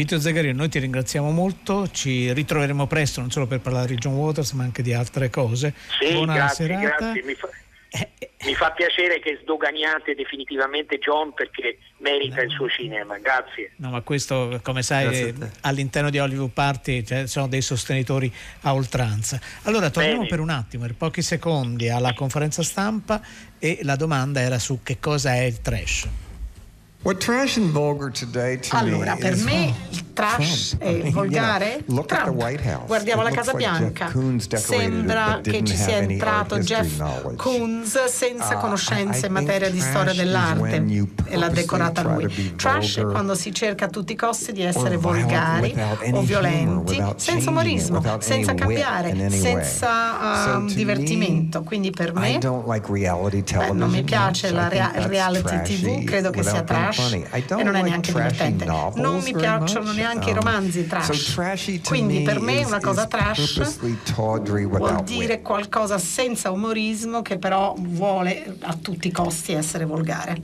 Vito 0.00 0.18
Zagario, 0.18 0.54
noi 0.54 0.70
ti 0.70 0.78
ringraziamo 0.78 1.30
molto, 1.30 1.86
ci 1.90 2.32
ritroveremo 2.32 2.86
presto 2.86 3.20
non 3.20 3.30
solo 3.30 3.46
per 3.46 3.60
parlare 3.60 3.88
di 3.88 3.96
John 3.96 4.14
Waters 4.14 4.52
ma 4.52 4.62
anche 4.64 4.80
di 4.80 4.94
altre 4.94 5.28
cose. 5.28 5.74
Sì, 6.00 6.14
Buona 6.14 6.32
grazie, 6.36 6.64
serata. 6.64 7.12
Grazie. 7.12 7.22
Mi, 7.22 7.34
fa, 7.34 7.48
mi 8.46 8.54
fa 8.54 8.70
piacere 8.70 9.20
che 9.20 9.40
sdoganiate 9.42 10.14
definitivamente 10.14 10.96
John 10.96 11.34
perché 11.34 11.76
merita 11.98 12.36
no, 12.36 12.42
il 12.44 12.50
suo 12.50 12.66
cinema, 12.70 13.18
grazie. 13.18 13.72
No, 13.76 13.90
ma 13.90 14.00
questo, 14.00 14.58
come 14.62 14.82
sai, 14.82 15.34
all'interno 15.60 16.08
di 16.08 16.18
Hollywood 16.18 16.52
Party 16.52 17.04
cioè, 17.04 17.26
sono 17.26 17.46
dei 17.46 17.60
sostenitori 17.60 18.32
a 18.62 18.72
oltranza. 18.72 19.38
Allora, 19.64 19.90
torniamo 19.90 20.20
Bene. 20.20 20.30
per 20.30 20.40
un 20.40 20.48
attimo, 20.48 20.84
per 20.86 20.94
pochi 20.94 21.20
secondi, 21.20 21.90
alla 21.90 22.14
conferenza 22.14 22.62
stampa 22.62 23.20
e 23.58 23.80
la 23.82 23.96
domanda 23.96 24.40
era 24.40 24.58
su 24.58 24.80
che 24.82 24.98
cosa 24.98 25.34
è 25.34 25.42
il 25.42 25.60
trash. 25.60 26.08
Allora, 28.76 29.16
per 29.16 29.36
me 29.44 29.74
il 29.88 30.12
trash 30.12 30.76
e 30.78 31.10
volgare? 31.12 31.82
Trump. 32.24 32.36
Guardiamo 32.86 33.22
la 33.22 33.30
Casa 33.30 33.52
Bianca. 33.54 34.08
Sembra 34.90 35.40
che 35.42 35.64
ci 35.64 35.76
sia 35.76 35.96
entrato 36.12 36.58
Jeff 36.58 36.98
Koons 37.36 38.04
senza 38.04 38.56
conoscenze 38.56 39.26
in 39.26 39.32
materia 39.32 39.70
di 39.70 39.80
storia 39.80 40.12
dell'arte 40.12 40.76
e 41.24 41.36
l'ha 41.38 41.48
decorata 41.48 42.02
lui. 42.02 42.54
Trash 42.56 42.98
è 42.98 43.04
quando 43.12 43.34
si 43.34 43.54
cerca 43.54 43.86
a 43.86 43.88
tutti 43.88 44.12
i 44.12 44.16
costi 44.16 44.52
di 44.52 44.60
essere 44.62 44.96
volgari 44.98 45.74
o 46.12 46.20
violenti, 46.20 47.02
senza 47.16 47.48
umorismo, 47.50 48.02
senza 48.20 48.52
cambiare, 48.54 49.30
senza 49.30 49.88
uh, 50.58 50.64
divertimento. 50.74 51.62
Quindi 51.62 51.90
per 51.92 52.12
me 52.12 52.38
beh, 53.58 53.66
non 53.72 53.88
mi 53.90 54.02
piace 54.04 54.50
la 54.50 54.68
rea- 54.68 54.92
reality 55.06 55.62
TV, 55.62 56.04
credo 56.04 56.30
che 56.30 56.42
sia 56.42 56.62
trash 56.62 56.88
e 56.90 57.62
non 57.62 57.74
è 57.76 57.82
neanche 57.82 58.12
divertente. 58.12 58.64
Non 58.64 59.20
mi 59.22 59.32
piacciono 59.32 59.92
neanche 59.92 60.30
i 60.30 60.34
romanzi 60.34 60.86
trash. 60.86 61.34
Quindi 61.84 62.22
per 62.22 62.40
me 62.40 62.64
una 62.64 62.80
cosa 62.80 63.06
trash 63.06 63.78
vuol 64.68 65.02
dire 65.04 65.42
qualcosa 65.42 65.98
senza 65.98 66.50
umorismo 66.50 67.22
che 67.22 67.38
però 67.38 67.74
vuole 67.78 68.56
a 68.60 68.74
tutti 68.74 69.08
i 69.08 69.12
costi 69.12 69.52
essere 69.52 69.84
volgare. 69.84 70.42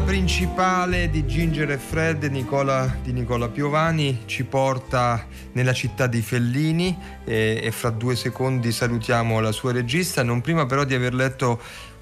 Principale 0.00 1.10
di 1.10 1.26
Ginger 1.26 1.70
e 1.72 1.76
Fred 1.76 2.22
Nicola, 2.24 2.96
di 3.02 3.12
Nicola 3.12 3.48
Piovani 3.48 4.22
ci 4.24 4.44
porta 4.44 5.26
nella 5.52 5.74
città 5.74 6.06
di 6.06 6.22
Fellini 6.22 6.96
e, 7.24 7.60
e 7.62 7.70
fra 7.72 7.90
due 7.90 8.16
secondi 8.16 8.72
salutiamo 8.72 9.40
la 9.40 9.52
sua 9.52 9.72
regista, 9.72 10.22
non 10.22 10.40
prima 10.40 10.64
però 10.64 10.84
di 10.84 10.94
aver 10.94 11.12
letto 11.12 11.60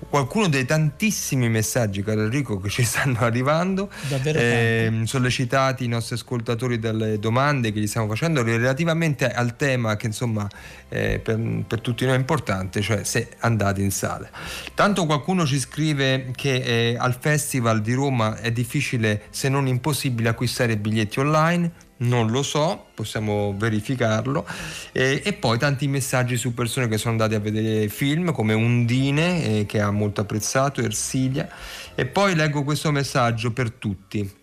qualcuno 0.09 0.49
dei 0.49 0.65
tantissimi 0.65 1.49
messaggi, 1.49 2.03
caro 2.03 2.23
Enrico, 2.23 2.59
che 2.61 2.69
ci 2.69 2.83
stanno 2.85 3.19
arrivando, 3.21 3.91
eh, 4.25 5.03
sollecitati 5.05 5.85
i 5.85 5.89
nostri 5.89 6.15
ascoltatori 6.15 6.79
dalle 6.79 7.19
domande 7.19 7.73
che 7.73 7.81
gli 7.81 7.87
stiamo 7.87 8.09
facendo 8.09 8.43
relativamente 8.43 9.31
al 9.31 9.57
tema 9.57 9.97
che 9.97 10.07
insomma 10.07 10.49
eh, 10.89 11.19
per, 11.19 11.39
per, 11.67 11.81
tutti 11.81 12.05
noi 12.05 12.15
è 12.15 12.19
importante, 12.19 12.81
cioè 12.81 13.05
se 13.05 13.37
andate 13.41 13.83
in 13.83 13.91
sala. 13.91 14.29
Tanto 14.75 15.07
qualcuno 15.07 15.45
ci 15.47 15.59
scrive 15.59 16.31
che 16.35 16.55
eh, 16.55 16.97
al 16.99 17.17
Festival 17.19 17.81
di 17.81 17.93
Roma 17.93 18.37
è 18.39 18.51
difficile 18.51 19.23
se 19.31 19.49
non 19.49 19.67
impossibile 19.67 20.31
acquistare 20.31 20.77
biglietti 20.77 21.21
online, 21.21 21.89
non 22.01 22.31
lo 22.31 22.43
so, 22.43 22.87
possiamo 22.95 23.55
verificarlo. 23.57 24.47
E, 24.93 25.23
e, 25.25 25.33
poi 25.33 25.59
tanti 25.59 25.87
messaggi 25.89 26.37
su 26.37 26.55
persone 26.55 26.89
che 26.89 26.99
sono 26.99 27.13
andate 27.13 27.35
a 27.35 27.41
vedere 27.41 27.89
film 27.89 28.33
come 28.33 28.55
Undine, 28.55 29.61
eh, 29.61 29.67
che 29.67 29.81
ha 29.81 29.91
molto 29.91 30.21
apprezzato, 30.21 30.81
Ersilia. 30.81 31.49
E 31.95 32.07
poi 32.07 32.35
leggo 32.35 32.63
questo 32.63 32.91
messaggio 32.91 33.53
per 33.53 33.73
tutti. 33.73 34.40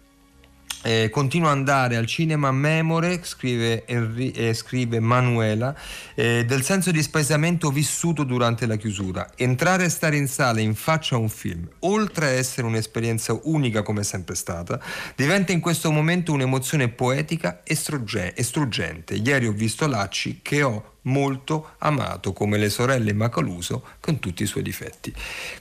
Eh, 0.88 1.10
continuo 1.10 1.50
ad 1.50 1.58
andare 1.58 1.98
al 1.98 2.06
cinema 2.06 2.50
memore, 2.50 3.20
scrive, 3.24 3.84
Henry, 3.86 4.30
eh, 4.32 4.54
scrive 4.54 5.02
Manuela, 5.02 5.76
eh, 6.16 6.46
del 6.46 6.64
senso 6.64 6.92
di 6.92 7.02
spaesamento 7.02 7.72
vissuto 7.72 8.24
durante 8.24 8.66
la 8.66 8.78
chiusura. 8.78 9.32
Entrare 9.36 9.84
e 9.84 9.90
stare 9.90 10.16
in 10.16 10.30
sala 10.30 10.62
in 10.62 10.76
faccia 10.76 11.16
a 11.16 11.18
un 11.18 11.28
film, 11.28 11.68
oltre 11.80 12.28
a 12.28 12.30
essere 12.30 12.68
un'esperienza 12.68 13.38
unica 13.44 13.84
come 13.84 14.00
è 14.00 14.04
sempre 14.06 14.36
stata, 14.36 14.80
diventa 15.18 15.52
in 15.52 15.60
questo 15.60 15.92
momento 15.92 16.32
un'emozione 16.32 16.88
poetica 16.88 17.64
e 17.66 17.76
struggente. 17.76 19.16
Ieri 19.16 19.46
ho 19.46 19.52
visto 19.52 19.88
Lacci 19.88 20.40
che 20.42 20.64
ho 20.64 20.97
molto 21.08 21.72
amato 21.80 22.34
come 22.34 22.58
le 22.58 22.70
sorelle 22.70 23.14
Macaluso 23.14 23.84
con 24.00 24.20
tutti 24.20 24.44
i 24.44 24.46
suoi 24.46 24.64
difetti. 24.64 25.14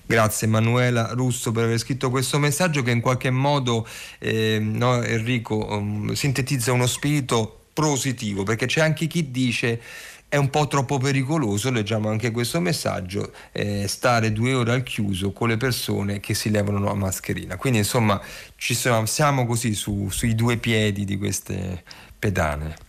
Grazie 0.05 0.47
Emanuela 0.47 1.13
Russo 1.13 1.53
per 1.53 1.65
aver 1.65 1.79
scritto 1.79 2.11
questo 2.11 2.39
messaggio 2.39 2.83
che 2.83 2.91
in 2.91 3.01
qualche 3.01 3.31
modo 3.31 3.87
eh, 4.19 4.59
no, 4.61 5.03
Enrico 5.03 5.67
um, 5.75 6.13
sintetizza 6.13 6.73
uno 6.73 6.87
spirito 6.87 7.61
positivo 7.73 8.43
perché 8.43 8.67
c'è 8.67 8.81
anche 8.81 9.07
chi 9.07 9.31
dice 9.31 9.81
è 10.29 10.37
un 10.37 10.51
po' 10.51 10.67
troppo 10.67 10.99
pericoloso, 10.99 11.71
leggiamo 11.71 12.09
anche 12.09 12.33
questo 12.33 12.61
messaggio, 12.61 13.33
eh, 13.53 13.87
stare 13.87 14.33
due 14.33 14.55
ore 14.55 14.73
al 14.73 14.83
chiuso 14.83 15.31
con 15.31 15.49
le 15.49 15.57
persone 15.57 16.19
che 16.19 16.35
si 16.35 16.51
levano 16.51 16.81
la 16.81 16.95
mascherina. 16.95 17.57
Quindi 17.57 17.79
insomma 17.79 18.21
ci 18.57 18.75
siamo, 18.75 19.07
siamo 19.07 19.47
così 19.47 19.73
su, 19.75 20.09
sui 20.11 20.35
due 20.35 20.57
piedi 20.57 21.05
di 21.05 21.17
queste 21.17 21.85
pedane. 22.19 22.86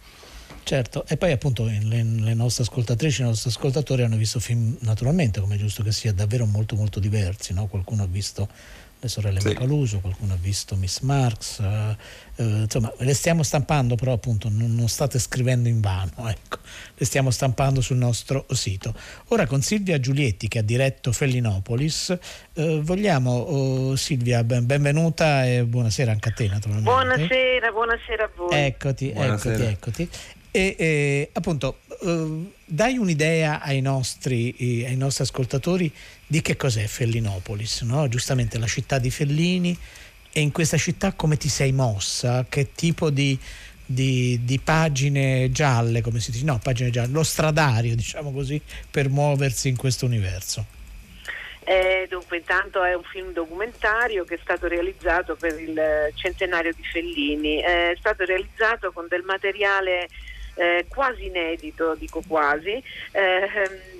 Certo, 0.68 1.06
e 1.08 1.16
poi 1.16 1.32
appunto 1.32 1.64
le, 1.64 1.80
le, 1.82 2.34
nostre 2.34 2.64
ascoltatrici, 2.64 3.22
i 3.22 3.24
nostri 3.24 3.50
ascoltatori 3.50 4.04
hanno 4.04 4.18
visto 4.18 4.42
film 4.42 4.76
naturalmente, 4.82 5.40
come 5.40 5.56
è 5.56 5.58
giusto 5.58 5.82
che 5.82 5.94
sia, 5.94 6.12
davvero 6.12 6.46
molto 6.46 6.76
molto 6.76 7.00
diversi, 7.00 7.54
no? 7.54 7.68
qualcuno 7.68 8.04
ha 8.04 8.06
visto 8.06 8.50
le 9.00 9.08
sorelle 9.08 9.40
sì. 9.40 9.48
Macaluso, 9.48 10.00
qualcuno 10.00 10.34
ha 10.34 10.38
visto 10.38 10.76
Miss 10.76 11.00
Marx, 11.02 11.60
uh, 11.60 11.64
uh, 11.64 12.44
insomma 12.44 12.92
le 12.98 13.14
stiamo 13.14 13.44
stampando 13.44 13.96
però 13.96 14.12
appunto 14.12 14.50
non, 14.50 14.76
non, 14.76 14.90
state 14.90 15.20
scrivendo 15.20 15.70
in 15.70 15.80
vano, 15.80 16.12
ecco, 16.28 16.58
le 16.96 17.06
stiamo 17.06 17.32
stampando 17.32 17.80
sul 17.80 17.96
nostro 17.96 18.46
sito. 18.50 18.94
Ora 19.28 19.46
con 19.46 19.62
Silvia 19.62 20.02
Giulietti 20.02 20.50
che 20.50 20.60
ha 20.60 20.64
diretto 20.64 21.14
Fellinopolis, 21.14 22.18
uh, 22.56 22.82
vogliamo 22.82 23.32
oh, 23.32 23.96
Silvia 23.96 24.44
ben, 24.44 24.66
benvenuta 24.66 25.46
e 25.46 25.64
buonasera 25.64 26.12
anche 26.12 26.28
a 26.28 26.32
te 26.34 26.48
naturalmente. 26.48 26.90
Buonasera, 26.90 27.72
buonasera 27.72 28.24
a 28.26 28.30
voi. 28.36 28.50
Eccoti, 28.66 29.12
buonasera. 29.12 29.70
eccoti, 29.70 30.02
eccoti. 30.02 30.10
E 30.58 30.76
eh, 30.76 31.30
appunto 31.34 31.82
eh, 32.02 32.52
dai 32.66 32.98
un'idea 32.98 33.62
ai 33.62 33.80
nostri, 33.80 34.56
eh, 34.58 34.88
ai 34.88 34.98
nostri, 34.98 35.24
ascoltatori 35.24 35.94
di 36.26 36.42
che 36.42 36.56
cos'è 36.56 36.88
Fellinopolis, 36.88 37.82
no? 37.82 38.08
giustamente 38.08 38.58
la 38.58 38.66
città 38.66 38.98
di 38.98 39.12
Fellini 39.12 39.78
e 40.32 40.42
in 40.42 40.52
questa 40.52 40.78
città 40.78 41.14
come 41.14 41.38
ti 41.38 41.48
sei 41.48 41.74
mossa, 41.74 42.48
che 42.50 42.74
tipo 42.74 43.12
di, 43.12 43.38
di, 43.86 44.40
di 44.42 44.58
pagine 44.58 45.52
gialle, 45.52 46.02
come 46.02 46.20
si 46.20 46.32
dice, 46.32 46.44
no, 46.44 46.58
pagine 46.58 46.90
gialle, 46.90 47.12
lo 47.12 47.22
stradario 47.22 47.96
diciamo 47.96 48.32
così, 48.32 48.60
per 48.90 49.10
muoversi 49.10 49.68
in 49.68 49.78
questo 49.78 50.08
universo. 50.08 50.66
Eh, 51.66 52.08
dunque, 52.10 52.38
intanto 52.38 52.84
è 52.84 52.96
un 52.96 53.04
film 53.04 53.32
documentario 53.32 54.24
che 54.24 54.36
è 54.36 54.40
stato 54.42 54.68
realizzato 54.68 55.36
per 55.36 55.60
il 55.60 55.80
centenario 56.16 56.74
di 56.74 56.84
Fellini, 56.84 57.58
è 57.58 57.94
stato 58.00 58.26
realizzato 58.26 58.92
con 58.92 59.06
del 59.08 59.22
materiale 59.22 60.08
eh, 60.58 60.86
quasi 60.90 61.26
inedito, 61.26 61.96
dico 61.96 62.22
quasi, 62.28 62.82
eh, 63.12 63.50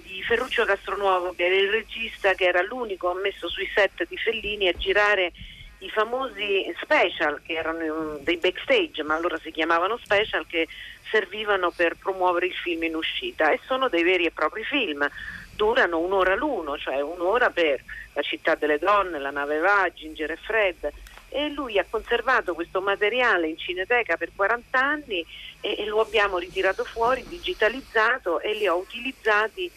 di 0.04 0.22
Ferruccio 0.24 0.66
Castronuovo, 0.66 1.34
che 1.34 1.46
era 1.46 1.56
il 1.56 1.70
regista 1.70 2.34
che 2.34 2.46
era 2.46 2.62
l'unico 2.62 3.12
ammesso 3.12 3.48
sui 3.48 3.70
set 3.74 4.06
di 4.08 4.18
Fellini 4.18 4.68
a 4.68 4.74
girare 4.74 5.32
i 5.80 5.90
famosi 5.90 6.74
special 6.82 7.40
che 7.44 7.54
erano 7.54 8.18
dei 8.22 8.38
backstage, 8.38 9.04
ma 9.04 9.16
allora 9.16 9.38
si 9.38 9.52
chiamavano 9.52 9.98
special, 9.98 10.48
che 10.48 10.68
servivano 11.12 11.72
per 11.72 11.96
promuovere 11.98 12.48
il 12.48 12.54
film 12.54 12.84
in 12.84 12.96
uscita 12.96 13.52
e 13.52 13.60
sono 13.66 13.88
dei 13.88 14.04
veri 14.04 14.26
e 14.26 14.32
propri 14.32 14.64
film. 14.64 15.08
Durano 15.56 16.00
un'ora 16.00 16.36
l'uno, 16.36 16.78
cioè 16.78 17.02
un'ora 17.02 17.50
per 17.50 17.84
La 18.14 18.22
città 18.24 18.56
delle 18.56 18.80
donne, 18.80 19.20
La 19.20 19.30
nave 19.30 19.60
va, 19.60 19.90
Ginger 19.94 20.32
e 20.32 20.38
Fred. 20.38 20.92
E 21.38 21.50
lui 21.50 21.78
ha 21.78 21.86
conservato 21.88 22.56
questo 22.56 22.82
materiale 22.82 23.48
in 23.48 23.60
cineteca 23.60 24.18
per 24.18 24.32
40 24.36 24.80
anni 24.80 25.24
e, 25.62 25.76
e 25.78 25.86
lo 25.86 26.02
abbiamo 26.02 26.40
ritirato 26.40 26.84
fuori, 26.84 27.24
digitalizzato 27.28 28.40
e 28.40 28.56
li 28.56 28.68
ho 28.68 28.76
utilizzati 28.76 29.70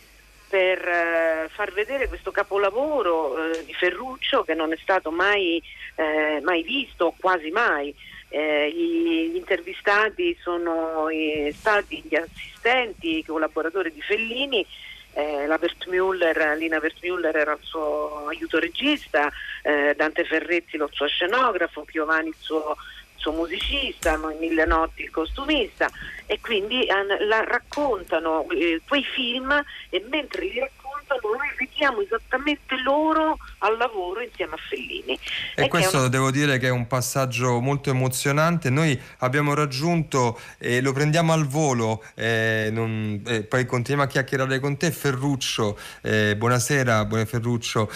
per 0.48 0.78
eh, 0.78 1.48
far 1.50 1.70
vedere 1.74 2.08
questo 2.08 2.30
capolavoro 2.30 3.52
eh, 3.52 3.64
di 3.66 3.74
Ferruccio 3.74 4.42
che 4.42 4.54
non 4.54 4.72
è 4.72 4.78
stato 4.80 5.10
mai, 5.10 5.62
eh, 5.96 6.40
mai 6.42 6.62
visto, 6.62 7.12
quasi 7.20 7.50
mai. 7.50 7.94
Eh, 8.30 8.72
gli 8.72 9.36
intervistati 9.36 10.34
sono 10.40 11.10
eh, 11.10 11.52
stati 11.54 12.02
gli 12.08 12.14
assistenti, 12.14 13.18
i 13.18 13.24
collaboratori 13.24 13.92
di 13.92 14.00
Fellini, 14.00 14.66
eh, 15.12 15.46
la 15.46 15.58
Müller, 15.86 16.56
Lina 16.56 16.78
Wertmüller 16.78 17.36
era 17.36 17.52
il 17.52 17.58
suo 17.62 18.26
aiuto 18.28 18.58
regista, 18.58 19.30
eh, 19.62 19.94
Dante 19.96 20.24
Ferretti 20.24 20.76
lo 20.76 20.88
suo 20.92 21.06
scenografo, 21.06 21.82
Piovani 21.82 22.28
il 22.28 22.36
suo, 22.38 22.76
suo 23.16 23.32
musicista, 23.32 24.16
Mille 24.16 24.64
Notti 24.64 25.02
il 25.02 25.10
costumista. 25.10 25.90
E 26.26 26.40
quindi 26.40 26.84
eh, 26.84 27.24
la, 27.24 27.44
raccontano 27.44 28.48
eh, 28.50 28.80
quei 28.86 29.04
film 29.04 29.50
e 29.90 30.04
mentre 30.08 30.42
li 30.42 30.58
raccontano 30.58 30.79
noi 31.22 31.48
vediamo 31.58 32.00
esattamente 32.00 32.76
loro 32.82 33.38
al 33.58 33.76
lavoro 33.76 34.20
insieme 34.20 34.54
a 34.54 34.58
Fellini. 34.68 35.18
E, 35.54 35.64
e 35.64 35.68
questo 35.68 35.98
una... 35.98 36.08
devo 36.08 36.30
dire 36.30 36.58
che 36.58 36.68
è 36.68 36.70
un 36.70 36.86
passaggio 36.86 37.60
molto 37.60 37.90
emozionante. 37.90 38.70
Noi 38.70 38.98
abbiamo 39.18 39.54
raggiunto 39.54 40.38
e 40.58 40.76
eh, 40.76 40.80
lo 40.80 40.92
prendiamo 40.92 41.32
al 41.32 41.46
volo, 41.46 42.04
eh, 42.14 42.68
non, 42.72 43.22
eh, 43.26 43.42
poi 43.42 43.66
continuiamo 43.66 44.08
a 44.08 44.12
chiacchierare 44.12 44.58
con 44.60 44.76
te, 44.76 44.90
Ferruccio. 44.90 45.78
Buonasera, 46.00 47.04
buon 47.04 47.26
Ferruccio. 47.26 47.90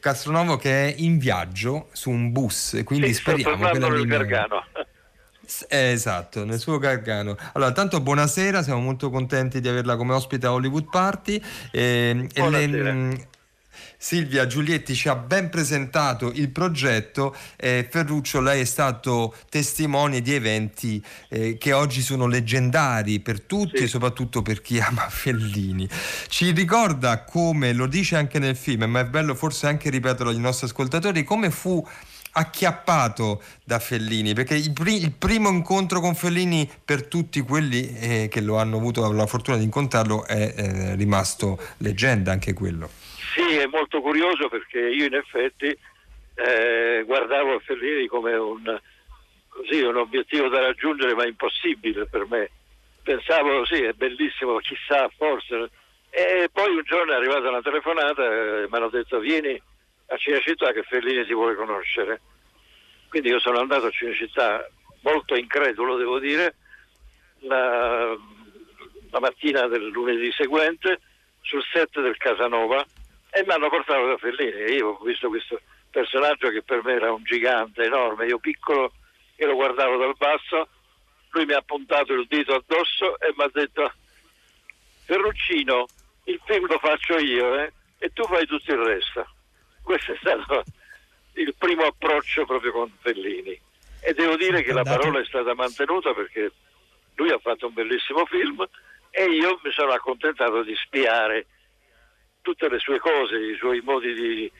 Castronovo 0.00 0.56
che 0.56 0.88
è 0.88 0.94
in 0.98 1.18
viaggio 1.18 1.88
su 1.92 2.10
un 2.10 2.32
bus, 2.32 2.80
quindi 2.84 3.08
sì, 3.08 3.14
speriamo 3.14 3.70
che 3.70 3.78
la 3.78 3.88
linea... 3.88 4.18
Gargano. 4.18 4.64
Eh, 5.68 5.90
esatto, 5.92 6.44
nel 6.44 6.58
suo 6.58 6.78
Gargano. 6.78 7.36
Allora, 7.52 7.72
tanto 7.72 8.00
buonasera, 8.00 8.62
siamo 8.62 8.80
molto 8.80 9.10
contenti 9.10 9.60
di 9.60 9.68
averla 9.68 9.96
come 9.96 10.14
ospite 10.14 10.46
a 10.46 10.52
Hollywood 10.52 10.88
Party. 10.90 11.42
Eh, 11.70 12.28
e 12.32 12.50
le, 12.50 12.66
mm, 12.66 13.12
Silvia 13.96 14.46
Giulietti 14.48 14.94
ci 14.94 15.08
ha 15.08 15.14
ben 15.14 15.48
presentato 15.48 16.32
il 16.34 16.50
progetto. 16.50 17.36
Eh, 17.56 17.86
Ferruccio, 17.88 18.40
lei 18.40 18.62
è 18.62 18.64
stato 18.64 19.32
testimone 19.48 20.20
di 20.20 20.34
eventi 20.34 21.00
eh, 21.28 21.56
che 21.56 21.72
oggi 21.72 22.02
sono 22.02 22.26
leggendari 22.26 23.20
per 23.20 23.42
tutti 23.42 23.78
sì. 23.78 23.84
e 23.84 23.86
soprattutto 23.86 24.42
per 24.42 24.60
chi 24.60 24.80
ama 24.80 25.06
Fellini. 25.10 25.88
Ci 26.26 26.50
ricorda 26.50 27.22
come, 27.22 27.72
lo 27.72 27.86
dice 27.86 28.16
anche 28.16 28.40
nel 28.40 28.56
film, 28.56 28.84
ma 28.84 29.00
è 29.00 29.04
bello 29.04 29.36
forse 29.36 29.68
anche 29.68 29.88
ripeterlo 29.88 30.32
agli 30.32 30.38
nostri 30.38 30.66
ascoltatori, 30.66 31.22
come 31.22 31.50
fu 31.50 31.86
acchiappato 32.32 33.42
da 33.64 33.78
Fellini, 33.78 34.34
perché 34.34 34.54
il, 34.54 34.72
pri- 34.72 35.02
il, 35.02 35.12
primo 35.12 35.48
incontro 35.50 36.00
con 36.00 36.14
Fellini 36.14 36.68
per 36.84 37.06
tutti 37.06 37.40
quelli 37.40 37.94
eh, 37.98 38.28
che 38.30 38.40
lo 38.40 38.56
hanno 38.56 38.76
avuto 38.76 39.10
la 39.12 39.26
fortuna 39.26 39.56
di 39.56 39.64
incontrarlo 39.64 40.24
è 40.26 40.54
eh, 40.56 40.94
rimasto 40.96 41.58
leggenda 41.78 42.32
anche 42.32 42.52
quello. 42.52 42.88
Sì, 43.34 43.56
è 43.56 43.66
molto 43.66 44.00
curioso 44.00 44.48
perché 44.48 44.78
io 44.78 45.06
in 45.06 45.14
effetti 45.14 45.66
eh, 46.34 47.02
guardavo 47.04 47.60
Fellini 47.60 48.06
come 48.06 48.34
un, 48.34 48.80
così, 49.48 49.80
un 49.80 49.96
obiettivo 49.96 50.48
da 50.48 50.60
raggiungere 50.60 51.14
ma 51.14 51.26
impossibile 51.26 52.06
per 52.06 52.26
me. 52.28 52.50
Pensavo 53.02 53.64
sì, 53.66 53.82
è 53.82 53.92
bellissimo, 53.92 54.58
chissà, 54.58 55.10
forse. 55.16 55.70
E 56.10 56.48
poi 56.52 56.74
un 56.74 56.82
giorno 56.84 57.12
è 57.12 57.16
arrivata 57.16 57.48
una 57.48 57.62
telefonata 57.62 58.22
e 58.22 58.66
mi 58.70 58.76
hanno 58.76 58.90
detto 58.90 59.18
vieni 59.18 59.60
a 60.12 60.16
Cinecittà 60.16 60.72
che 60.72 60.82
Fellini 60.82 61.24
si 61.24 61.32
vuole 61.32 61.54
conoscere. 61.54 62.20
Quindi 63.08 63.30
io 63.30 63.40
sono 63.40 63.58
andato 63.58 63.86
a 63.86 63.90
Cinecittà 63.90 64.68
molto 65.00 65.34
incredulo, 65.34 65.96
devo 65.96 66.18
dire, 66.18 66.56
la, 67.40 68.16
la 69.10 69.20
mattina 69.20 69.66
del 69.66 69.86
lunedì 69.88 70.30
seguente 70.32 71.00
sul 71.40 71.62
set 71.72 72.00
del 72.00 72.16
Casanova 72.18 72.84
e 73.30 73.42
mi 73.44 73.52
hanno 73.52 73.68
portato 73.68 74.06
da 74.06 74.16
Fellini. 74.18 74.72
Io 74.74 74.90
ho 74.90 75.04
visto 75.04 75.28
questo 75.28 75.60
personaggio 75.90 76.50
che 76.50 76.62
per 76.62 76.84
me 76.84 76.92
era 76.92 77.12
un 77.12 77.22
gigante 77.24 77.82
enorme, 77.82 78.26
io 78.26 78.38
piccolo 78.38 78.92
e 79.36 79.46
lo 79.46 79.54
guardavo 79.54 79.96
dal 79.96 80.14
basso, 80.16 80.68
lui 81.30 81.46
mi 81.46 81.54
ha 81.54 81.62
puntato 81.62 82.12
il 82.12 82.26
dito 82.28 82.54
addosso 82.54 83.18
e 83.18 83.32
mi 83.34 83.44
ha 83.44 83.50
detto 83.52 83.92
Ferruccino, 85.06 85.86
il 86.24 86.40
film 86.44 86.66
lo 86.66 86.78
faccio 86.78 87.18
io 87.18 87.58
eh, 87.58 87.72
e 87.98 88.12
tu 88.12 88.24
fai 88.24 88.46
tutto 88.46 88.72
il 88.72 88.78
resto 88.78 89.26
questo 89.82 90.12
è 90.12 90.16
stato 90.20 90.62
il 91.34 91.54
primo 91.56 91.84
approccio 91.84 92.44
proprio 92.44 92.72
con 92.72 92.92
Fellini 93.00 93.58
e 94.00 94.14
devo 94.14 94.36
dire 94.36 94.62
che 94.62 94.72
la 94.72 94.82
parola 94.82 95.20
è 95.20 95.24
stata 95.24 95.54
mantenuta 95.54 96.12
perché 96.12 96.52
lui 97.14 97.30
ha 97.30 97.38
fatto 97.38 97.66
un 97.68 97.74
bellissimo 97.74 98.24
film 98.26 98.64
e 99.10 99.24
io 99.24 99.60
mi 99.62 99.70
sono 99.70 99.92
accontentato 99.92 100.62
di 100.62 100.74
spiare 100.74 101.46
tutte 102.40 102.68
le 102.68 102.78
sue 102.78 102.98
cose, 102.98 103.36
i 103.36 103.56
suoi 103.56 103.80
modi 103.80 104.12
di 104.12 104.52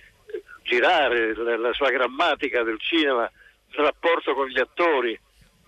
girare, 0.62 1.34
la 1.34 1.72
sua 1.72 1.90
grammatica 1.90 2.62
del 2.62 2.78
cinema, 2.78 3.24
il 3.24 3.84
rapporto 3.84 4.34
con 4.34 4.46
gli 4.46 4.58
attori, 4.58 5.18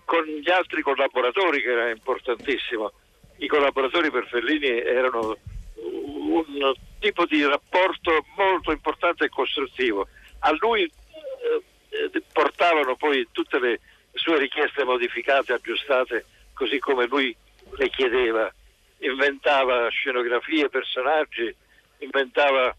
con 0.05 0.23
gli 0.23 0.49
altri 0.49 0.81
collaboratori 0.81 1.61
che 1.61 1.71
era 1.71 1.89
importantissimo. 1.89 2.93
I 3.37 3.47
collaboratori 3.47 4.09
per 4.11 4.27
Fellini 4.27 4.67
erano 4.67 5.35
un 5.75 6.73
tipo 7.05 7.25
di 7.27 7.45
rapporto 7.45 8.25
molto 8.35 8.71
importante 8.71 9.25
e 9.25 9.29
costruttivo. 9.29 10.07
A 10.39 10.51
lui 10.57 10.83
eh, 10.83 12.23
portavano 12.33 12.95
poi 12.95 13.27
tutte 13.31 13.59
le 13.59 13.79
sue 14.13 14.39
richieste 14.39 14.83
modificate, 14.83 15.53
aggiustate, 15.53 16.25
così 16.53 16.79
come 16.79 17.05
lui 17.05 17.35
le 17.77 17.89
chiedeva. 17.91 18.51
Inventava 18.99 19.87
scenografie, 19.89 20.69
personaggi, 20.69 21.53
inventava 21.99 22.75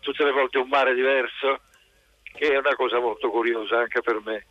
tutte 0.00 0.24
le 0.24 0.32
volte 0.32 0.58
un 0.58 0.68
mare 0.68 0.94
diverso, 0.94 1.60
che 2.22 2.52
è 2.52 2.58
una 2.58 2.74
cosa 2.74 2.98
molto 3.00 3.30
curiosa 3.30 3.78
anche 3.78 4.02
per 4.02 4.20
me. 4.22 4.44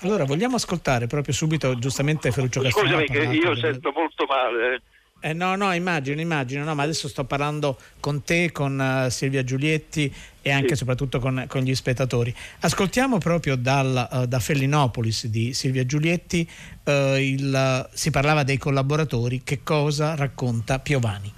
Allora, 0.00 0.24
vogliamo 0.24 0.56
ascoltare 0.56 1.06
proprio 1.06 1.34
subito, 1.34 1.78
giustamente 1.78 2.32
Ferruccio 2.32 2.62
Castellano. 2.62 3.04
Scusami 3.04 3.28
che 3.30 3.36
io 3.36 3.54
sento 3.54 3.92
molto 3.92 4.24
male. 4.26 4.82
Eh. 5.20 5.32
No, 5.32 5.56
no, 5.56 5.72
immagino, 5.72 6.20
immagino, 6.20 6.64
no, 6.64 6.74
ma 6.74 6.84
adesso 6.84 7.08
sto 7.08 7.24
parlando 7.24 7.78
con 8.00 8.22
te, 8.22 8.52
con 8.52 8.78
uh, 8.78 9.10
Silvia 9.10 9.42
Giulietti 9.42 10.12
e 10.40 10.50
anche 10.50 10.66
e 10.66 10.70
sì. 10.70 10.76
soprattutto 10.76 11.18
con, 11.18 11.44
con, 11.48 11.62
gli 11.62 11.74
spettatori. 11.74 12.34
Ascoltiamo 12.60 13.18
proprio 13.18 13.56
dal, 13.56 14.08
uh, 14.10 14.26
da 14.26 14.38
Fellinopolis 14.38 15.26
di 15.26 15.52
Silvia 15.54 15.84
Giulietti, 15.84 16.48
uh, 16.84 16.90
il, 17.16 17.88
si 17.92 18.10
parlava 18.10 18.44
dei 18.44 18.58
collaboratori, 18.58 19.42
che 19.42 19.62
cosa 19.62 20.14
racconta 20.14 20.78
Piovani. 20.78 21.32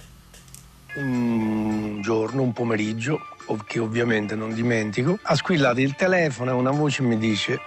Un 0.93 2.01
giorno, 2.01 2.41
un 2.41 2.53
pomeriggio, 2.53 3.19
che 3.65 3.79
ovviamente 3.79 4.35
non 4.35 4.53
dimentico, 4.53 5.17
ha 5.21 5.35
squillato 5.35 5.79
il 5.79 5.95
telefono 5.95 6.51
e 6.51 6.53
una 6.53 6.71
voce 6.71 7.01
mi 7.01 7.17
dice 7.17 7.59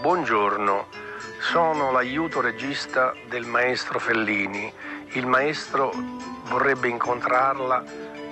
Buongiorno, 0.00 0.86
sono 1.50 1.90
l'aiuto 1.90 2.42
regista 2.42 3.14
del 3.26 3.46
maestro 3.46 3.98
Fellini. 3.98 4.70
Il 5.12 5.24
maestro 5.24 5.90
vorrebbe 6.48 6.88
incontrarla 6.88 7.82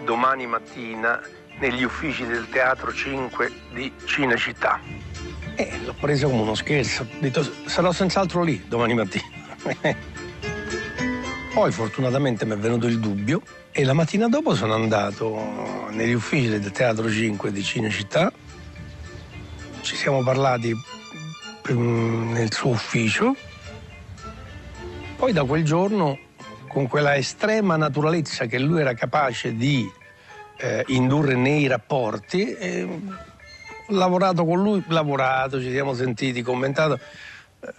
domani 0.05 0.47
mattina 0.47 1.23
negli 1.59 1.83
uffici 1.83 2.27
del 2.27 2.47
Teatro 2.51 2.93
5 2.93 3.53
di 3.73 3.91
Cinecittà. 4.05 4.79
E 5.55 5.81
l'ho 5.83 5.95
preso 5.99 6.29
come 6.29 6.43
uno 6.43 6.55
scherzo, 6.55 7.05
ho 7.05 7.07
detto 7.19 7.43
sarò 7.65 7.91
senz'altro 7.91 8.43
lì 8.43 8.63
domani 8.69 8.93
mattina. 8.93 9.25
Poi 11.55 11.73
fortunatamente 11.73 12.45
mi 12.45 12.53
è 12.53 12.59
venuto 12.59 12.87
il 12.87 13.01
dubbio 13.01 13.41
e 13.73 13.83
la 13.85 13.95
mattina 13.95 14.29
dopo 14.29 14.55
sono 14.55 14.75
andato 14.75 15.89
negli 15.89 16.13
uffici 16.13 16.51
del 16.51 16.71
Teatro 16.71 17.11
5 17.11 17.51
di 17.51 17.63
Cinecittà. 17.63 18.31
Ci 19.81 19.97
siamo 19.97 20.23
parlati 20.23 20.75
nel 21.75 22.53
suo 22.53 22.71
ufficio. 22.71 23.35
Poi 25.17 25.33
da 25.33 25.45
quel 25.45 25.65
giorno, 25.65 26.19
con 26.69 26.87
quella 26.89 27.17
estrema 27.17 27.77
naturalezza 27.77 28.47
che 28.47 28.59
lui 28.59 28.81
era 28.81 28.95
capace 28.95 29.55
di 29.55 29.85
eh, 30.59 30.85
indurre 30.89 31.35
nei 31.35 31.67
rapporti, 31.67 32.55
eh, 32.55 32.83
ho 33.89 33.95
lavorato 33.95 34.45
con 34.45 34.63
lui, 34.63 34.83
lavorato, 34.89 35.61
ci 35.61 35.71
siamo 35.71 35.95
sentiti, 35.95 36.43
commentato. 36.43 36.99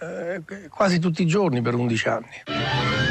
eh, 0.00 0.42
quasi 0.68 0.98
tutti 0.98 1.22
i 1.22 1.26
giorni 1.26 1.62
per 1.62 1.74
11 1.74 2.08
anni. 2.08 3.07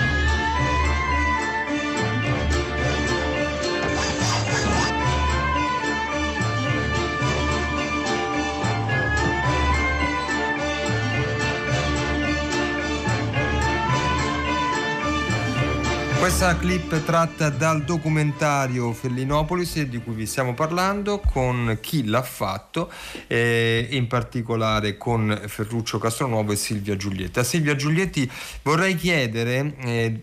Questa 16.28 16.58
clip 16.58 17.06
tratta 17.06 17.50
dal 17.50 17.86
documentario 17.86 18.92
Fellinopolis 18.92 19.82
di 19.84 20.00
cui 20.00 20.14
vi 20.14 20.26
stiamo 20.26 20.54
parlando 20.54 21.20
con 21.20 21.78
chi 21.80 22.06
l'ha 22.06 22.22
fatto 22.22 22.92
eh, 23.28 23.88
in 23.92 24.08
particolare 24.08 24.98
con 24.98 25.44
Ferruccio 25.48 26.00
Castronuovo 26.00 26.52
e 26.52 26.58
Silvia 26.58 26.98
Giulietti. 26.98 27.40
A 27.40 27.44
Silvia 27.44 27.78
Giulietti 27.78 28.30
vorrei 28.64 28.96
chiedere 28.96 29.74
eh, 29.78 30.22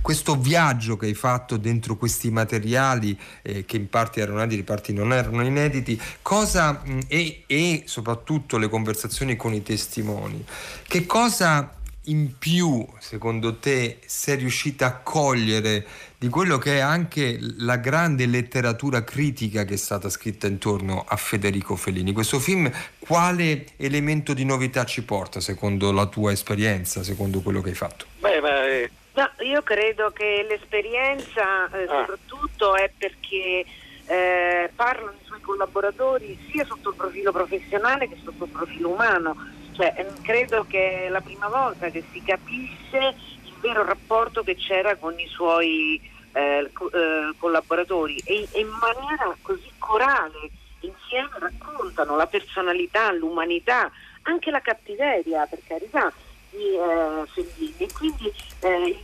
questo 0.00 0.36
viaggio 0.36 0.96
che 0.96 1.06
hai 1.06 1.14
fatto 1.14 1.56
dentro 1.56 1.96
questi 1.96 2.30
materiali 2.30 3.18
eh, 3.42 3.64
che 3.64 3.76
in 3.76 3.88
parte 3.88 4.20
erano 4.20 4.42
inediti, 4.42 4.60
in 4.60 4.64
parte 4.64 4.92
non 4.92 5.12
erano 5.12 5.44
inediti, 5.44 6.00
cosa 6.22 6.80
mh, 6.84 7.00
e, 7.08 7.42
e 7.48 7.82
soprattutto 7.86 8.58
le 8.58 8.68
conversazioni 8.68 9.34
con 9.34 9.54
i 9.54 9.62
testimoni, 9.64 10.44
che 10.86 11.04
cosa 11.04 11.82
in 12.06 12.36
più, 12.38 12.86
secondo 12.98 13.56
te, 13.56 13.98
sei 14.04 14.36
riuscita 14.36 14.86
a 14.86 14.96
cogliere 14.96 15.86
di 16.18 16.28
quello 16.28 16.58
che 16.58 16.76
è 16.76 16.80
anche 16.80 17.38
la 17.40 17.76
grande 17.76 18.26
letteratura 18.26 19.04
critica 19.04 19.64
che 19.64 19.74
è 19.74 19.76
stata 19.78 20.08
scritta 20.08 20.46
intorno 20.46 21.04
a 21.06 21.16
Federico 21.16 21.76
Fellini? 21.76 22.12
Questo 22.12 22.38
film 22.40 22.70
quale 22.98 23.66
elemento 23.76 24.34
di 24.34 24.44
novità 24.44 24.84
ci 24.84 25.02
porta, 25.02 25.40
secondo 25.40 25.92
la 25.92 26.06
tua 26.06 26.32
esperienza, 26.32 27.02
secondo 27.02 27.40
quello 27.40 27.60
che 27.60 27.70
hai 27.70 27.74
fatto? 27.74 28.06
Beh, 28.18 28.40
ma, 28.40 28.66
eh... 28.66 28.90
no, 29.14 29.30
io 29.44 29.62
credo 29.62 30.10
che 30.10 30.44
l'esperienza 30.48 31.70
eh, 31.70 31.84
ah. 31.84 32.00
soprattutto 32.00 32.74
è 32.76 32.90
perché 32.96 33.64
eh, 34.06 34.70
parlano 34.74 35.12
i 35.12 35.24
suoi 35.24 35.40
collaboratori 35.40 36.38
sia 36.50 36.66
sotto 36.66 36.90
il 36.90 36.96
profilo 36.96 37.32
professionale 37.32 38.08
che 38.08 38.16
sotto 38.22 38.44
il 38.44 38.50
profilo 38.50 38.90
umano 38.90 39.62
cioè, 39.74 39.92
ehm, 39.96 40.22
credo 40.22 40.64
che 40.68 41.06
è 41.06 41.08
la 41.08 41.20
prima 41.20 41.48
volta 41.48 41.90
che 41.90 42.04
si 42.12 42.22
capisce 42.22 43.14
il 43.44 43.54
vero 43.60 43.84
rapporto 43.84 44.42
che 44.42 44.54
c'era 44.54 44.96
con 44.96 45.18
i 45.18 45.26
suoi 45.26 46.00
eh, 46.32 46.58
eh, 46.58 47.32
collaboratori 47.38 48.18
e, 48.24 48.48
e 48.50 48.60
in 48.60 48.68
maniera 48.68 49.36
così 49.42 49.70
corale 49.78 50.50
insieme 50.80 51.30
raccontano 51.38 52.16
la 52.16 52.26
personalità, 52.26 53.12
l'umanità, 53.12 53.90
anche 54.22 54.50
la 54.50 54.60
cattiveria, 54.60 55.46
per 55.46 55.60
carità, 55.66 56.12
di 56.50 56.74
eh, 56.74 57.24
Fellini. 57.32 57.92
Quindi 57.92 58.32
eh, 58.60 58.98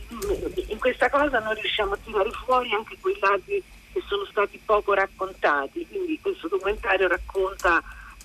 in 0.67 0.77
questa 0.79 1.09
cosa 1.09 1.39
noi 1.39 1.55
riusciamo 1.55 1.93
a 1.93 1.97
tirare 2.03 2.29
fuori 2.45 2.71
anche 2.73 2.97
quei 2.99 3.17
lati 3.19 3.63
che 3.91 4.03
sono 4.07 4.25
stati 4.25 4.59
poco 4.63 4.93
raccontati. 4.93 5.85
Quindi 5.87 6.19
questo 6.21 6.47
documentario 6.47 7.07
racconta 7.07 7.81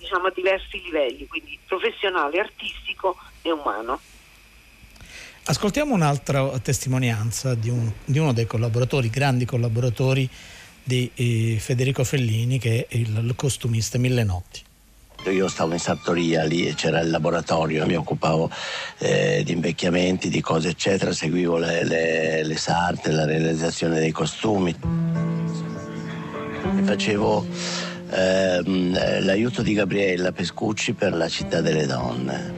diciamo, 0.07 0.27
a 0.27 0.31
diversi 0.33 0.81
livelli, 0.81 1.27
quindi 1.27 1.59
professionale, 1.67 2.39
artistico 2.39 3.17
e 3.41 3.51
umano. 3.51 3.99
Ascoltiamo 5.43 5.93
un'altra 5.93 6.57
testimonianza 6.59 7.53
di, 7.55 7.69
un, 7.69 7.91
di 8.03 8.17
uno 8.17 8.31
dei 8.33 8.45
collaboratori, 8.45 9.09
grandi 9.09 9.45
collaboratori 9.45 10.29
di 10.83 11.11
eh, 11.13 11.57
Federico 11.59 12.03
Fellini, 12.05 12.57
che 12.57 12.87
è 12.87 12.95
il, 12.95 13.17
il 13.17 13.35
costumista 13.35 13.97
Mille 13.97 14.23
Notti. 14.23 14.63
Io 15.29 15.47
stavo 15.49 15.73
in 15.73 15.79
sartoria 15.79 16.43
lì 16.43 16.67
e 16.67 16.73
c'era 16.73 17.01
il 17.01 17.09
laboratorio, 17.09 17.85
mi 17.85 17.95
occupavo 17.95 18.49
eh, 18.99 19.41
di 19.43 19.51
invecchiamenti, 19.51 20.29
di 20.29 20.39
cose 20.41 20.69
eccetera, 20.69 21.11
seguivo 21.11 21.57
le, 21.57 21.83
le, 21.83 22.43
le 22.43 22.55
sarte, 22.55 23.11
la 23.11 23.25
realizzazione 23.25 23.99
dei 23.99 24.11
costumi. 24.11 24.73
E 26.77 26.83
facevo 26.83 27.45
ehm, 28.09 29.23
l'aiuto 29.23 29.61
di 29.61 29.73
Gabriella 29.73 30.31
Pescucci 30.31 30.93
per 30.93 31.13
la 31.13 31.27
città 31.27 31.61
delle 31.61 31.85
donne. 31.85 32.53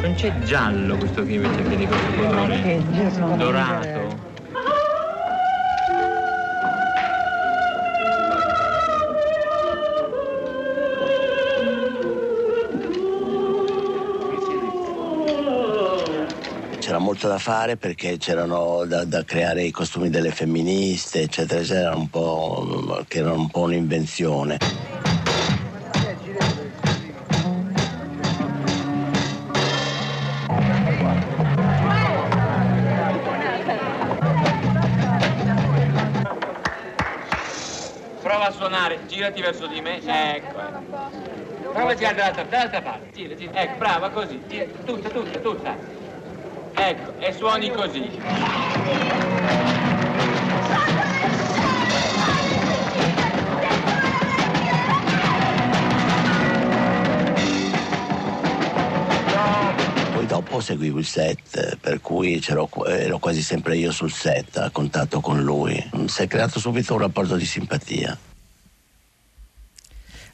Non 0.00 0.14
c'è 0.14 0.38
giallo 0.40 0.96
questo 0.98 1.24
film 1.24 1.44
invece 1.44 1.68
che 1.68 1.76
di 1.76 1.86
questo 1.86 2.12
colore? 2.12 2.82
Dorato. 3.36 4.33
Molto 17.24 17.28
da 17.28 17.38
fare 17.38 17.76
perché 17.76 18.18
c'erano 18.18 18.84
da, 18.86 19.04
da 19.04 19.24
creare 19.24 19.62
i 19.62 19.70
costumi 19.70 20.10
delle 20.10 20.30
femministe, 20.30 21.22
eccetera, 21.22 21.60
eccetera, 21.60 21.94
un 21.94 22.10
che 23.08 23.18
erano 23.18 23.36
un 23.36 23.50
po' 23.50 23.60
un'invenzione. 23.62 24.58
Prova 38.22 38.46
a 38.46 38.50
suonare, 38.50 39.00
girati 39.06 39.40
verso 39.40 39.66
di 39.66 39.80
me, 39.80 40.00
ecco. 40.04 40.82
Prova 41.72 41.90
a 41.90 41.94
girare 41.94 42.16
dall'altra, 42.16 42.44
dall'altra 42.44 42.82
parte, 42.82 43.06
gira, 43.14 43.34
gira, 43.34 43.52
ecco, 43.62 43.78
brava, 43.78 44.10
così, 44.10 44.40
gira, 44.46 44.66
tutta, 44.84 45.08
tutta, 45.08 45.38
tutta. 45.38 45.93
Ecco, 46.86 47.18
e 47.18 47.32
suoni 47.32 47.70
così. 47.70 48.10
Poi 60.12 60.26
dopo 60.26 60.60
seguivo 60.60 60.98
il 60.98 61.06
set, 61.06 61.78
per 61.78 62.02
cui 62.02 62.44
ero 62.46 62.68
quasi 63.18 63.40
sempre 63.40 63.78
io 63.78 63.90
sul 63.90 64.12
set, 64.12 64.58
a 64.58 64.68
contatto 64.70 65.20
con 65.20 65.42
lui. 65.42 65.82
Si 66.04 66.20
è 66.20 66.26
creato 66.26 66.60
subito 66.60 66.92
un 66.92 67.00
rapporto 67.00 67.36
di 67.36 67.46
simpatia. 67.46 68.18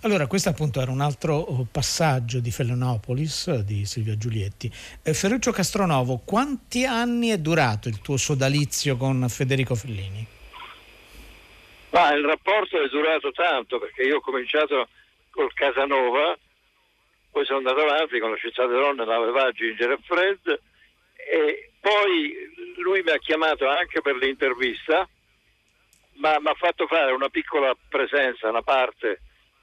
Allora, 0.02 0.26
questo 0.26 0.48
appunto 0.48 0.80
era 0.80 0.90
un 0.90 1.02
altro 1.02 1.34
oh, 1.34 1.66
passaggio 1.70 2.40
di 2.40 2.50
Felenopolis 2.50 3.60
di 3.60 3.84
Silvia 3.84 4.16
Giulietti. 4.16 4.72
Eh, 5.04 5.12
Ferruccio 5.12 5.52
Castronovo, 5.52 6.22
quanti 6.24 6.86
anni 6.86 7.28
è 7.28 7.36
durato 7.36 7.88
il 7.88 8.00
tuo 8.00 8.16
sodalizio 8.16 8.96
con 8.96 9.28
Federico 9.28 9.74
Fellini? 9.74 10.26
Ma 11.90 12.14
il 12.14 12.24
rapporto 12.24 12.80
è 12.80 12.88
durato 12.88 13.30
tanto 13.32 13.78
perché 13.78 14.00
io 14.04 14.16
ho 14.16 14.20
cominciato 14.20 14.88
col 15.32 15.52
Casanova, 15.52 16.34
poi 17.30 17.44
sono 17.44 17.58
andato 17.58 17.80
avanti 17.82 18.18
con 18.20 18.30
la 18.30 18.38
città 18.38 18.64
delle 18.64 18.80
donne, 18.80 19.04
l'aveva 19.04 19.52
Ginger 19.52 19.90
e 19.90 19.98
Fred 20.02 20.60
e 21.14 21.72
poi 21.78 22.34
lui 22.78 23.02
mi 23.02 23.10
ha 23.10 23.18
chiamato 23.18 23.68
anche 23.68 24.00
per 24.00 24.16
l'intervista, 24.16 25.06
ma 26.14 26.40
mi 26.40 26.48
ha 26.48 26.54
fatto 26.54 26.86
fare 26.86 27.12
una 27.12 27.28
piccola 27.28 27.76
presenza, 27.90 28.48
una 28.48 28.62
parte 28.62 29.20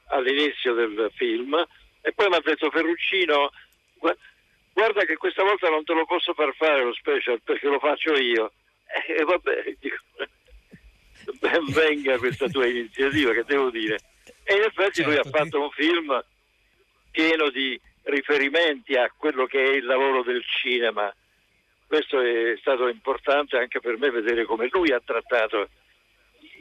all'inizio 0.09 0.73
del 0.73 1.11
film 1.15 1.53
e 2.01 2.13
poi 2.13 2.29
mi 2.29 2.35
ha 2.35 2.41
detto 2.43 2.69
Ferruccino 2.69 3.51
guarda 4.77 5.05
che 5.05 5.17
questa 5.17 5.41
volta 5.41 5.69
non 5.69 5.83
te 5.83 5.93
lo 5.93 6.05
posso 6.05 6.33
far 6.35 6.53
fare 6.55 6.83
lo 6.83 6.93
special 6.93 7.41
perché 7.41 7.67
lo 7.67 7.79
faccio 7.79 8.13
io. 8.13 8.51
E 9.07 9.23
vabbè 9.23 9.75
dico, 9.79 9.97
ben 11.39 11.65
venga 11.65 12.17
questa 12.19 12.47
tua 12.47 12.67
iniziativa 12.67 13.33
che 13.33 13.43
devo 13.43 13.69
dire? 13.71 13.99
E 14.43 14.55
in 14.55 14.61
effetti 14.61 15.01
certo, 15.01 15.09
lui 15.09 15.19
ha 15.19 15.23
certo, 15.23 15.37
fatto 15.37 15.61
un 15.61 15.71
film 15.71 16.23
pieno 17.11 17.49
di 17.49 17.79
riferimenti 18.03 18.95
a 18.95 19.11
quello 19.17 19.45
che 19.45 19.61
è 19.61 19.75
il 19.75 19.85
lavoro 19.85 20.23
del 20.23 20.43
cinema. 20.45 21.13
Questo 21.85 22.21
è 22.21 22.55
stato 22.59 22.87
importante 22.87 23.57
anche 23.57 23.79
per 23.79 23.97
me 23.97 24.11
vedere 24.11 24.45
come 24.45 24.69
lui 24.71 24.91
ha 24.91 25.01
trattato 25.03 25.67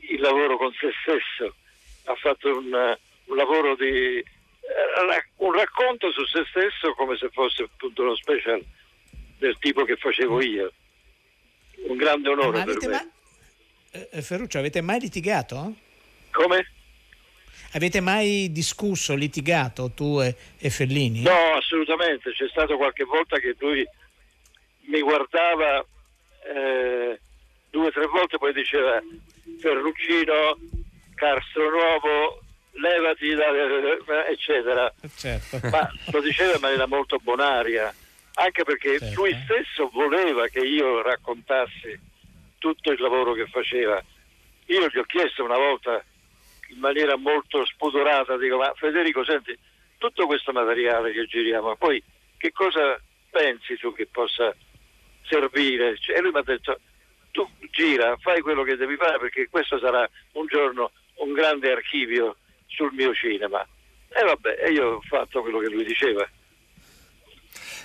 il 0.09 0.21
lavoro 0.21 0.57
con 0.57 0.73
se 0.73 0.91
stesso. 1.03 1.55
Ha 2.07 2.15
fatto 2.15 2.59
un, 2.59 2.97
un 3.27 3.37
lavoro 3.37 3.75
di 3.77 4.19
eh, 4.19 5.25
un 5.37 5.53
racconto 5.53 6.11
su 6.13 6.25
se 6.27 6.45
stesso 6.49 6.95
come 6.95 7.17
se 7.17 7.29
fosse 7.31 7.65
appunto 7.65 8.03
uno 8.03 8.17
special 8.17 8.65
del 9.39 9.57
tipo 9.59 9.85
che 9.85 9.97
facevo 9.97 10.43
io. 10.43 10.73
Un 11.89 11.97
grande 11.97 12.29
onore 12.29 12.65
per 12.65 12.77
me. 12.81 12.89
Ma... 12.89 13.11
Eh, 13.93 14.09
eh, 14.13 14.23
Ferruccio, 14.23 14.59
avete 14.59 14.81
mai 14.81 15.01
litigato? 15.01 15.75
Come? 16.31 16.71
Avete 17.73 18.01
mai 18.01 18.51
discusso, 18.53 19.15
litigato 19.15 19.91
tu 19.91 20.21
e, 20.21 20.35
e 20.59 20.71
Fellini? 20.71 21.23
No, 21.23 21.55
assolutamente. 21.57 22.33
C'è 22.33 22.49
stato 22.49 22.77
qualche 22.77 23.05
volta 23.05 23.39
che 23.39 23.55
lui 23.59 23.87
mi 24.87 25.01
guardava 25.01 25.85
eh, 26.55 27.21
due 27.71 27.87
o 27.87 27.91
tre 27.91 28.07
volte 28.07 28.39
poi 28.39 28.53
diceva 28.53 29.03
Ferruccino, 29.61 30.59
Castro 31.15 31.71
Nuovo, 31.71 32.41
levati 32.77 33.35
da, 33.35 33.47
eccetera. 34.29 34.93
Certo. 35.17 35.61
Ma 35.71 35.91
lo 36.13 36.21
diceva 36.21 36.55
in 36.55 36.61
maniera 36.61 36.87
molto 36.87 37.19
bonaria, 37.19 37.93
anche 38.35 38.65
perché 38.65 38.99
certo. 38.99 39.21
lui 39.21 39.37
stesso 39.45 39.89
voleva 39.93 40.47
che 40.49 40.61
io 40.61 41.03
raccontassi 41.03 41.99
tutto 42.59 42.91
il 42.91 43.01
lavoro 43.01 43.33
che 43.35 43.47
faceva. 43.47 44.03
Io 44.67 44.89
gli 44.89 44.99
ho 44.99 45.05
chiesto 45.05 45.45
una 45.45 45.59
volta 45.59 46.03
in 46.69 46.79
maniera 46.79 47.17
molto 47.17 47.65
spudorata, 47.65 48.37
dico, 48.37 48.57
ma 48.57 48.73
Federico, 48.75 49.25
senti, 49.25 49.57
tutto 49.99 50.27
questo 50.27 50.53
materiale 50.53 51.13
che 51.13 51.27
giriamo, 51.27 51.77
poi 51.77 52.03
che 52.37 52.53
cosa 52.53 53.01
pensi 53.31 53.77
tu 53.77 53.95
che 53.95 54.07
possa 54.07 54.55
servire? 55.29 55.97
Cioè, 55.99 56.17
e 56.17 56.21
lui 56.21 56.33
mi 56.33 56.39
ha 56.39 56.43
detto, 56.43 56.81
tu 57.31 57.49
gira, 57.71 58.17
fai 58.17 58.41
quello 58.41 58.63
che 58.63 58.77
devi 58.77 58.97
fare 58.97 59.19
perché 59.19 59.49
questo 59.49 59.79
sarà 59.79 60.09
un 60.33 60.47
giorno 60.47 60.91
un 61.17 61.33
grande 61.33 61.71
archivio 61.71 62.37
sul 62.67 62.93
mio 62.93 63.15
cinema. 63.15 63.67
E 64.09 64.25
vabbè, 64.25 64.69
io 64.71 64.97
ho 64.97 65.01
fatto 65.03 65.43
quello 65.43 65.59
che 65.59 65.69
lui 65.69 65.85
diceva. 65.85 66.29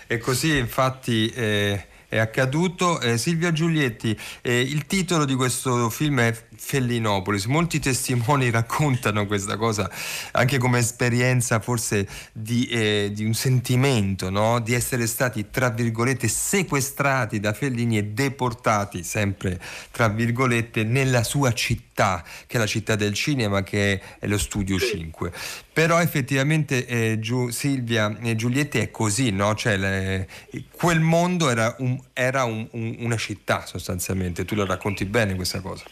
E 0.08 0.18
così 0.18 0.58
infatti 0.58 1.30
eh, 1.30 1.88
è 2.08 2.18
accaduto. 2.18 3.00
Eh, 3.00 3.18
Silvia 3.18 3.52
Giulietti, 3.52 4.18
eh, 4.42 4.60
il 4.60 4.86
titolo 4.86 5.26
di 5.26 5.36
questo 5.36 5.90
film 5.90 6.20
è 6.20 6.34
Fellinopolis. 6.64 7.46
Molti 7.46 7.80
testimoni 7.80 8.50
raccontano 8.52 9.26
questa 9.26 9.58
cosa 9.58 9.90
anche 10.34 10.60
come 10.60 10.78
esperienza 10.78 11.60
forse 11.60 12.08
di, 12.32 12.68
eh, 12.68 13.10
di 13.12 13.26
un 13.26 13.34
sentimento, 13.34 14.30
no? 14.30 14.60
di 14.60 14.74
essere 14.74 15.08
stati 15.08 15.50
tra 15.50 15.70
virgolette 15.70 16.28
sequestrati 16.28 17.40
da 17.40 17.52
Fellini 17.52 17.98
e 17.98 18.04
deportati 18.06 19.04
sempre 19.04 19.60
tra 19.90 20.08
virgolette 20.08 20.84
nella 20.84 21.24
sua 21.24 21.52
città, 21.52 22.24
che 22.46 22.58
è 22.58 22.60
la 22.60 22.68
città 22.68 22.96
del 22.96 23.16
cinema, 23.16 23.64
che 23.64 24.00
è 24.20 24.28
lo 24.28 24.38
Studio 24.38 24.78
5. 24.78 25.34
Però 25.74 26.00
effettivamente 26.00 26.86
eh, 26.86 27.20
Giu, 27.20 27.50
Silvia 27.50 28.16
e 28.22 28.36
Giulietti 28.36 28.78
è 28.78 28.92
così, 28.92 29.32
no? 29.32 29.56
cioè, 29.56 29.78
le, 29.78 30.28
quel 30.72 31.00
mondo 31.00 31.50
era, 31.50 31.76
un, 31.80 32.00
era 32.14 32.44
un, 32.44 32.68
un, 32.72 32.98
una 33.00 33.18
città 33.18 33.66
sostanzialmente, 33.66 34.46
tu 34.46 34.54
la 34.56 34.66
racconti 34.66 35.06
bene 35.06 35.34
questa 35.36 35.60
cosa. 35.60 35.84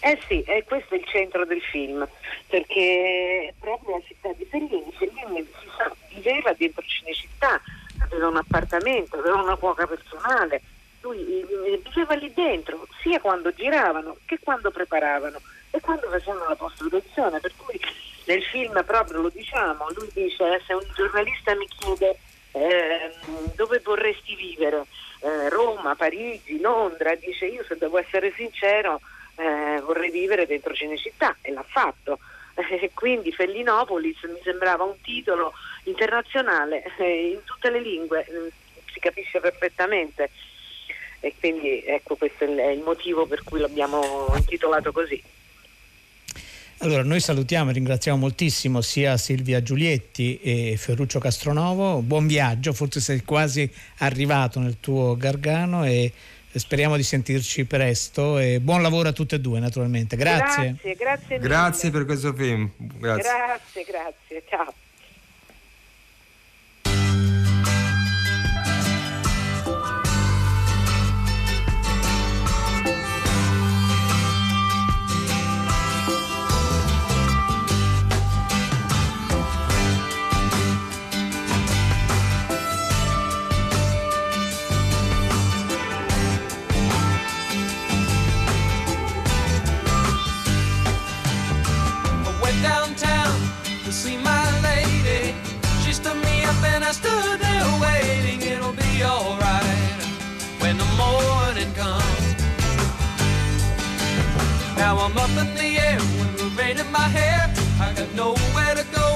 Eh 0.00 0.18
sì, 0.28 0.42
e 0.42 0.64
questo 0.64 0.94
è 0.94 0.98
il 0.98 1.06
centro 1.06 1.44
del 1.44 1.60
film, 1.60 2.06
perché 2.46 3.52
proprio 3.58 3.96
la 3.96 4.02
città 4.06 4.32
di 4.32 4.44
Fellini, 4.44 4.92
Fellini 4.96 5.46
viveva 6.14 6.52
dentro 6.52 6.82
Cinecittà, 6.86 7.60
aveva 8.00 8.28
un 8.28 8.36
appartamento, 8.36 9.18
aveva 9.18 9.42
una 9.42 9.56
cuoca 9.56 9.86
personale, 9.86 10.62
lui 11.00 11.44
viveva 11.82 12.14
lì 12.14 12.32
dentro, 12.32 12.86
sia 13.02 13.20
quando 13.20 13.52
giravano 13.52 14.16
che 14.24 14.38
quando 14.42 14.70
preparavano 14.70 15.40
e 15.70 15.80
quando 15.80 16.08
facevano 16.08 16.48
la 16.48 16.56
post-produzione, 16.56 17.40
per 17.40 17.52
cui 17.56 17.80
nel 18.26 18.42
film 18.44 18.82
proprio 18.84 19.22
lo 19.22 19.28
diciamo, 19.30 19.86
lui 19.96 20.08
dice 20.12 20.54
eh, 20.54 20.60
se 20.64 20.74
un 20.74 20.86
giornalista 20.94 21.54
mi 21.56 21.66
chiede 21.66 22.18
eh, 22.52 23.12
dove 23.56 23.80
vorresti 23.82 24.36
vivere, 24.36 24.84
eh, 25.20 25.48
Roma, 25.48 25.96
Parigi, 25.96 26.60
Londra, 26.60 27.14
dice 27.16 27.46
io 27.46 27.64
se 27.64 27.76
devo 27.76 27.98
essere 27.98 28.32
sincero 28.36 29.00
eh, 29.38 29.80
vorrei 29.82 30.10
vivere 30.10 30.46
dentro 30.46 30.74
Cinecittà 30.74 31.36
e 31.40 31.52
l'ha 31.52 31.64
fatto. 31.66 32.18
Eh, 32.54 32.90
quindi 32.92 33.32
Fellinopolis 33.32 34.22
mi 34.24 34.40
sembrava 34.42 34.82
un 34.82 35.00
titolo 35.00 35.52
internazionale 35.84 36.82
eh, 36.98 37.30
in 37.30 37.44
tutte 37.44 37.70
le 37.70 37.80
lingue, 37.80 38.26
si 38.92 38.98
capisce 38.98 39.38
perfettamente 39.38 40.30
e 41.20 41.34
quindi 41.38 41.82
ecco 41.84 42.16
questo 42.16 42.44
è 42.44 42.66
il 42.70 42.80
motivo 42.80 43.26
per 43.26 43.42
cui 43.44 43.60
l'abbiamo 43.60 44.26
intitolato 44.36 44.92
così. 44.92 45.22
Allora, 46.80 47.02
noi 47.02 47.18
salutiamo 47.18 47.70
e 47.70 47.72
ringraziamo 47.72 48.16
moltissimo 48.18 48.80
sia 48.82 49.16
Silvia 49.16 49.60
Giulietti 49.60 50.38
e 50.40 50.76
Ferruccio 50.76 51.18
Castronovo. 51.18 52.02
Buon 52.02 52.28
viaggio, 52.28 52.72
forse 52.72 53.00
sei 53.00 53.24
quasi 53.24 53.68
arrivato 53.98 54.60
nel 54.60 54.78
tuo 54.78 55.16
Gargano 55.16 55.84
e 55.84 56.12
speriamo 56.58 56.96
di 56.96 57.02
sentirci 57.02 57.64
presto 57.64 58.38
e 58.38 58.60
buon 58.60 58.82
lavoro 58.82 59.08
a 59.08 59.12
tutte 59.12 59.36
e 59.36 59.40
due 59.40 59.60
naturalmente. 59.60 60.16
Grazie. 60.16 60.76
Grazie, 60.80 60.94
grazie, 60.94 61.38
grazie 61.38 61.90
per 61.90 62.04
questo 62.04 62.32
film. 62.32 62.70
Grazie, 62.76 63.22
grazie, 63.22 63.84
grazie. 63.84 64.42
ciao. 64.48 64.74
I 96.88 96.92
stood 96.92 97.38
there 97.38 97.80
waiting, 97.82 98.40
it'll 98.40 98.72
be 98.72 99.04
alright 99.04 100.02
when 100.58 100.78
the 100.78 100.86
morning 100.96 101.70
comes. 101.74 102.34
Now 104.74 104.96
I'm 104.96 105.18
up 105.18 105.28
in 105.28 105.54
the 105.54 105.78
air 105.78 105.98
with 105.98 106.40
a 106.40 106.48
rain 106.56 106.78
in 106.78 106.90
my 106.90 107.08
hair. 107.08 107.52
I 107.78 107.92
got 107.92 108.14
nowhere 108.14 108.74
to 108.74 108.86
go. 108.96 109.07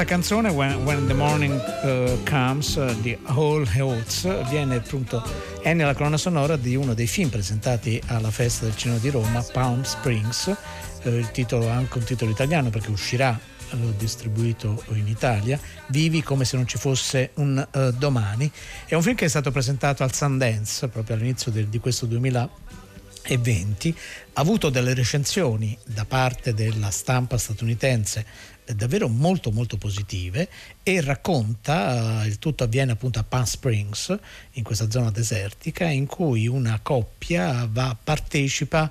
Questa 0.00 0.04
canzone, 0.04 0.48
When, 0.48 0.84
When 0.84 1.06
the 1.06 1.12
Morning 1.12 1.60
uh, 1.82 2.22
Comes, 2.24 2.76
uh, 2.76 2.98
di 3.02 3.14
Hall 3.24 3.68
Oates, 3.78 4.48
viene 4.48 4.76
appunto, 4.76 5.22
è 5.60 5.74
nella 5.74 5.94
colonna 5.94 6.16
sonora 6.16 6.56
di 6.56 6.74
uno 6.74 6.94
dei 6.94 7.06
film 7.06 7.28
presentati 7.28 8.00
alla 8.06 8.30
Festa 8.30 8.64
del 8.64 8.74
Cinema 8.76 8.98
di 8.98 9.10
Roma, 9.10 9.44
Palm 9.52 9.82
Springs. 9.82 10.56
Uh, 11.02 11.08
il 11.10 11.30
titolo 11.32 11.68
ha 11.68 11.74
anche 11.74 11.98
un 11.98 12.04
titolo 12.04 12.30
italiano 12.30 12.70
perché 12.70 12.88
uscirà 12.90 13.38
distribuito 13.98 14.82
in 14.94 15.06
Italia, 15.06 15.60
Vivi 15.88 16.22
come 16.22 16.46
se 16.46 16.56
non 16.56 16.66
ci 16.66 16.78
fosse 16.78 17.32
un 17.34 17.68
uh, 17.70 17.90
domani. 17.90 18.50
È 18.86 18.94
un 18.94 19.02
film 19.02 19.16
che 19.16 19.26
è 19.26 19.28
stato 19.28 19.50
presentato 19.50 20.02
al 20.02 20.14
Sundance 20.14 20.88
proprio 20.88 21.16
all'inizio 21.16 21.50
del, 21.50 21.66
di 21.66 21.78
questo 21.78 22.06
2020, 22.06 23.96
ha 24.32 24.40
avuto 24.40 24.70
delle 24.70 24.94
recensioni 24.94 25.76
da 25.84 26.06
parte 26.06 26.54
della 26.54 26.90
stampa 26.90 27.36
statunitense 27.36 28.24
davvero 28.74 29.08
molto 29.08 29.50
molto 29.50 29.76
positive 29.76 30.48
e 30.82 31.00
racconta, 31.00 32.22
uh, 32.22 32.26
il 32.26 32.38
tutto 32.38 32.64
avviene 32.64 32.92
appunto 32.92 33.18
a 33.18 33.24
Palm 33.24 33.44
Springs, 33.44 34.16
in 34.52 34.62
questa 34.62 34.90
zona 34.90 35.10
desertica, 35.10 35.86
in 35.86 36.06
cui 36.06 36.46
una 36.46 36.78
coppia 36.82 37.68
va, 37.70 37.96
partecipa 38.02 38.90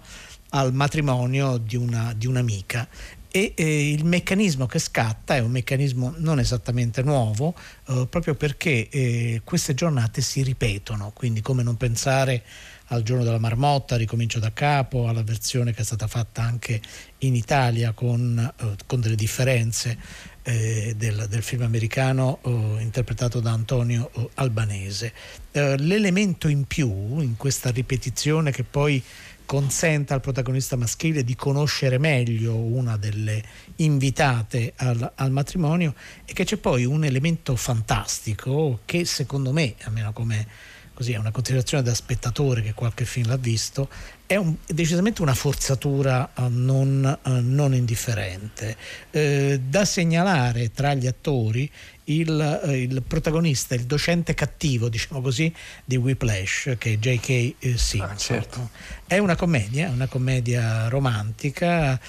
al 0.51 0.73
matrimonio 0.73 1.57
di, 1.57 1.75
una, 1.75 2.13
di 2.15 2.25
un'amica 2.25 2.87
e 3.31 3.53
eh, 3.55 3.91
il 3.91 4.05
meccanismo 4.05 4.65
che 4.65 4.79
scatta 4.79 5.35
è 5.35 5.39
un 5.39 5.51
meccanismo 5.51 6.13
non 6.17 6.39
esattamente 6.39 7.03
nuovo, 7.03 7.53
eh, 7.87 8.07
proprio 8.09 8.35
perché 8.35 8.89
eh, 8.89 9.41
queste 9.43 9.73
giornate 9.73 10.21
si 10.21 10.41
ripetono, 10.41 11.11
quindi 11.13 11.41
come 11.41 11.61
non 11.61 11.77
pensare 11.77 12.43
al 12.91 13.03
giorno 13.03 13.23
della 13.23 13.37
marmotta, 13.37 13.97
ricomincio 13.97 14.39
da 14.39 14.51
capo, 14.51 15.07
alla 15.07 15.21
versione 15.21 15.73
che 15.73 15.81
è 15.81 15.85
stata 15.85 16.07
fatta 16.07 16.41
anche 16.41 16.81
in 17.19 17.35
Italia 17.35 17.91
con, 17.91 18.53
eh, 18.59 18.75
con 18.85 18.99
delle 18.99 19.15
differenze 19.15 19.97
eh, 20.41 20.95
del, 20.97 21.27
del, 21.29 21.43
film 21.43 21.61
americano 21.61 22.39
eh, 22.43 22.49
interpretato 22.81 23.39
da 23.39 23.51
Antonio 23.51 24.09
Albanese. 24.35 25.13
L'elemento 25.51 26.47
in 26.47 26.65
più 26.65 27.19
in 27.19 27.35
questa 27.35 27.71
ripetizione 27.71 28.51
che 28.51 28.63
poi 28.63 29.03
consenta 29.49 30.13
al 30.13 30.21
protagonista 30.21 30.75
maschile 30.75 31.23
di 31.23 31.35
conoscere 31.35 31.97
meglio 31.97 32.53
una 32.53 32.97
delle 32.97 33.43
invitate 33.77 34.73
al, 34.75 35.13
al, 35.15 35.31
matrimonio 35.31 35.95
e 36.23 36.33
che 36.33 36.43
c'è 36.43 36.57
poi 36.57 36.85
un 36.85 37.03
elemento 37.03 37.55
fantastico 37.55 38.81
che 38.85 39.05
secondo 39.05 39.51
me, 39.51 39.73
almeno 39.85 40.13
come 40.13 40.45
così, 40.93 41.13
è 41.13 41.17
una 41.17 41.31
considerazione 41.31 41.81
da 41.81 41.95
spettatore 41.95 42.61
che 42.61 42.75
qualche 42.75 43.05
film 43.05 43.27
l'ha 43.27 43.37
visto, 43.37 43.89
è, 44.29 44.35
un, 44.35 44.57
decisamente 44.67 45.23
una 45.23 45.33
forzatura 45.33 46.29
uh, 46.35 46.43
non, 46.49 47.19
uh, 47.23 47.29
non, 47.41 47.73
indifferente. 47.73 48.77
Eh, 49.09 49.59
da 49.67 49.85
segnalare 49.85 50.71
tra 50.71 50.93
gli 50.93 51.07
attori 51.07 51.67
il, 52.03 52.61
uh, 52.63 52.69
il, 52.69 53.01
protagonista, 53.01 53.73
il 53.73 53.85
docente 53.85 54.35
cattivo, 54.35 54.87
diciamo 54.87 55.19
così, 55.21 55.51
di 55.83 55.95
Whiplash, 55.95 56.75
che 56.77 56.93
è 56.93 56.97
J.K. 56.97 57.29
Eh, 57.29 57.55
Simpson. 57.75 58.01
Ah, 58.01 58.15
certo. 58.17 58.69
È 59.07 59.17
una 59.17 59.35
commedia, 59.35 59.89
una 59.89 60.05
commedia 60.05 60.89
romantica. 60.89 61.99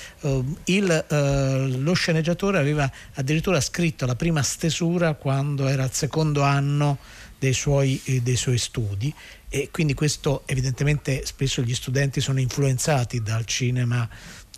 Il, 0.65 1.05
lo 1.09 1.93
sceneggiatore 1.95 2.59
aveva 2.59 2.91
addirittura 3.15 3.59
scritto 3.63 4.05
la 4.05 4.15
prima 4.15 4.43
stesura 4.43 5.15
quando 5.15 5.69
era 5.69 5.85
al 5.85 5.95
secondo 5.95 6.43
anno 6.43 6.99
dei 7.41 7.55
suoi, 7.55 8.01
eh, 8.05 8.21
dei 8.21 8.37
suoi 8.37 8.59
studi 8.59 9.13
e 9.49 9.71
quindi 9.73 9.95
questo 9.95 10.43
evidentemente 10.47 11.25
spesso 11.25 11.63
gli 11.63 11.75
studenti 11.75 12.21
sono 12.21 12.39
influenzati 12.39 13.23
dal 13.23 13.47
cinema 13.47 14.09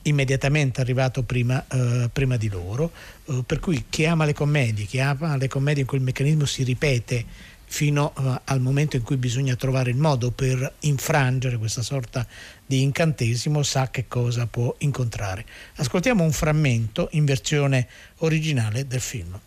immediatamente 0.02 0.80
arrivato 0.80 1.22
prima, 1.22 1.64
eh, 1.68 2.10
prima 2.12 2.36
di 2.36 2.48
loro, 2.48 2.90
eh, 3.26 3.44
per 3.46 3.60
cui 3.60 3.84
chi 3.88 4.04
ama 4.04 4.24
le 4.24 4.34
commedie, 4.34 4.84
chi 4.84 4.98
ama 4.98 5.36
le 5.36 5.46
commedie 5.46 5.82
in 5.82 5.86
cui 5.86 5.98
il 5.98 6.04
meccanismo 6.04 6.44
si 6.44 6.64
ripete 6.64 7.24
fino 7.72 8.12
uh, 8.14 8.38
al 8.44 8.60
momento 8.60 8.96
in 8.96 9.02
cui 9.02 9.16
bisogna 9.16 9.56
trovare 9.56 9.88
il 9.88 9.96
modo 9.96 10.30
per 10.30 10.74
infrangere 10.80 11.56
questa 11.56 11.80
sorta 11.80 12.26
di 12.66 12.82
incantesimo 12.82 13.62
sa 13.62 13.88
che 13.88 14.06
cosa 14.08 14.46
può 14.46 14.74
incontrare. 14.80 15.46
Ascoltiamo 15.76 16.22
un 16.22 16.32
frammento 16.32 17.08
in 17.12 17.24
versione 17.24 17.88
originale 18.18 18.86
del 18.86 19.00
film. 19.00 19.40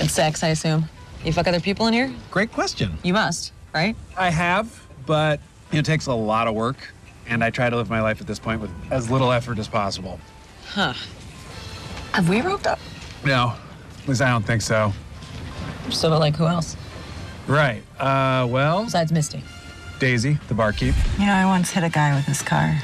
It's 0.00 0.12
sex, 0.12 0.42
I 0.42 0.50
assume. 0.50 0.99
You 1.24 1.32
fuck 1.32 1.46
other 1.46 1.60
people 1.60 1.86
in 1.86 1.92
here? 1.92 2.12
Great 2.30 2.50
question. 2.52 2.98
You 3.02 3.12
must, 3.12 3.52
right? 3.74 3.94
I 4.16 4.30
have, 4.30 4.86
but 5.06 5.40
it 5.70 5.84
takes 5.84 6.06
a 6.06 6.14
lot 6.14 6.48
of 6.48 6.54
work, 6.54 6.76
and 7.26 7.44
I 7.44 7.50
try 7.50 7.68
to 7.68 7.76
live 7.76 7.90
my 7.90 8.00
life 8.00 8.20
at 8.20 8.26
this 8.26 8.38
point 8.38 8.60
with 8.60 8.70
as 8.90 9.10
little 9.10 9.30
effort 9.30 9.58
as 9.58 9.68
possible. 9.68 10.18
Huh. 10.66 10.94
Have 12.12 12.28
we 12.28 12.40
roped 12.40 12.66
up? 12.66 12.78
No, 13.24 13.54
at 14.02 14.08
least 14.08 14.22
I 14.22 14.30
don't 14.30 14.44
think 14.44 14.62
so. 14.62 14.92
So, 15.90 16.08
like, 16.18 16.36
who 16.36 16.46
else? 16.46 16.76
Right. 17.46 17.82
Uh, 17.98 18.46
well. 18.48 18.84
Besides 18.84 19.12
Misty. 19.12 19.42
Daisy, 19.98 20.38
the 20.48 20.54
barkeep. 20.54 20.94
You 21.18 21.26
know, 21.26 21.32
I 21.32 21.44
once 21.44 21.70
hit 21.70 21.84
a 21.84 21.90
guy 21.90 22.14
with 22.14 22.24
his 22.24 22.40
car. 22.40 22.80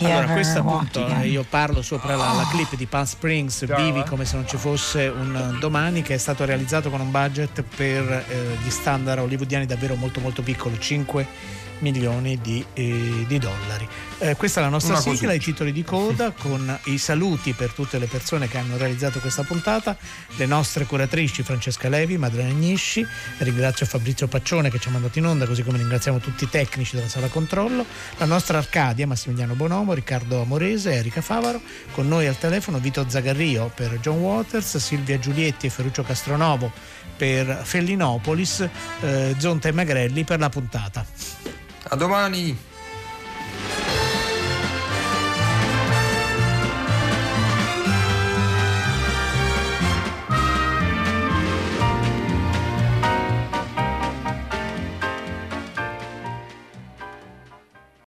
Allora, 0.00 0.32
questa 0.32 0.60
appunto 0.60 1.06
eh, 1.06 1.28
io 1.28 1.44
parlo 1.48 1.82
sopra 1.82 2.16
la, 2.16 2.32
la, 2.32 2.46
clip 2.50 2.76
di 2.76 2.86
Palm 2.86 3.04
Springs, 3.04 3.64
Vivi 3.74 4.02
come 4.04 4.24
se 4.24 4.36
non 4.36 4.46
ci 4.46 4.56
fosse 4.56 5.06
un 5.06 5.56
domani, 5.58 6.02
che 6.02 6.14
è 6.14 6.18
stato 6.18 6.44
realizzato 6.44 6.90
con 6.90 7.00
un 7.00 7.10
budget 7.10 7.62
per 7.62 8.24
eh, 8.28 8.56
gli 8.62 8.70
standard 8.70 9.20
hollywoodiani 9.20 9.66
davvero 9.66 9.94
molto 9.94 10.20
molto 10.20 10.42
piccolo, 10.42 10.78
5 10.78 11.26
milioni 11.80 12.38
di, 12.40 12.64
eh, 12.72 13.24
di 13.26 13.38
dollari. 13.38 13.88
Eh, 14.18 14.36
questa 14.36 14.60
è 14.60 14.62
la 14.62 14.68
nostra 14.68 14.92
Una 14.92 15.02
sigla, 15.02 15.28
così. 15.28 15.36
i 15.36 15.40
titoli 15.40 15.72
di 15.72 15.82
coda 15.82 16.32
con 16.38 16.78
i 16.84 16.98
saluti 16.98 17.52
per 17.52 17.72
tutte 17.72 17.98
le 17.98 18.06
persone 18.06 18.48
che 18.48 18.58
hanno 18.58 18.76
realizzato 18.76 19.18
questa 19.18 19.42
puntata, 19.42 19.96
le 20.36 20.46
nostre 20.46 20.84
curatrici 20.84 21.42
Francesca 21.42 21.88
Levi, 21.88 22.18
Madrena 22.18 22.50
Agnisci, 22.50 23.06
ringrazio 23.38 23.86
Fabrizio 23.86 24.28
Paccione 24.28 24.70
che 24.70 24.78
ci 24.78 24.88
ha 24.88 24.90
mandato 24.90 25.18
in 25.18 25.26
onda, 25.26 25.46
così 25.46 25.62
come 25.62 25.78
ringraziamo 25.78 26.18
tutti 26.18 26.44
i 26.44 26.48
tecnici 26.48 26.96
della 26.96 27.08
sala 27.08 27.28
controllo, 27.28 27.84
la 28.18 28.26
nostra 28.26 28.58
Arcadia, 28.58 29.06
Massimiliano 29.06 29.54
Bonomo, 29.54 29.94
Riccardo 29.94 30.42
Amorese, 30.42 30.92
Erika 30.92 31.20
Favaro, 31.20 31.60
con 31.92 32.06
noi 32.06 32.26
al 32.26 32.38
telefono 32.38 32.78
Vito 32.78 33.04
Zagarrio 33.08 33.70
per 33.74 33.98
John 34.00 34.18
Waters, 34.18 34.76
Silvia 34.76 35.18
Giulietti 35.18 35.66
e 35.66 35.70
Ferruccio 35.70 36.02
Castronovo 36.02 36.70
per 37.16 37.60
Fellinopolis, 37.64 38.68
eh, 39.00 39.34
Zonta 39.38 39.68
e 39.68 39.72
Magrelli 39.72 40.24
per 40.24 40.38
la 40.38 40.48
puntata. 40.48 41.04
A 41.92 41.96
domani! 41.96 42.69